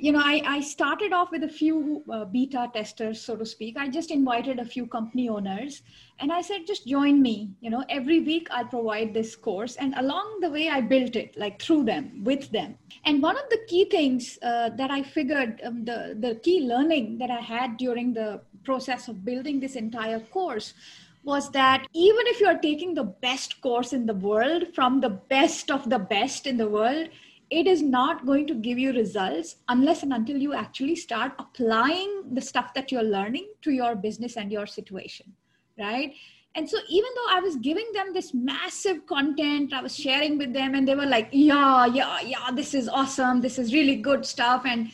you 0.00 0.12
know, 0.12 0.20
I, 0.22 0.42
I 0.44 0.60
started 0.60 1.12
off 1.12 1.30
with 1.30 1.44
a 1.44 1.48
few 1.48 2.02
uh, 2.10 2.24
beta 2.24 2.70
testers, 2.72 3.20
so 3.20 3.36
to 3.36 3.44
speak. 3.44 3.76
I 3.76 3.88
just 3.88 4.10
invited 4.10 4.58
a 4.58 4.64
few 4.64 4.86
company 4.86 5.28
owners 5.28 5.82
and 6.20 6.32
I 6.32 6.40
said, 6.40 6.66
just 6.66 6.86
join 6.86 7.20
me. 7.20 7.50
You 7.60 7.70
know, 7.70 7.84
every 7.88 8.20
week 8.20 8.48
I'll 8.50 8.66
provide 8.66 9.12
this 9.12 9.34
course. 9.34 9.76
And 9.76 9.94
along 9.96 10.38
the 10.40 10.50
way, 10.50 10.68
I 10.68 10.80
built 10.80 11.16
it 11.16 11.36
like 11.36 11.60
through 11.60 11.84
them, 11.84 12.22
with 12.24 12.50
them. 12.50 12.76
And 13.04 13.22
one 13.22 13.36
of 13.36 13.48
the 13.50 13.60
key 13.66 13.86
things 13.86 14.38
uh, 14.42 14.70
that 14.70 14.90
I 14.90 15.02
figured, 15.02 15.60
um, 15.64 15.84
the, 15.84 16.16
the 16.18 16.36
key 16.36 16.60
learning 16.60 17.18
that 17.18 17.30
I 17.30 17.40
had 17.40 17.76
during 17.76 18.12
the 18.12 18.40
process 18.64 19.08
of 19.08 19.24
building 19.24 19.60
this 19.60 19.76
entire 19.76 20.20
course 20.20 20.74
was 21.24 21.50
that 21.50 21.86
even 21.92 22.26
if 22.28 22.40
you're 22.40 22.58
taking 22.58 22.94
the 22.94 23.04
best 23.04 23.60
course 23.60 23.92
in 23.92 24.06
the 24.06 24.14
world 24.14 24.64
from 24.74 25.00
the 25.00 25.10
best 25.10 25.70
of 25.70 25.88
the 25.90 25.98
best 25.98 26.46
in 26.46 26.56
the 26.56 26.68
world, 26.68 27.08
it 27.50 27.66
is 27.66 27.82
not 27.82 28.26
going 28.26 28.46
to 28.46 28.54
give 28.54 28.78
you 28.78 28.92
results 28.92 29.56
unless 29.68 30.02
and 30.02 30.12
until 30.12 30.36
you 30.36 30.52
actually 30.52 30.96
start 30.96 31.32
applying 31.38 32.22
the 32.32 32.40
stuff 32.40 32.74
that 32.74 32.92
you're 32.92 33.02
learning 33.02 33.48
to 33.62 33.70
your 33.70 33.94
business 33.94 34.36
and 34.36 34.52
your 34.52 34.66
situation 34.66 35.32
right? 35.78 36.12
And 36.54 36.68
so 36.68 36.78
even 36.88 37.08
though 37.14 37.36
i 37.36 37.40
was 37.40 37.56
giving 37.56 37.86
them 37.92 38.12
this 38.12 38.32
massive 38.34 39.06
content 39.06 39.72
i 39.72 39.80
was 39.80 39.94
sharing 39.94 40.38
with 40.38 40.52
them 40.52 40.74
and 40.74 40.88
they 40.88 40.94
were 40.94 41.06
like 41.06 41.28
yeah 41.30 41.86
yeah 41.86 42.20
yeah 42.20 42.50
this 42.52 42.74
is 42.74 42.88
awesome. 42.88 43.40
This 43.40 43.58
is 43.58 43.72
really 43.72 43.96
good 43.96 44.26
stuff. 44.26 44.64
And 44.64 44.90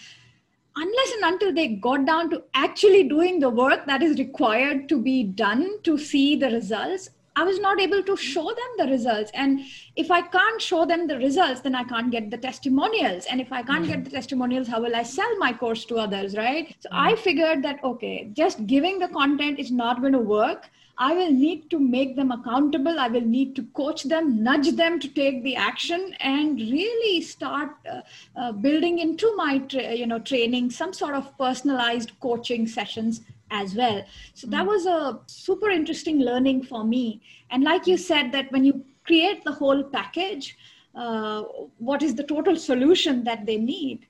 unless 0.76 1.12
and 1.12 1.24
until 1.32 1.54
they 1.54 1.68
got 1.68 2.04
down 2.04 2.30
to 2.30 2.42
actually 2.54 3.04
doing 3.04 3.38
the 3.40 3.48
work 3.48 3.86
that 3.86 4.02
is 4.02 4.18
required 4.18 4.88
to 4.88 5.00
be 5.00 5.22
done 5.22 5.82
to 5.84 5.96
see 5.96 6.36
the 6.36 6.50
results 6.50 7.10
I 7.36 7.42
was 7.42 7.58
not 7.58 7.80
able 7.80 8.02
to 8.02 8.16
show 8.16 8.44
them 8.44 8.72
the 8.78 8.86
results. 8.86 9.30
And 9.34 9.60
if 9.96 10.10
I 10.10 10.22
can't 10.22 10.62
show 10.62 10.86
them 10.86 11.08
the 11.08 11.18
results, 11.18 11.60
then 11.62 11.74
I 11.74 11.82
can't 11.82 12.10
get 12.10 12.30
the 12.30 12.38
testimonials. 12.38 13.26
And 13.26 13.40
if 13.40 13.52
I 13.52 13.62
can't 13.62 13.87
get 13.87 14.04
the 14.04 14.10
testimonials, 14.10 14.68
how 14.68 14.80
will 14.80 14.94
I 14.94 15.02
sell 15.02 15.37
my 15.38 15.52
course 15.52 15.85
to 15.87 15.96
others, 15.96 16.37
right? 16.37 16.74
So 16.78 16.88
I 16.92 17.16
figured 17.16 17.64
that, 17.64 17.82
okay, 17.82 18.30
just 18.32 18.66
giving 18.66 19.00
the 19.00 19.08
content 19.08 19.58
is 19.58 19.72
not 19.72 20.00
going 20.00 20.12
to 20.12 20.20
work. 20.20 20.70
I 20.96 21.12
will 21.12 21.32
need 21.32 21.70
to 21.70 21.80
make 21.80 22.14
them 22.14 22.30
accountable. 22.30 23.00
I 23.00 23.08
will 23.08 23.26
need 23.26 23.56
to 23.56 23.64
coach 23.74 24.04
them, 24.04 24.44
nudge 24.44 24.70
them 24.76 25.00
to 25.00 25.08
take 25.08 25.42
the 25.42 25.56
action, 25.56 26.14
and 26.20 26.56
really 26.56 27.20
start 27.20 27.70
uh, 27.90 28.02
uh, 28.37 28.52
building 28.52 29.00
into 29.00 29.35
my 29.35 29.58
tra- 29.58 29.92
you 29.92 30.06
know 30.06 30.20
training 30.20 30.70
some 30.70 30.92
sort 30.92 31.16
of 31.16 31.37
personalized 31.37 32.12
coaching 32.20 32.68
sessions 32.68 33.22
as 33.50 33.74
well. 33.74 34.02
So 34.34 34.46
that 34.48 34.66
was 34.66 34.86
a 34.86 35.20
super 35.26 35.70
interesting 35.70 36.20
learning 36.20 36.64
for 36.64 36.84
me. 36.84 37.22
And 37.50 37.62
like 37.62 37.86
you 37.86 37.96
said, 37.96 38.32
that 38.32 38.50
when 38.52 38.64
you 38.64 38.84
create 39.06 39.44
the 39.44 39.52
whole 39.52 39.82
package, 39.84 40.56
uh, 40.94 41.42
what 41.78 42.02
is 42.02 42.14
the 42.14 42.24
total 42.24 42.56
solution 42.56 43.24
that 43.24 43.46
they 43.46 43.56
need? 43.56 44.06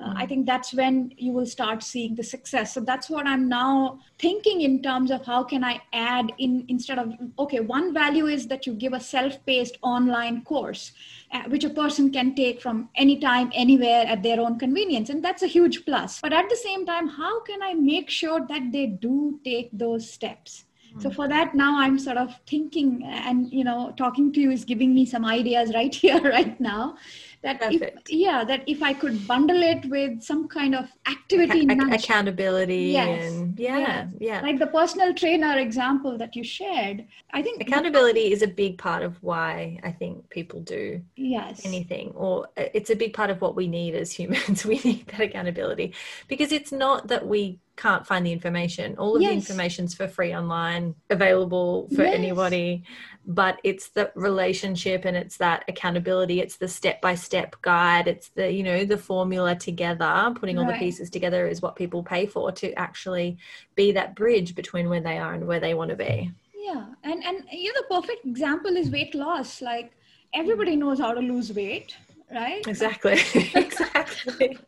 Uh, 0.00 0.14
I 0.16 0.26
think 0.26 0.46
that's 0.46 0.72
when 0.72 1.12
you 1.16 1.32
will 1.32 1.46
start 1.46 1.82
seeing 1.82 2.14
the 2.14 2.22
success. 2.22 2.72
So 2.74 2.80
that's 2.80 3.10
what 3.10 3.26
I'm 3.26 3.48
now 3.48 3.98
thinking 4.18 4.60
in 4.60 4.80
terms 4.80 5.10
of 5.10 5.26
how 5.26 5.42
can 5.42 5.64
I 5.64 5.80
add 5.92 6.32
in 6.38 6.64
instead 6.68 6.98
of 6.98 7.14
okay, 7.38 7.60
one 7.60 7.92
value 7.92 8.26
is 8.26 8.46
that 8.48 8.66
you 8.66 8.74
give 8.74 8.92
a 8.92 9.00
self-paced 9.00 9.78
online 9.82 10.42
course, 10.42 10.92
uh, 11.32 11.42
which 11.48 11.64
a 11.64 11.70
person 11.70 12.12
can 12.12 12.34
take 12.36 12.62
from 12.62 12.88
any 12.94 13.18
time 13.18 13.50
anywhere 13.54 14.06
at 14.06 14.22
their 14.22 14.40
own 14.40 14.58
convenience, 14.58 15.10
and 15.10 15.24
that's 15.24 15.42
a 15.42 15.48
huge 15.48 15.84
plus. 15.84 16.20
But 16.20 16.32
at 16.32 16.48
the 16.48 16.56
same 16.56 16.86
time, 16.86 17.08
how 17.08 17.40
can 17.40 17.62
I 17.62 17.74
make 17.74 18.08
sure 18.08 18.46
that 18.46 18.70
they 18.70 18.86
do 18.86 19.40
take 19.44 19.70
those 19.72 20.08
steps? 20.08 20.64
so 20.98 21.10
for 21.10 21.28
that 21.28 21.54
now 21.54 21.78
i'm 21.78 21.98
sort 21.98 22.16
of 22.16 22.34
thinking 22.46 23.02
and 23.04 23.52
you 23.52 23.62
know 23.62 23.92
talking 23.96 24.32
to 24.32 24.40
you 24.40 24.50
is 24.50 24.64
giving 24.64 24.94
me 24.94 25.04
some 25.06 25.24
ideas 25.24 25.72
right 25.78 25.94
here 25.94 26.20
right 26.22 26.60
now 26.60 26.96
that 27.42 27.58
if, 27.72 27.82
yeah 28.08 28.44
that 28.44 28.62
if 28.66 28.82
i 28.82 28.92
could 28.92 29.26
bundle 29.26 29.62
it 29.62 29.84
with 29.86 30.22
some 30.22 30.48
kind 30.48 30.74
of 30.74 30.88
activity 31.06 31.66
Ac- 31.70 31.94
accountability 31.94 32.86
yes. 32.86 33.32
and 33.32 33.58
yeah, 33.58 33.78
yeah 33.78 34.06
yeah 34.18 34.40
like 34.40 34.58
the 34.58 34.66
personal 34.66 35.14
trainer 35.14 35.58
example 35.58 36.18
that 36.18 36.34
you 36.34 36.42
shared 36.42 37.04
i 37.32 37.42
think 37.42 37.62
accountability 37.62 38.32
is 38.32 38.42
a 38.42 38.48
big 38.48 38.76
part 38.76 39.02
of 39.02 39.22
why 39.22 39.78
i 39.84 39.90
think 39.90 40.28
people 40.30 40.60
do 40.60 41.00
yes 41.16 41.64
anything 41.64 42.10
or 42.14 42.46
uh, 42.56 42.64
it's 42.74 42.90
a 42.90 42.96
big 42.96 43.12
part 43.14 43.30
of 43.30 43.40
what 43.40 43.54
we 43.54 43.68
need 43.68 43.94
as 43.94 44.12
humans 44.20 44.64
we 44.64 44.80
need 44.84 45.06
that 45.06 45.20
accountability 45.20 45.94
because 46.26 46.50
it's 46.50 46.72
not 46.72 47.08
that 47.08 47.26
we 47.26 47.60
can't 47.78 48.06
find 48.06 48.26
the 48.26 48.32
information. 48.32 48.96
All 48.98 49.16
of 49.16 49.22
yes. 49.22 49.30
the 49.30 49.36
information's 49.36 49.94
for 49.94 50.08
free 50.08 50.34
online, 50.34 50.94
available 51.08 51.88
for 51.94 52.02
yes. 52.02 52.14
anybody. 52.14 52.82
But 53.30 53.60
it's 53.62 53.90
the 53.90 54.10
relationship 54.14 55.04
and 55.04 55.14
it's 55.14 55.36
that 55.36 55.62
accountability. 55.68 56.40
It's 56.40 56.56
the 56.56 56.66
step 56.66 57.02
by 57.02 57.14
step 57.14 57.56
guide. 57.60 58.08
It's 58.08 58.30
the, 58.30 58.50
you 58.50 58.62
know, 58.62 58.86
the 58.86 58.96
formula 58.96 59.54
together, 59.54 60.32
putting 60.34 60.58
all 60.58 60.66
the 60.66 60.72
pieces 60.78 61.10
together 61.10 61.46
is 61.46 61.60
what 61.60 61.76
people 61.76 62.02
pay 62.02 62.24
for 62.24 62.50
to 62.52 62.72
actually 62.72 63.36
be 63.74 63.92
that 63.92 64.16
bridge 64.16 64.54
between 64.54 64.88
where 64.88 65.02
they 65.02 65.18
are 65.18 65.34
and 65.34 65.46
where 65.46 65.60
they 65.60 65.74
want 65.74 65.90
to 65.90 65.96
be. 65.96 66.32
Yeah. 66.56 66.86
And 67.04 67.22
and 67.22 67.44
you 67.52 67.72
know, 67.72 67.80
the 67.80 67.94
perfect 68.00 68.24
example 68.24 68.76
is 68.76 68.90
weight 68.90 69.14
loss. 69.14 69.60
Like 69.60 69.92
everybody 70.34 70.76
knows 70.76 70.98
how 70.98 71.12
to 71.12 71.20
lose 71.20 71.52
weight, 71.52 71.96
right? 72.32 72.66
Exactly. 72.66 73.12
exactly. 73.54 74.58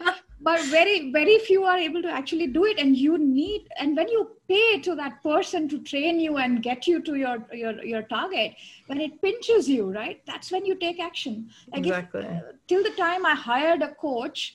but 0.48 0.64
very 0.72 1.12
very 1.12 1.38
few 1.46 1.64
are 1.70 1.78
able 1.86 2.02
to 2.02 2.12
actually 2.18 2.46
do 2.58 2.64
it 2.64 2.78
and 2.82 2.96
you 2.96 3.16
need 3.18 3.66
and 3.80 3.96
when 4.00 4.08
you 4.08 4.20
pay 4.52 4.80
to 4.86 4.94
that 5.00 5.22
person 5.22 5.68
to 5.72 5.80
train 5.90 6.20
you 6.26 6.38
and 6.44 6.62
get 6.68 6.86
you 6.90 7.00
to 7.08 7.16
your 7.22 7.36
your, 7.62 7.74
your 7.94 8.02
target 8.12 8.54
when 8.86 9.02
it 9.06 9.20
pinches 9.26 9.68
you 9.68 9.90
right 9.98 10.22
that's 10.30 10.52
when 10.54 10.64
you 10.70 10.76
take 10.86 11.02
action 11.08 11.50
like 11.72 11.84
exactly. 11.84 12.22
if, 12.22 12.30
uh, 12.30 12.56
till 12.66 12.82
the 12.88 12.96
time 13.02 13.26
i 13.26 13.34
hired 13.34 13.82
a 13.90 13.92
coach 14.06 14.54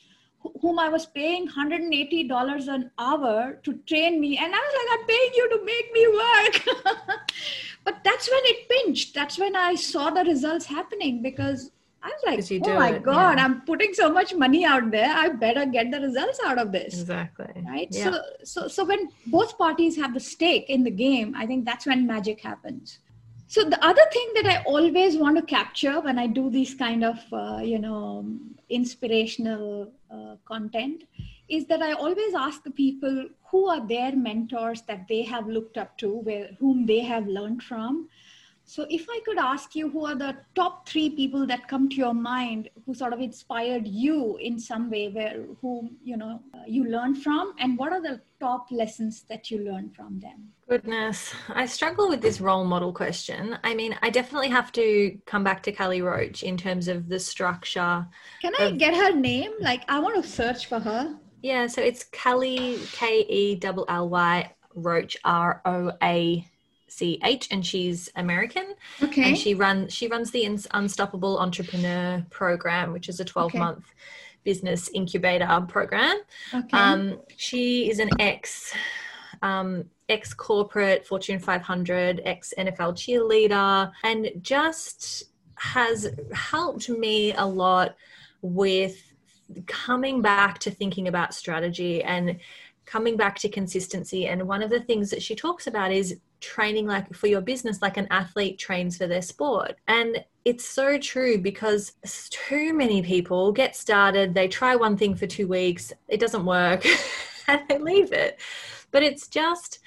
whom 0.62 0.78
I 0.78 0.89
was 0.89 1.06
paying 1.06 1.48
$180 1.48 2.68
an 2.68 2.91
hour 3.00 3.60
to 3.64 3.74
train 3.88 4.20
me. 4.20 4.38
And 4.38 4.54
I 4.54 4.58
was 4.58 4.74
like, 4.80 5.00
I'm 5.00 5.08
paying 5.08 5.32
you 5.36 5.50
to 5.52 5.66
make 5.66 5.94
me 5.94 6.08
work. 6.22 7.20
but 7.86 8.04
that's 8.04 8.30
when 8.30 8.41
it 8.44 8.70
pinched. 8.70 9.14
That's 9.16 9.39
when 9.39 9.56
I 9.56 9.76
saw 9.76 10.10
the 10.10 10.26
results 10.26 10.66
happening 10.66 11.22
because 11.22 11.72
I 12.04 12.10
was 12.10 12.51
like, 12.51 12.62
oh 12.66 12.74
my 12.76 12.89
it, 12.95 13.04
God, 13.04 13.38
yeah. 13.38 13.45
I'm 13.45 13.62
putting 13.62 13.93
so 13.93 14.12
much 14.12 14.36
money 14.36 14.66
out 14.66 14.91
there. 14.91 15.10
I 15.10 15.30
better 15.30 15.66
get 15.66 15.89
the 15.89 16.01
results 16.01 16.39
out 16.45 16.58
of 16.60 16.74
this. 16.74 16.99
Exactly. 16.99 17.47
Right. 17.66 17.88
Yeah. 17.91 18.12
So, 18.12 18.22
so, 18.43 18.68
so 18.68 18.86
when 18.86 19.10
both 19.28 19.58
parties 19.58 19.95
have 19.95 20.14
the 20.14 20.20
stake 20.20 20.70
in 20.70 20.84
the 20.84 20.91
game, 20.91 21.34
I 21.38 21.45
think 21.45 21.64
that's 21.64 21.86
when 21.86 22.06
magic 22.06 22.41
happens. 22.41 22.99
So 23.47 23.64
the 23.64 23.82
other 23.86 24.01
thing 24.12 24.32
that 24.36 24.47
I 24.47 24.64
always 24.64 25.16
want 25.16 25.38
to 25.38 25.43
capture 25.43 26.01
when 26.01 26.20
I 26.20 26.28
do 26.28 26.49
these 26.49 26.74
kind 26.74 27.06
of, 27.06 27.20
uh, 27.32 27.62
you 27.64 27.80
know, 27.80 28.26
inspirational 28.70 29.91
uh, 30.12 30.36
content 30.45 31.04
is 31.47 31.66
that 31.68 31.82
I 31.82 31.93
always 31.93 32.34
ask 32.34 32.64
the 32.64 32.72
people 32.72 33.28
who 33.49 33.68
are 33.68 33.86
their 33.88 34.16
mentors 34.16 34.82
that 34.84 35.08
they 35.08 35.22
have 35.22 35.47
looked 35.47 35.78
up 35.78 35.97
to, 35.99 36.16
where 36.18 36.49
whom 36.60 36.86
they 36.86 37.01
have 37.01 37.28
learned 37.28 37.64
from 37.64 38.10
so, 38.66 38.86
if 38.89 39.07
I 39.09 39.20
could 39.26 39.38
ask 39.38 39.76
you, 39.76 39.89
who 39.89 40.05
are 40.05 40.16
the 40.16 40.38
top 40.55 40.88
three 40.88 41.09
people 41.09 41.45
that 41.47 41.68
come 41.68 41.89
to 41.89 41.95
your 41.95 42.14
mind 42.14 42.70
who 42.86 42.93
sort 42.93 43.11
of 43.11 43.20
inspired 43.20 43.86
you 43.88 44.38
in 44.38 44.57
some 44.57 44.89
way, 44.89 45.09
where 45.09 45.43
whom 45.61 45.97
you 46.03 46.16
know 46.16 46.41
uh, 46.53 46.59
you 46.66 46.86
learned 46.86 47.22
from, 47.22 47.53
and 47.59 47.78
what 47.78 47.91
are 47.91 48.01
the 48.01 48.22
top 48.39 48.68
lessons 48.72 49.24
that 49.28 49.51
you 49.51 49.59
learned 49.59 49.93
from 49.93 50.20
them? 50.22 50.49
Goodness, 50.70 51.34
I 51.49 51.66
struggle 51.66 52.07
with 52.07 52.22
this 52.22 52.39
role 52.39 52.64
model 52.64 52.93
question. 52.93 53.57
I 53.66 53.76
mean, 53.76 53.97
I 54.01 54.09
definitely 54.09 54.49
have 54.49 54.72
to 54.74 55.18
come 55.26 55.43
back 55.43 55.61
to 55.64 55.74
Kelly 55.74 56.01
Roach 56.01 56.41
in 56.41 56.55
terms 56.55 56.88
of 56.88 57.09
the 57.09 57.20
structure. 57.20 58.07
Can 58.41 58.53
I 58.57 58.66
of... 58.66 58.78
get 58.78 58.95
her 58.95 59.14
name? 59.14 59.51
Like, 59.59 59.84
I 59.89 59.99
want 59.99 60.24
to 60.24 60.28
search 60.28 60.68
for 60.68 60.80
her. 60.80 61.18
Yeah, 61.41 61.68
so 61.68 61.82
it's 61.82 62.05
Kelly 62.05 62.80
K 62.93 63.26
E 63.28 63.59
L 63.61 63.86
L 63.89 64.07
Y 64.07 64.49
Roach 64.74 65.18
R 65.26 65.61
O 65.66 65.91
A 66.01 66.47
CH 66.98 67.48
and 67.52 67.66
she's 67.66 68.10
American. 68.16 68.76
Okay. 69.02 69.30
And 69.30 69.38
she 69.38 69.54
runs 69.54 69.94
she 69.94 70.08
runs 70.08 70.32
the 70.32 70.46
Unstoppable 70.72 71.39
Entrepreneur 71.39 72.26
program, 72.30 72.94
which 72.94 73.10
is 73.10 73.20
a 73.20 73.26
12 73.26 73.52
okay. 73.52 73.60
month 73.60 73.86
business 74.44 74.89
incubator 74.94 75.66
program. 75.68 76.20
Okay. 76.54 76.78
Um, 76.78 77.22
she 77.38 77.89
is 77.89 78.00
an 78.00 78.10
ex 78.20 78.74
um, 79.41 79.86
ex 80.10 80.34
corporate 80.34 81.06
Fortune 81.06 81.39
500, 81.39 82.22
ex 82.26 82.54
NFL 82.58 82.94
cheerleader, 82.94 83.91
and 84.04 84.32
just 84.41 85.26
has 85.56 86.10
helped 86.34 86.89
me 86.89 87.34
a 87.34 87.46
lot 87.46 87.96
with 88.41 89.14
coming 89.68 90.22
back 90.22 90.60
to 90.60 90.72
thinking 90.72 91.08
about 91.08 91.34
strategy 91.34 92.04
and 92.04 92.39
coming 92.86 93.16
back 93.16 93.38
to 93.39 93.50
consistency. 93.50 94.28
And 94.28 94.48
one 94.48 94.62
of 94.62 94.70
the 94.70 94.82
things 94.82 95.10
that 95.12 95.22
she 95.22 95.36
talks 95.36 95.68
about 95.68 95.91
is 95.91 96.18
training 96.44 96.86
like 96.86 97.14
for 97.16 97.28
your 97.28 97.41
business 97.41 97.82
like 97.82 97.98
an 97.98 98.08
athlete 98.12 98.60
trains 98.60 98.98
for 98.98 99.08
their 99.08 99.22
sport. 99.22 99.78
And 99.88 100.24
it's 100.46 100.66
so 100.66 100.98
true 100.98 101.38
because 101.38 101.94
too 102.30 102.74
many 102.74 103.02
people 103.02 103.52
get 103.52 103.76
started 103.76 104.34
they 104.34 104.48
try 104.48 104.76
one 104.76 104.98
thing 104.98 105.16
for 105.16 105.26
two 105.26 105.48
weeks 105.48 105.94
it 106.10 106.20
doesn't 106.20 106.46
work 106.46 106.86
and 107.48 107.62
they 107.70 107.80
leave 107.80 108.12
it. 108.12 108.39
But 108.91 109.04
it's 109.04 109.28
just 109.28 109.80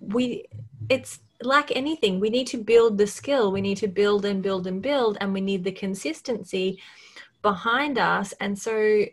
we 0.00 0.46
it's 0.88 1.20
like 1.42 1.70
anything 1.76 2.18
we 2.18 2.30
need 2.30 2.46
to 2.46 2.56
build 2.56 2.96
the 2.96 3.06
skill 3.06 3.52
we 3.52 3.60
need 3.60 3.76
to 3.76 3.88
build 3.88 4.24
and 4.24 4.42
build 4.42 4.66
and 4.66 4.80
build 4.80 5.18
and 5.20 5.32
we 5.32 5.40
need 5.40 5.64
the 5.64 5.72
consistency 5.72 6.80
behind 7.42 7.98
us. 7.98 8.32
And 8.40 8.58
so 8.58 9.04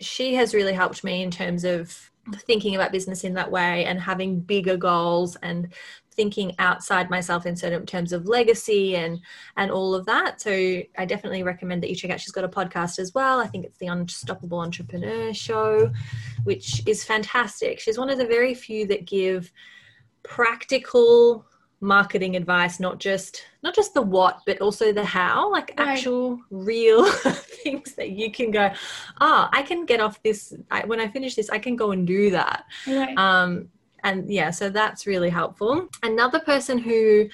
she 0.00 0.34
has 0.34 0.54
really 0.54 0.72
helped 0.72 1.04
me 1.04 1.22
in 1.22 1.30
terms 1.30 1.64
of 1.64 2.10
thinking 2.46 2.74
about 2.74 2.92
business 2.92 3.24
in 3.24 3.34
that 3.34 3.50
way 3.50 3.84
and 3.84 4.00
having 4.00 4.40
bigger 4.40 4.76
goals 4.76 5.36
and 5.36 5.72
thinking 6.18 6.52
outside 6.58 7.08
myself 7.08 7.46
in 7.46 7.54
certain 7.54 7.86
terms 7.86 8.12
of 8.12 8.26
legacy 8.26 8.96
and 8.96 9.20
and 9.56 9.70
all 9.70 9.94
of 9.94 10.04
that. 10.04 10.40
So 10.40 10.50
I 10.50 11.04
definitely 11.06 11.44
recommend 11.44 11.80
that 11.82 11.90
you 11.90 11.94
check 11.94 12.10
out. 12.10 12.20
She's 12.20 12.32
got 12.32 12.44
a 12.44 12.48
podcast 12.48 12.98
as 12.98 13.14
well. 13.14 13.38
I 13.38 13.46
think 13.46 13.64
it's 13.64 13.78
the 13.78 13.86
Unstoppable 13.86 14.58
Entrepreneur 14.58 15.32
Show, 15.32 15.92
which 16.42 16.82
is 16.86 17.04
fantastic. 17.04 17.78
She's 17.78 17.96
one 17.96 18.10
of 18.10 18.18
the 18.18 18.26
very 18.26 18.52
few 18.52 18.84
that 18.88 19.06
give 19.06 19.52
practical 20.24 21.46
marketing 21.80 22.34
advice 22.34 22.80
not 22.80 22.98
just 22.98 23.44
not 23.62 23.72
just 23.72 23.94
the 23.94 24.02
what 24.02 24.40
but 24.44 24.60
also 24.60 24.92
the 24.92 25.04
how 25.04 25.48
like 25.52 25.72
right. 25.78 25.90
actual 25.90 26.36
real 26.50 27.06
things 27.62 27.94
that 27.94 28.10
you 28.10 28.32
can 28.32 28.50
go 28.50 28.68
ah 29.20 29.46
oh, 29.46 29.56
i 29.56 29.62
can 29.62 29.86
get 29.86 30.00
off 30.00 30.20
this 30.24 30.52
I, 30.72 30.84
when 30.86 30.98
i 30.98 31.06
finish 31.06 31.36
this 31.36 31.48
i 31.50 31.58
can 31.60 31.76
go 31.76 31.92
and 31.92 32.04
do 32.04 32.32
that 32.32 32.64
right. 32.88 33.16
um 33.16 33.68
and 34.08 34.30
yeah, 34.30 34.50
so 34.50 34.70
that's 34.70 35.06
really 35.06 35.30
helpful. 35.30 35.88
Another 36.02 36.40
person 36.40 36.78
who 36.78 37.28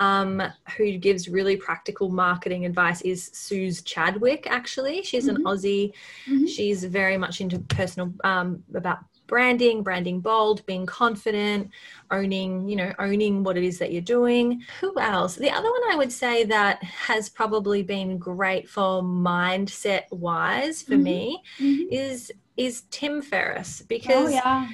um, 0.00 0.42
who 0.76 0.96
gives 0.96 1.28
really 1.28 1.56
practical 1.56 2.08
marketing 2.08 2.64
advice 2.66 3.00
is 3.02 3.30
Suze 3.32 3.82
Chadwick. 3.82 4.46
Actually, 4.48 5.02
she's 5.02 5.26
mm-hmm. 5.26 5.36
an 5.36 5.44
Aussie. 5.44 5.92
Mm-hmm. 6.26 6.46
She's 6.46 6.84
very 6.84 7.16
much 7.16 7.40
into 7.40 7.58
personal 7.58 8.12
um, 8.22 8.62
about 8.74 8.98
branding, 9.26 9.82
branding 9.82 10.20
bold, 10.20 10.64
being 10.66 10.86
confident, 10.86 11.70
owning, 12.10 12.68
you 12.68 12.76
know, 12.76 12.92
owning 12.98 13.44
what 13.44 13.56
it 13.56 13.64
is 13.64 13.78
that 13.78 13.92
you're 13.92 14.00
doing. 14.02 14.62
Who 14.80 14.98
else? 14.98 15.36
The 15.36 15.50
other 15.50 15.70
one 15.70 15.92
I 15.92 15.96
would 15.96 16.12
say 16.12 16.44
that 16.44 16.82
has 16.82 17.28
probably 17.28 17.82
been 17.82 18.18
great 18.18 18.68
for 18.68 19.02
mindset 19.02 20.04
wise 20.10 20.82
for 20.82 20.94
mm-hmm. 20.94 21.02
me 21.02 21.42
mm-hmm. 21.60 21.92
is 21.92 22.32
is 22.56 22.82
Tim 22.90 23.22
Ferriss 23.22 23.82
because 23.82 24.30
oh, 24.30 24.34
yeah. 24.34 24.68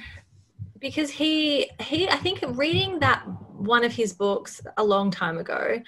Because 0.85 1.09
he 1.09 1.71
he 1.81 2.07
I 2.07 2.17
think 2.17 2.43
reading 2.49 2.99
that 2.99 3.23
one 3.57 3.83
of 3.83 3.91
his 3.91 4.13
books 4.13 4.61
a 4.77 4.83
long 4.83 5.09
time 5.09 5.39
ago 5.39 5.81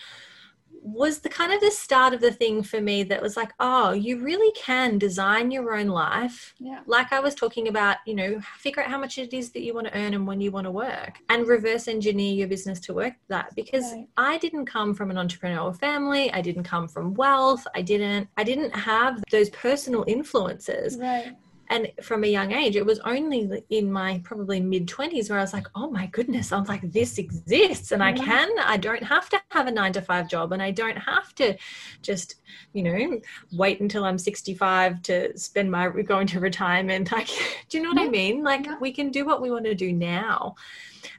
was 0.81 1.19
the 1.19 1.29
kind 1.29 1.53
of 1.53 1.61
the 1.61 1.69
start 1.69 2.15
of 2.15 2.21
the 2.21 2.31
thing 2.31 2.63
for 2.63 2.81
me 2.81 3.03
that 3.03 3.21
was 3.21 3.37
like, 3.37 3.51
oh, 3.59 3.91
you 3.91 4.23
really 4.23 4.51
can 4.53 4.97
design 4.97 5.51
your 5.51 5.75
own 5.75 5.87
life. 5.87 6.55
Yeah. 6.57 6.79
Like 6.87 7.13
I 7.13 7.19
was 7.19 7.35
talking 7.35 7.67
about, 7.67 7.97
you 8.07 8.15
know, 8.15 8.39
figure 8.57 8.81
out 8.81 8.89
how 8.89 8.97
much 8.97 9.19
it 9.19 9.33
is 9.33 9.51
that 9.51 9.61
you 9.61 9.75
want 9.75 9.87
to 9.87 9.95
earn 9.95 10.15
and 10.15 10.25
when 10.25 10.41
you 10.41 10.49
want 10.49 10.65
to 10.65 10.71
work 10.71 11.19
and 11.29 11.47
reverse 11.47 11.87
engineer 11.87 12.33
your 12.33 12.47
business 12.47 12.79
to 12.81 12.93
work 12.93 13.13
that 13.27 13.53
because 13.55 13.83
right. 13.93 14.07
I 14.17 14.37
didn't 14.39 14.65
come 14.65 14.95
from 14.95 15.11
an 15.11 15.17
entrepreneurial 15.17 15.77
family. 15.77 16.31
I 16.31 16.41
didn't 16.41 16.63
come 16.63 16.87
from 16.87 17.13
wealth. 17.13 17.67
I 17.75 17.83
didn't, 17.83 18.29
I 18.35 18.43
didn't 18.43 18.73
have 18.75 19.23
those 19.29 19.51
personal 19.51 20.05
influences. 20.07 20.97
Right 20.97 21.35
and 21.69 21.91
from 22.01 22.23
a 22.23 22.27
young 22.27 22.51
age 22.51 22.75
it 22.75 22.85
was 22.85 22.99
only 22.99 23.63
in 23.69 23.91
my 23.91 24.21
probably 24.23 24.59
mid 24.59 24.87
20s 24.87 25.29
where 25.29 25.39
i 25.39 25.41
was 25.41 25.53
like 25.53 25.67
oh 25.75 25.89
my 25.89 26.05
goodness 26.07 26.51
i'm 26.51 26.63
like 26.65 26.81
this 26.91 27.17
exists 27.17 27.91
and 27.91 28.03
i 28.03 28.11
can 28.11 28.49
i 28.59 28.77
don't 28.77 29.03
have 29.03 29.29
to 29.29 29.41
have 29.49 29.67
a 29.67 29.71
9 29.71 29.93
to 29.93 30.01
5 30.01 30.29
job 30.29 30.51
and 30.51 30.61
i 30.61 30.71
don't 30.71 30.97
have 30.97 31.33
to 31.35 31.55
just 32.01 32.35
you 32.73 32.83
know 32.83 33.19
wait 33.51 33.79
until 33.81 34.05
i'm 34.05 34.17
65 34.17 35.01
to 35.03 35.37
spend 35.37 35.71
my 35.71 35.89
going 35.89 36.27
to 36.27 36.39
retirement 36.39 37.11
like 37.11 37.29
do 37.69 37.77
you 37.77 37.83
know 37.83 37.89
what 37.89 38.01
yeah. 38.01 38.07
i 38.07 38.09
mean 38.09 38.43
like 38.43 38.65
yeah. 38.65 38.77
we 38.79 38.91
can 38.91 39.09
do 39.09 39.25
what 39.25 39.41
we 39.41 39.51
want 39.51 39.65
to 39.65 39.75
do 39.75 39.91
now 39.93 40.55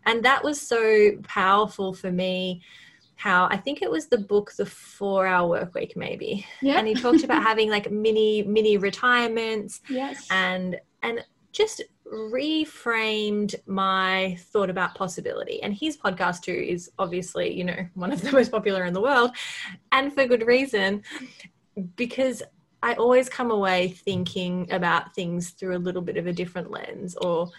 and 0.07 0.25
that 0.25 0.43
was 0.43 0.61
so 0.61 1.13
powerful 1.25 1.93
for 1.93 2.11
me 2.11 2.63
how 3.19 3.49
I 3.51 3.57
think 3.57 3.83
it 3.83 3.91
was 3.91 4.07
the 4.07 4.17
book 4.17 4.53
The 4.53 4.65
Four 4.65 5.27
Hour 5.27 5.49
Work 5.49 5.75
Week, 5.75 5.97
maybe. 5.97 6.47
Yeah. 6.63 6.79
And 6.79 6.87
he 6.87 6.95
talked 6.95 7.25
about 7.25 7.43
having 7.51 7.69
like 7.69 7.91
mini 7.91 8.45
mini 8.45 8.77
retirements. 8.77 9.81
Yes. 9.91 10.29
And 10.31 10.79
and 11.03 11.25
just 11.51 11.83
reframed 12.07 13.57
my 13.67 14.39
thought 14.53 14.71
about 14.71 14.95
possibility. 14.95 15.61
And 15.65 15.75
his 15.75 15.97
podcast 15.97 16.43
too 16.43 16.53
is 16.53 16.93
obviously, 16.97 17.53
you 17.53 17.65
know, 17.65 17.89
one 17.95 18.13
of 18.13 18.23
the 18.23 18.31
most 18.39 18.53
popular 18.53 18.85
in 18.85 18.95
the 18.95 19.03
world, 19.03 19.33
and 19.91 20.13
for 20.13 20.25
good 20.25 20.47
reason, 20.47 21.03
because 21.97 22.41
I 22.85 22.95
always 22.95 23.29
come 23.29 23.51
away 23.51 23.89
thinking 23.89 24.71
about 24.71 25.13
things 25.17 25.51
through 25.51 25.77
a 25.77 25.81
little 25.81 26.03
bit 26.03 26.17
of 26.17 26.29
a 26.29 26.33
different 26.33 26.71
lens 26.71 27.17
or 27.17 27.51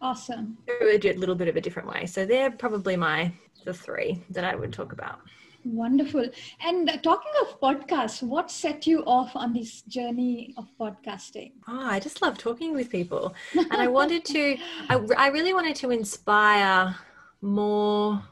awesome 0.00 0.56
through 0.66 0.98
a 1.04 1.12
little 1.12 1.34
bit 1.34 1.48
of 1.48 1.56
a 1.56 1.60
different 1.60 1.88
way. 1.88 2.06
So 2.06 2.24
they're 2.24 2.50
probably 2.50 2.96
my 2.96 3.32
the 3.64 3.74
three 3.74 4.22
that 4.30 4.44
I 4.44 4.54
would 4.54 4.72
talk 4.72 4.92
about. 4.92 5.20
Wonderful. 5.64 6.28
And 6.60 6.88
talking 7.02 7.30
of 7.42 7.60
podcasts, 7.60 8.22
what 8.22 8.50
set 8.50 8.86
you 8.86 9.04
off 9.04 9.36
on 9.36 9.52
this 9.52 9.82
journey 9.82 10.54
of 10.56 10.66
podcasting? 10.78 11.52
Oh, 11.68 11.86
I 11.86 12.00
just 12.00 12.20
love 12.20 12.36
talking 12.36 12.72
with 12.72 12.90
people. 12.90 13.34
And 13.54 13.74
I 13.74 13.86
wanted 13.98 14.24
to, 14.26 14.56
I, 14.88 14.96
I 15.16 15.28
really 15.28 15.54
wanted 15.54 15.76
to 15.76 15.90
inspire 15.90 16.96
more. 17.40 18.22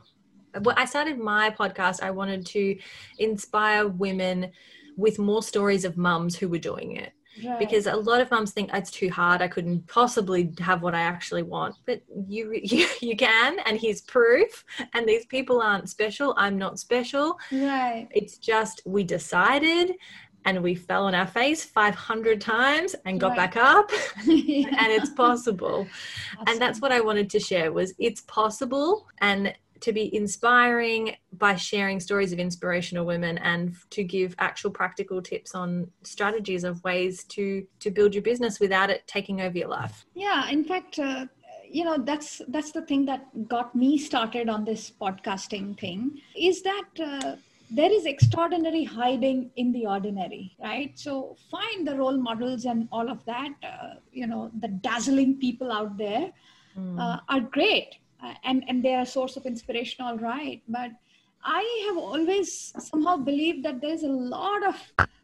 When 0.60 0.76
I 0.76 0.84
started 0.84 1.18
my 1.18 1.50
podcast, 1.50 2.02
I 2.02 2.10
wanted 2.10 2.44
to 2.46 2.76
inspire 3.18 3.86
women 3.86 4.50
with 4.96 5.20
more 5.20 5.42
stories 5.42 5.84
of 5.84 5.96
mums 5.96 6.36
who 6.36 6.48
were 6.48 6.58
doing 6.58 6.96
it. 6.96 7.12
Right. 7.44 7.58
Because 7.58 7.86
a 7.86 7.94
lot 7.94 8.20
of 8.20 8.30
mums 8.30 8.52
think 8.52 8.70
it's 8.72 8.90
too 8.90 9.08
hard. 9.10 9.40
I 9.40 9.48
couldn't 9.48 9.86
possibly 9.86 10.52
have 10.60 10.82
what 10.82 10.94
I 10.94 11.00
actually 11.00 11.42
want, 11.42 11.76
but 11.86 12.02
you, 12.28 12.52
you 12.62 12.86
you 13.00 13.16
can, 13.16 13.58
and 13.60 13.78
here's 13.78 14.02
proof. 14.02 14.64
And 14.94 15.08
these 15.08 15.26
people 15.26 15.60
aren't 15.60 15.88
special. 15.88 16.34
I'm 16.36 16.58
not 16.58 16.78
special. 16.78 17.38
Right. 17.52 18.08
It's 18.10 18.38
just 18.38 18.82
we 18.84 19.04
decided, 19.04 19.92
and 20.44 20.62
we 20.62 20.74
fell 20.74 21.04
on 21.04 21.14
our 21.14 21.26
face 21.26 21.64
500 21.64 22.40
times 22.40 22.94
and 23.04 23.20
got 23.20 23.30
right. 23.30 23.36
back 23.36 23.56
up 23.56 23.90
yeah. 24.24 24.68
and 24.78 24.92
it's 24.92 25.10
possible 25.10 25.86
awesome. 25.86 26.44
and 26.46 26.60
that's 26.60 26.80
what 26.80 26.92
i 26.92 27.00
wanted 27.00 27.28
to 27.28 27.38
share 27.38 27.72
was 27.72 27.92
it's 27.98 28.22
possible 28.22 29.06
and 29.20 29.52
to 29.80 29.92
be 29.92 30.14
inspiring 30.14 31.16
by 31.32 31.54
sharing 31.56 32.00
stories 32.00 32.32
of 32.32 32.38
inspirational 32.38 33.04
women 33.06 33.38
and 33.38 33.74
to 33.90 34.04
give 34.04 34.34
actual 34.38 34.70
practical 34.70 35.22
tips 35.22 35.54
on 35.54 35.90
strategies 36.02 36.64
of 36.64 36.82
ways 36.84 37.24
to 37.24 37.66
to 37.80 37.90
build 37.90 38.14
your 38.14 38.22
business 38.22 38.60
without 38.60 38.90
it 38.90 39.06
taking 39.06 39.40
over 39.40 39.56
your 39.56 39.68
life. 39.68 40.06
Yeah 40.14 40.48
in 40.48 40.64
fact 40.64 40.98
uh, 40.98 41.26
you 41.70 41.84
know 41.84 41.98
that's 41.98 42.42
that's 42.48 42.72
the 42.72 42.82
thing 42.82 43.04
that 43.06 43.48
got 43.48 43.74
me 43.74 43.96
started 43.98 44.48
on 44.48 44.64
this 44.64 44.92
podcasting 45.00 45.78
thing 45.78 46.20
is 46.36 46.62
that 46.62 46.88
uh, 47.02 47.36
there 47.70 47.92
is 47.92 48.04
extraordinary 48.04 48.82
hiding 48.82 49.50
in 49.56 49.70
the 49.72 49.86
ordinary 49.86 50.56
right? 50.62 50.98
So 50.98 51.36
find 51.50 51.86
the 51.86 51.94
role 51.96 52.16
models 52.16 52.64
and 52.64 52.88
all 52.90 53.08
of 53.08 53.24
that 53.24 53.52
uh, 53.62 53.94
you 54.12 54.26
know 54.26 54.50
the 54.60 54.68
dazzling 54.68 55.38
people 55.38 55.72
out 55.72 55.96
there 55.96 56.32
mm. 56.76 57.20
are 57.28 57.40
great 57.40 57.96
uh, 58.22 58.34
and 58.44 58.64
and 58.68 58.84
they're 58.84 59.02
a 59.02 59.06
source 59.06 59.36
of 59.36 59.46
inspiration 59.46 60.04
all 60.04 60.18
right. 60.18 60.62
But 60.68 60.90
i 61.42 61.84
have 61.88 61.96
always 61.96 62.74
somehow 62.78 63.16
believed 63.16 63.64
that 63.64 63.80
there's 63.80 64.02
a 64.02 64.08
lot 64.08 64.62
of 64.62 64.76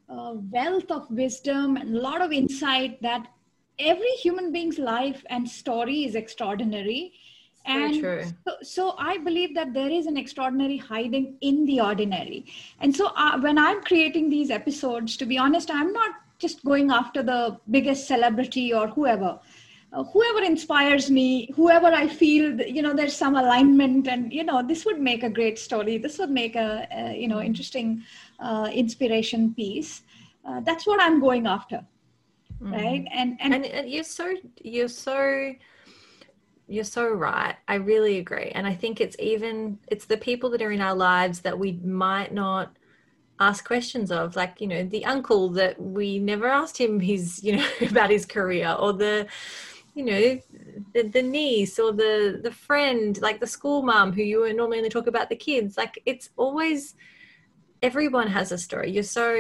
uh, 0.09 0.35
wealth 0.51 0.91
of 0.91 1.11
wisdom 1.11 1.77
and 1.77 1.95
a 1.95 2.01
lot 2.01 2.23
of 2.23 2.33
insight 2.33 3.01
that 3.03 3.27
every 3.79 4.11
human 4.23 4.53
being's 4.53 4.79
life 4.79 5.23
and 5.29 5.49
story 5.49 6.05
is 6.05 6.15
extraordinary. 6.15 7.13
And 7.67 7.97
so, 8.47 8.53
so, 8.63 8.95
i 8.97 9.19
believe 9.19 9.53
that 9.57 9.75
there 9.75 9.91
is 9.91 10.07
an 10.07 10.17
extraordinary 10.17 10.77
hiding 10.77 11.37
in 11.41 11.67
the 11.67 11.81
ordinary. 11.81 12.47
And 12.81 12.95
so 12.95 13.09
uh, 13.17 13.41
when 13.41 13.59
i'm 13.59 13.83
creating 13.83 14.31
these 14.31 14.51
episodes 14.51 15.17
to 15.17 15.27
be 15.27 15.37
honest 15.37 15.71
i'm 15.71 15.93
not 15.93 16.13
just 16.39 16.65
going 16.65 16.91
after 16.91 17.23
the 17.23 17.59
biggest 17.71 18.07
celebrity 18.07 18.73
or 18.73 18.87
whoever 18.87 19.41
whoever 20.05 20.43
inspires 20.43 21.11
me 21.11 21.51
whoever 21.55 21.87
i 21.87 22.07
feel 22.07 22.61
you 22.61 22.83
know 22.83 22.95
there's 22.95 23.17
some 23.17 23.37
alignment 23.37 24.09
and 24.09 24.33
you 24.33 24.45
know 24.45 24.63
this 24.67 24.85
would 24.85 25.01
make 25.01 25.23
a 25.23 25.31
great 25.31 25.59
story. 25.59 25.99
This 25.99 26.19
would 26.19 26.31
make 26.31 26.57
a, 26.57 26.87
a 26.91 27.17
you 27.17 27.29
know 27.29 27.41
interesting 27.41 28.03
uh, 28.41 28.69
inspiration 28.73 29.55
piece. 29.55 30.03
Uh, 30.45 30.61
that's 30.61 30.87
what 30.87 31.01
i'm 31.01 31.21
going 31.21 31.47
after 31.47 31.85
mm. 32.61 32.73
right? 32.73 33.07
And, 33.13 33.37
and 33.41 33.65
and 33.65 33.91
you're 33.91 34.05
so 34.05 34.35
you're 34.63 34.89
so 34.89 35.53
you're 36.69 36.85
so 36.85 37.09
right. 37.09 37.55
I 37.69 37.75
really 37.77 38.19
agree. 38.19 38.51
And 38.55 38.67
i 38.67 38.75
think 38.75 39.01
it's 39.01 39.17
even 39.19 39.79
it's 39.89 40.07
the 40.07 40.17
people 40.17 40.51
that 40.51 40.63
are 40.63 40.73
in 40.73 40.81
our 40.81 40.95
lives 40.95 41.41
that 41.41 41.59
we 41.59 41.73
might 41.85 42.33
not 42.33 42.77
ask 43.39 43.67
questions 43.67 44.11
of. 44.11 44.37
Like 44.37 44.61
you 44.61 44.67
know 44.67 44.85
the 44.85 45.05
uncle 45.05 45.51
that 45.51 45.81
we 45.81 46.19
never 46.19 46.49
asked 46.49 46.79
him 46.79 47.01
his 47.13 47.43
you 47.43 47.57
know 47.57 47.69
about 47.91 48.11
his 48.11 48.27
career 48.27 48.75
or 48.79 48.93
the 48.93 49.27
you 49.97 50.05
know 50.05 50.25
the, 50.95 51.03
the 51.17 51.23
niece 51.23 51.79
or 51.79 51.91
the 51.93 52.41
the 52.47 52.55
friend 52.67 53.19
like 53.23 53.41
the 53.41 53.47
school 53.47 53.83
mom 53.83 54.13
who 54.13 54.23
you 54.23 54.39
normally 54.55 54.79
only 54.79 54.91
talk 54.91 55.07
about 55.07 55.29
the 55.31 55.37
kids 55.49 55.77
like 55.77 55.95
it's 56.05 56.29
always 56.37 56.95
everyone 57.83 58.29
has 58.29 58.53
a 58.53 58.59
story. 58.59 58.91
You're 58.91 59.03
so 59.03 59.33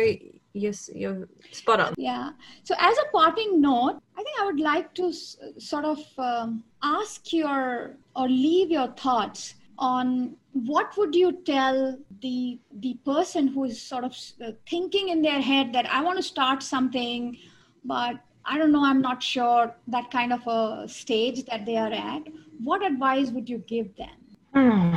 you're, 0.52 0.72
you're 0.94 1.28
spot 1.52 1.80
on. 1.80 1.94
Yeah. 1.96 2.30
So 2.64 2.74
as 2.78 2.96
a 2.98 3.10
parting 3.12 3.60
note 3.60 3.98
i 4.18 4.22
think 4.22 4.40
i 4.40 4.46
would 4.46 4.60
like 4.60 4.94
to 4.94 5.08
s- 5.08 5.36
sort 5.58 5.84
of 5.84 5.98
um, 6.18 6.64
ask 6.82 7.32
your 7.32 7.96
or 8.14 8.28
leave 8.28 8.70
your 8.70 8.88
thoughts 9.04 9.54
on 9.78 10.36
what 10.52 10.96
would 10.96 11.14
you 11.14 11.30
tell 11.44 11.98
the 12.22 12.58
the 12.80 12.94
person 13.04 13.48
who 13.48 13.64
is 13.64 13.80
sort 13.80 14.04
of 14.04 14.16
uh, 14.42 14.52
thinking 14.70 15.10
in 15.10 15.20
their 15.20 15.42
head 15.50 15.72
that 15.74 15.86
i 15.92 16.00
want 16.02 16.16
to 16.16 16.22
start 16.22 16.62
something 16.62 17.36
but 17.84 18.16
I 18.48 18.58
don't 18.58 18.72
know, 18.72 18.84
I'm 18.84 19.02
not 19.02 19.22
sure, 19.22 19.74
that 19.88 20.10
kind 20.10 20.32
of 20.32 20.46
a 20.46 20.88
stage 20.88 21.44
that 21.46 21.66
they 21.66 21.76
are 21.76 21.92
at, 21.92 22.22
what 22.62 22.84
advice 22.84 23.30
would 23.30 23.48
you 23.48 23.58
give 23.58 23.88
them? 23.96 24.08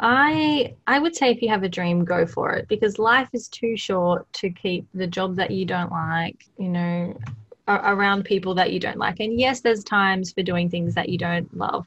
I 0.00 0.74
I 0.86 0.98
would 0.98 1.14
say 1.14 1.30
if 1.30 1.40
you 1.40 1.48
have 1.48 1.62
a 1.62 1.68
dream, 1.68 2.04
go 2.04 2.26
for 2.26 2.52
it 2.52 2.68
because 2.68 2.98
life 2.98 3.28
is 3.32 3.48
too 3.48 3.76
short 3.76 4.30
to 4.34 4.50
keep 4.50 4.86
the 4.92 5.06
job 5.06 5.36
that 5.36 5.50
you 5.50 5.64
don't 5.64 5.90
like, 5.90 6.44
you 6.58 6.68
know, 6.68 7.16
around 7.68 8.24
people 8.24 8.54
that 8.54 8.72
you 8.72 8.80
don't 8.80 8.98
like. 8.98 9.20
And 9.20 9.38
yes, 9.38 9.60
there's 9.60 9.84
times 9.84 10.32
for 10.32 10.42
doing 10.42 10.68
things 10.68 10.94
that 10.94 11.08
you 11.08 11.16
don't 11.16 11.54
love, 11.56 11.86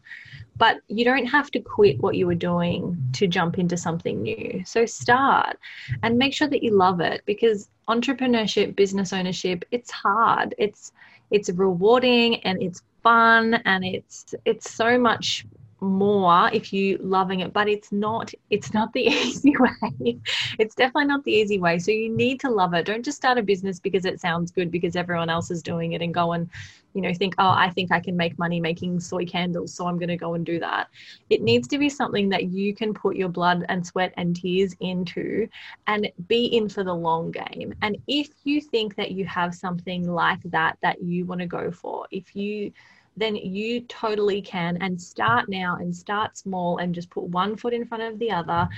but 0.58 0.78
you 0.88 1.05
don't 1.05 1.26
have 1.26 1.51
to 1.51 1.60
quit 1.60 1.99
what 1.99 2.16
you 2.16 2.26
were 2.26 2.36
doing 2.36 2.97
to 3.14 3.28
jump 3.28 3.60
into 3.60 3.78
something 3.78 4.22
new. 4.22 4.64
So 4.66 4.86
start 4.86 5.58
and 6.03 6.18
make 6.18 6.34
sure 6.34 6.47
that 6.47 6.64
you 6.64 6.72
love 6.72 6.99
it 6.99 7.22
because 7.26 7.70
entrepreneurship, 7.88 8.76
business 8.76 9.14
ownership, 9.14 9.66
it's 9.72 9.91
hard. 9.91 10.55
It's 10.58 10.91
it's 11.30 11.49
rewarding 11.49 12.41
and 12.41 12.62
it's 12.62 12.82
fun 13.03 13.55
and 13.66 13.86
it's 13.86 14.34
it's 14.45 14.72
so 14.72 14.97
much 14.97 15.45
more 15.80 16.49
if 16.53 16.73
you 16.73 16.97
loving 17.01 17.41
it 17.41 17.53
but 17.53 17.69
it's 17.69 17.91
not 17.91 18.34
it's 18.49 18.73
not 18.73 18.91
the 18.93 19.01
easy 19.07 19.53
way. 19.57 20.17
It's 20.59 20.75
definitely 20.75 21.05
not 21.05 21.23
the 21.23 21.32
easy 21.32 21.59
way. 21.59 21.78
So 21.80 21.91
you 21.91 22.09
need 22.09 22.39
to 22.41 22.49
love 22.49 22.73
it. 22.73 22.86
Don't 22.86 23.05
just 23.05 23.17
start 23.17 23.38
a 23.38 23.43
business 23.43 23.80
because 23.80 24.05
it 24.05 24.19
sounds 24.19 24.51
good 24.51 24.71
because 24.71 24.95
everyone 24.95 25.30
else 25.30 25.51
is 25.51 25.61
doing 25.61 25.93
it 25.93 26.01
and 26.01 26.13
go 26.13 26.34
and 26.34 26.49
you 26.93 27.01
know 27.01 27.13
think 27.13 27.36
oh 27.38 27.49
i 27.49 27.69
think 27.69 27.91
i 27.91 27.99
can 27.99 28.17
make 28.17 28.39
money 28.39 28.59
making 28.59 28.99
soy 28.99 29.23
candles 29.23 29.73
so 29.73 29.86
i'm 29.86 29.99
going 29.99 30.09
to 30.09 30.17
go 30.17 30.34
and 30.34 30.45
do 30.45 30.59
that. 30.59 30.88
It 31.30 31.41
needs 31.41 31.67
to 31.67 31.78
be 31.78 31.89
something 31.89 32.30
that 32.30 32.45
you 32.45 32.73
can 32.73 32.93
put 32.93 33.15
your 33.15 33.30
blood 33.30 33.65
and 33.69 33.86
sweat 33.86 34.13
and 34.17 34.36
tears 34.36 34.75
into 34.80 35.47
and 35.86 36.09
be 36.28 36.45
in 36.45 36.69
for 36.69 36.84
the 36.84 36.93
long 36.93 37.32
game. 37.32 37.73
And 37.82 37.97
if 38.07 38.30
you 38.43 38.61
think 38.61 38.95
that 38.95 39.11
you 39.11 39.25
have 39.25 39.53
something 39.53 40.11
like 40.11 40.41
that 40.45 40.78
that 40.82 41.01
you 41.03 41.25
want 41.25 41.41
to 41.41 41.47
go 41.47 41.71
for 41.71 42.07
if 42.11 42.36
you 42.36 42.71
then 43.18 43.36
you 43.36 43.82
totally 43.82 44.41
can 44.41 44.78
and 44.78 45.01
start 45.01 45.49
now 45.49 45.78
and 45.82 45.93
start 45.93 46.38
small 46.38 46.78
and 46.78 46.95
just 46.95 47.09
put 47.09 47.24
one 47.24 47.57
foot 47.57 47.74
in 47.74 47.86
front 47.86 48.03
of 48.03 48.20
the 48.20 48.32
other 48.32 48.70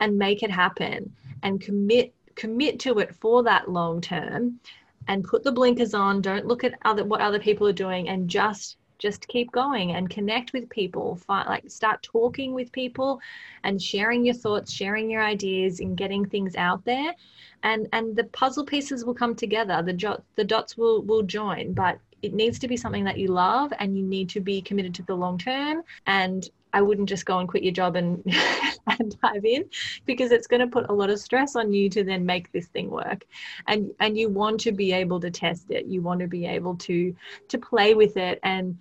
and 0.00 0.18
make 0.18 0.42
it 0.42 0.50
happen. 0.50 1.12
And 1.42 1.60
commit 1.60 2.12
commit 2.34 2.78
to 2.80 2.98
it 2.98 3.14
for 3.14 3.42
that 3.44 3.70
long 3.70 4.00
term 4.00 4.60
and 5.08 5.24
put 5.24 5.44
the 5.44 5.52
blinkers 5.52 5.94
on. 5.94 6.20
Don't 6.20 6.46
look 6.46 6.64
at 6.64 6.78
other 6.84 7.04
what 7.04 7.20
other 7.20 7.38
people 7.38 7.66
are 7.66 7.72
doing 7.72 8.08
and 8.08 8.28
just 8.28 8.78
just 8.98 9.28
keep 9.28 9.52
going 9.52 9.92
and 9.92 10.08
connect 10.08 10.54
with 10.54 10.70
people. 10.70 11.16
Find, 11.16 11.46
like 11.46 11.70
start 11.70 12.02
talking 12.02 12.54
with 12.54 12.72
people 12.72 13.20
and 13.62 13.80
sharing 13.80 14.24
your 14.24 14.34
thoughts 14.34 14.72
sharing 14.72 15.10
your 15.10 15.22
ideas 15.22 15.80
and 15.80 15.96
getting 15.96 16.24
things 16.24 16.56
out 16.56 16.84
there. 16.84 17.14
And 17.62 17.88
and 17.92 18.16
the 18.16 18.24
puzzle 18.24 18.64
pieces 18.64 19.04
will 19.04 19.14
come 19.14 19.34
together. 19.34 19.82
The 19.82 19.92
jot 19.92 20.22
the 20.36 20.44
dots 20.44 20.76
will 20.76 21.02
will 21.02 21.22
join. 21.22 21.74
But 21.74 21.98
it 22.22 22.34
needs 22.34 22.58
to 22.58 22.68
be 22.68 22.76
something 22.76 23.04
that 23.04 23.18
you 23.18 23.28
love 23.28 23.72
and 23.78 23.96
you 23.96 24.04
need 24.04 24.28
to 24.30 24.40
be 24.40 24.60
committed 24.62 24.94
to 24.94 25.02
the 25.02 25.14
long 25.14 25.38
term 25.38 25.82
and 26.06 26.48
I 26.72 26.82
wouldn't 26.82 27.08
just 27.08 27.24
go 27.24 27.38
and 27.38 27.48
quit 27.48 27.62
your 27.62 27.72
job 27.72 27.96
and, 27.96 28.22
and 28.86 29.18
dive 29.22 29.46
in 29.46 29.64
because 30.04 30.30
it's 30.30 30.46
going 30.46 30.60
to 30.60 30.66
put 30.66 30.90
a 30.90 30.92
lot 30.92 31.08
of 31.08 31.18
stress 31.18 31.56
on 31.56 31.72
you 31.72 31.88
to 31.88 32.04
then 32.04 32.26
make 32.26 32.52
this 32.52 32.66
thing 32.66 32.90
work. 32.90 33.24
And 33.66 33.92
and 33.98 34.18
you 34.18 34.28
want 34.28 34.60
to 34.60 34.72
be 34.72 34.92
able 34.92 35.18
to 35.20 35.30
test 35.30 35.70
it. 35.70 35.86
You 35.86 36.02
want 36.02 36.20
to 36.20 36.26
be 36.26 36.44
able 36.44 36.76
to 36.76 37.16
to 37.48 37.58
play 37.58 37.94
with 37.94 38.18
it 38.18 38.40
and 38.42 38.76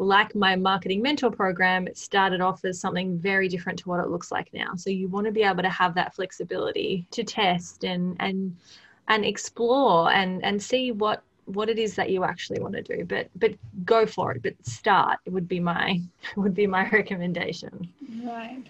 like 0.00 0.34
my 0.34 0.54
marketing 0.56 1.02
mentor 1.02 1.30
program, 1.30 1.88
it 1.88 1.98
started 1.98 2.40
off 2.40 2.64
as 2.64 2.80
something 2.80 3.18
very 3.18 3.48
different 3.48 3.78
to 3.80 3.88
what 3.88 3.98
it 3.98 4.08
looks 4.08 4.30
like 4.30 4.48
now. 4.52 4.74
So 4.76 4.90
you 4.90 5.08
want 5.08 5.26
to 5.26 5.32
be 5.32 5.42
able 5.42 5.62
to 5.62 5.70
have 5.70 5.94
that 5.94 6.14
flexibility 6.14 7.06
to 7.12 7.24
test 7.24 7.82
and 7.82 8.16
and 8.20 8.56
and 9.08 9.24
explore 9.24 10.12
and 10.12 10.44
and 10.44 10.62
see 10.62 10.92
what 10.92 11.22
what 11.48 11.68
it 11.68 11.78
is 11.78 11.94
that 11.94 12.10
you 12.10 12.24
actually 12.24 12.60
want 12.60 12.74
to 12.74 12.82
do 12.82 13.04
but 13.04 13.28
but 13.36 13.54
go 13.84 14.06
for 14.06 14.32
it 14.32 14.42
but 14.42 14.54
start 14.66 15.18
it 15.24 15.32
would 15.32 15.48
be 15.48 15.60
my 15.60 16.00
would 16.36 16.54
be 16.54 16.66
my 16.66 16.88
recommendation. 16.90 17.88
Right. 18.24 18.64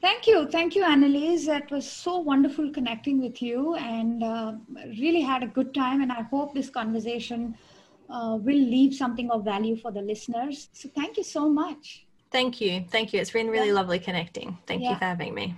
Thank 0.00 0.26
you. 0.26 0.46
Thank 0.46 0.74
you 0.76 0.84
Annelise. 0.84 1.48
It 1.48 1.70
was 1.70 1.90
so 1.90 2.18
wonderful 2.18 2.70
connecting 2.70 3.20
with 3.22 3.40
you 3.40 3.74
and 3.76 4.22
uh, 4.22 4.52
really 4.98 5.22
had 5.22 5.42
a 5.42 5.46
good 5.46 5.72
time 5.72 6.02
and 6.02 6.12
i 6.12 6.22
hope 6.22 6.54
this 6.54 6.68
conversation 6.68 7.56
uh, 8.10 8.36
will 8.40 8.64
leave 8.76 8.94
something 8.94 9.30
of 9.30 9.44
value 9.44 9.76
for 9.76 9.90
the 9.90 10.02
listeners. 10.02 10.68
So 10.72 10.90
thank 10.94 11.16
you 11.16 11.24
so 11.24 11.48
much. 11.48 12.06
Thank 12.30 12.60
you. 12.60 12.84
Thank 12.90 13.12
you. 13.12 13.20
It's 13.20 13.30
been 13.30 13.48
really 13.48 13.68
yeah. 13.68 13.80
lovely 13.80 13.98
connecting. 13.98 14.58
Thank 14.66 14.82
yeah. 14.82 14.90
you 14.90 14.96
for 14.96 15.04
having 15.04 15.34
me 15.34 15.54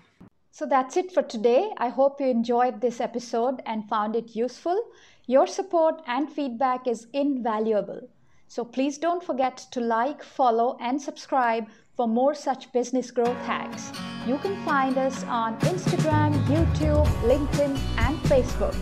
so 0.57 0.65
that's 0.65 0.97
it 0.97 1.13
for 1.13 1.23
today. 1.23 1.69
I 1.77 1.91
hope 1.91 2.19
you 2.19 2.29
enjoyed 2.29 2.81
this 2.81 2.99
episode 2.99 3.61
and 3.67 3.87
found 3.91 4.17
it 4.17 4.35
useful. 4.35 4.83
Your 5.27 5.47
support 5.47 6.01
and 6.07 6.33
feedback 6.33 6.87
is 6.87 7.09
invaluable. 7.13 8.09
So 8.49 8.65
please 8.65 8.97
don't 8.97 9.23
forget 9.23 9.59
to 9.73 9.81
like, 9.83 10.23
follow, 10.23 10.79
and 10.81 11.03
subscribe 11.03 11.67
for 11.95 12.09
more 12.09 12.35
such 12.35 12.73
business 12.73 13.11
growth 13.11 13.37
hacks. 13.45 13.93
You 14.27 14.39
can 14.39 14.57
find 14.65 14.97
us 14.97 15.25
on 15.25 15.59
Instagram, 15.61 16.33
YouTube, 16.47 17.05
LinkedIn, 17.29 17.79
and 17.99 18.17
Facebook. 18.21 18.77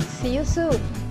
See 0.00 0.34
you 0.34 0.46
soon. 0.46 1.01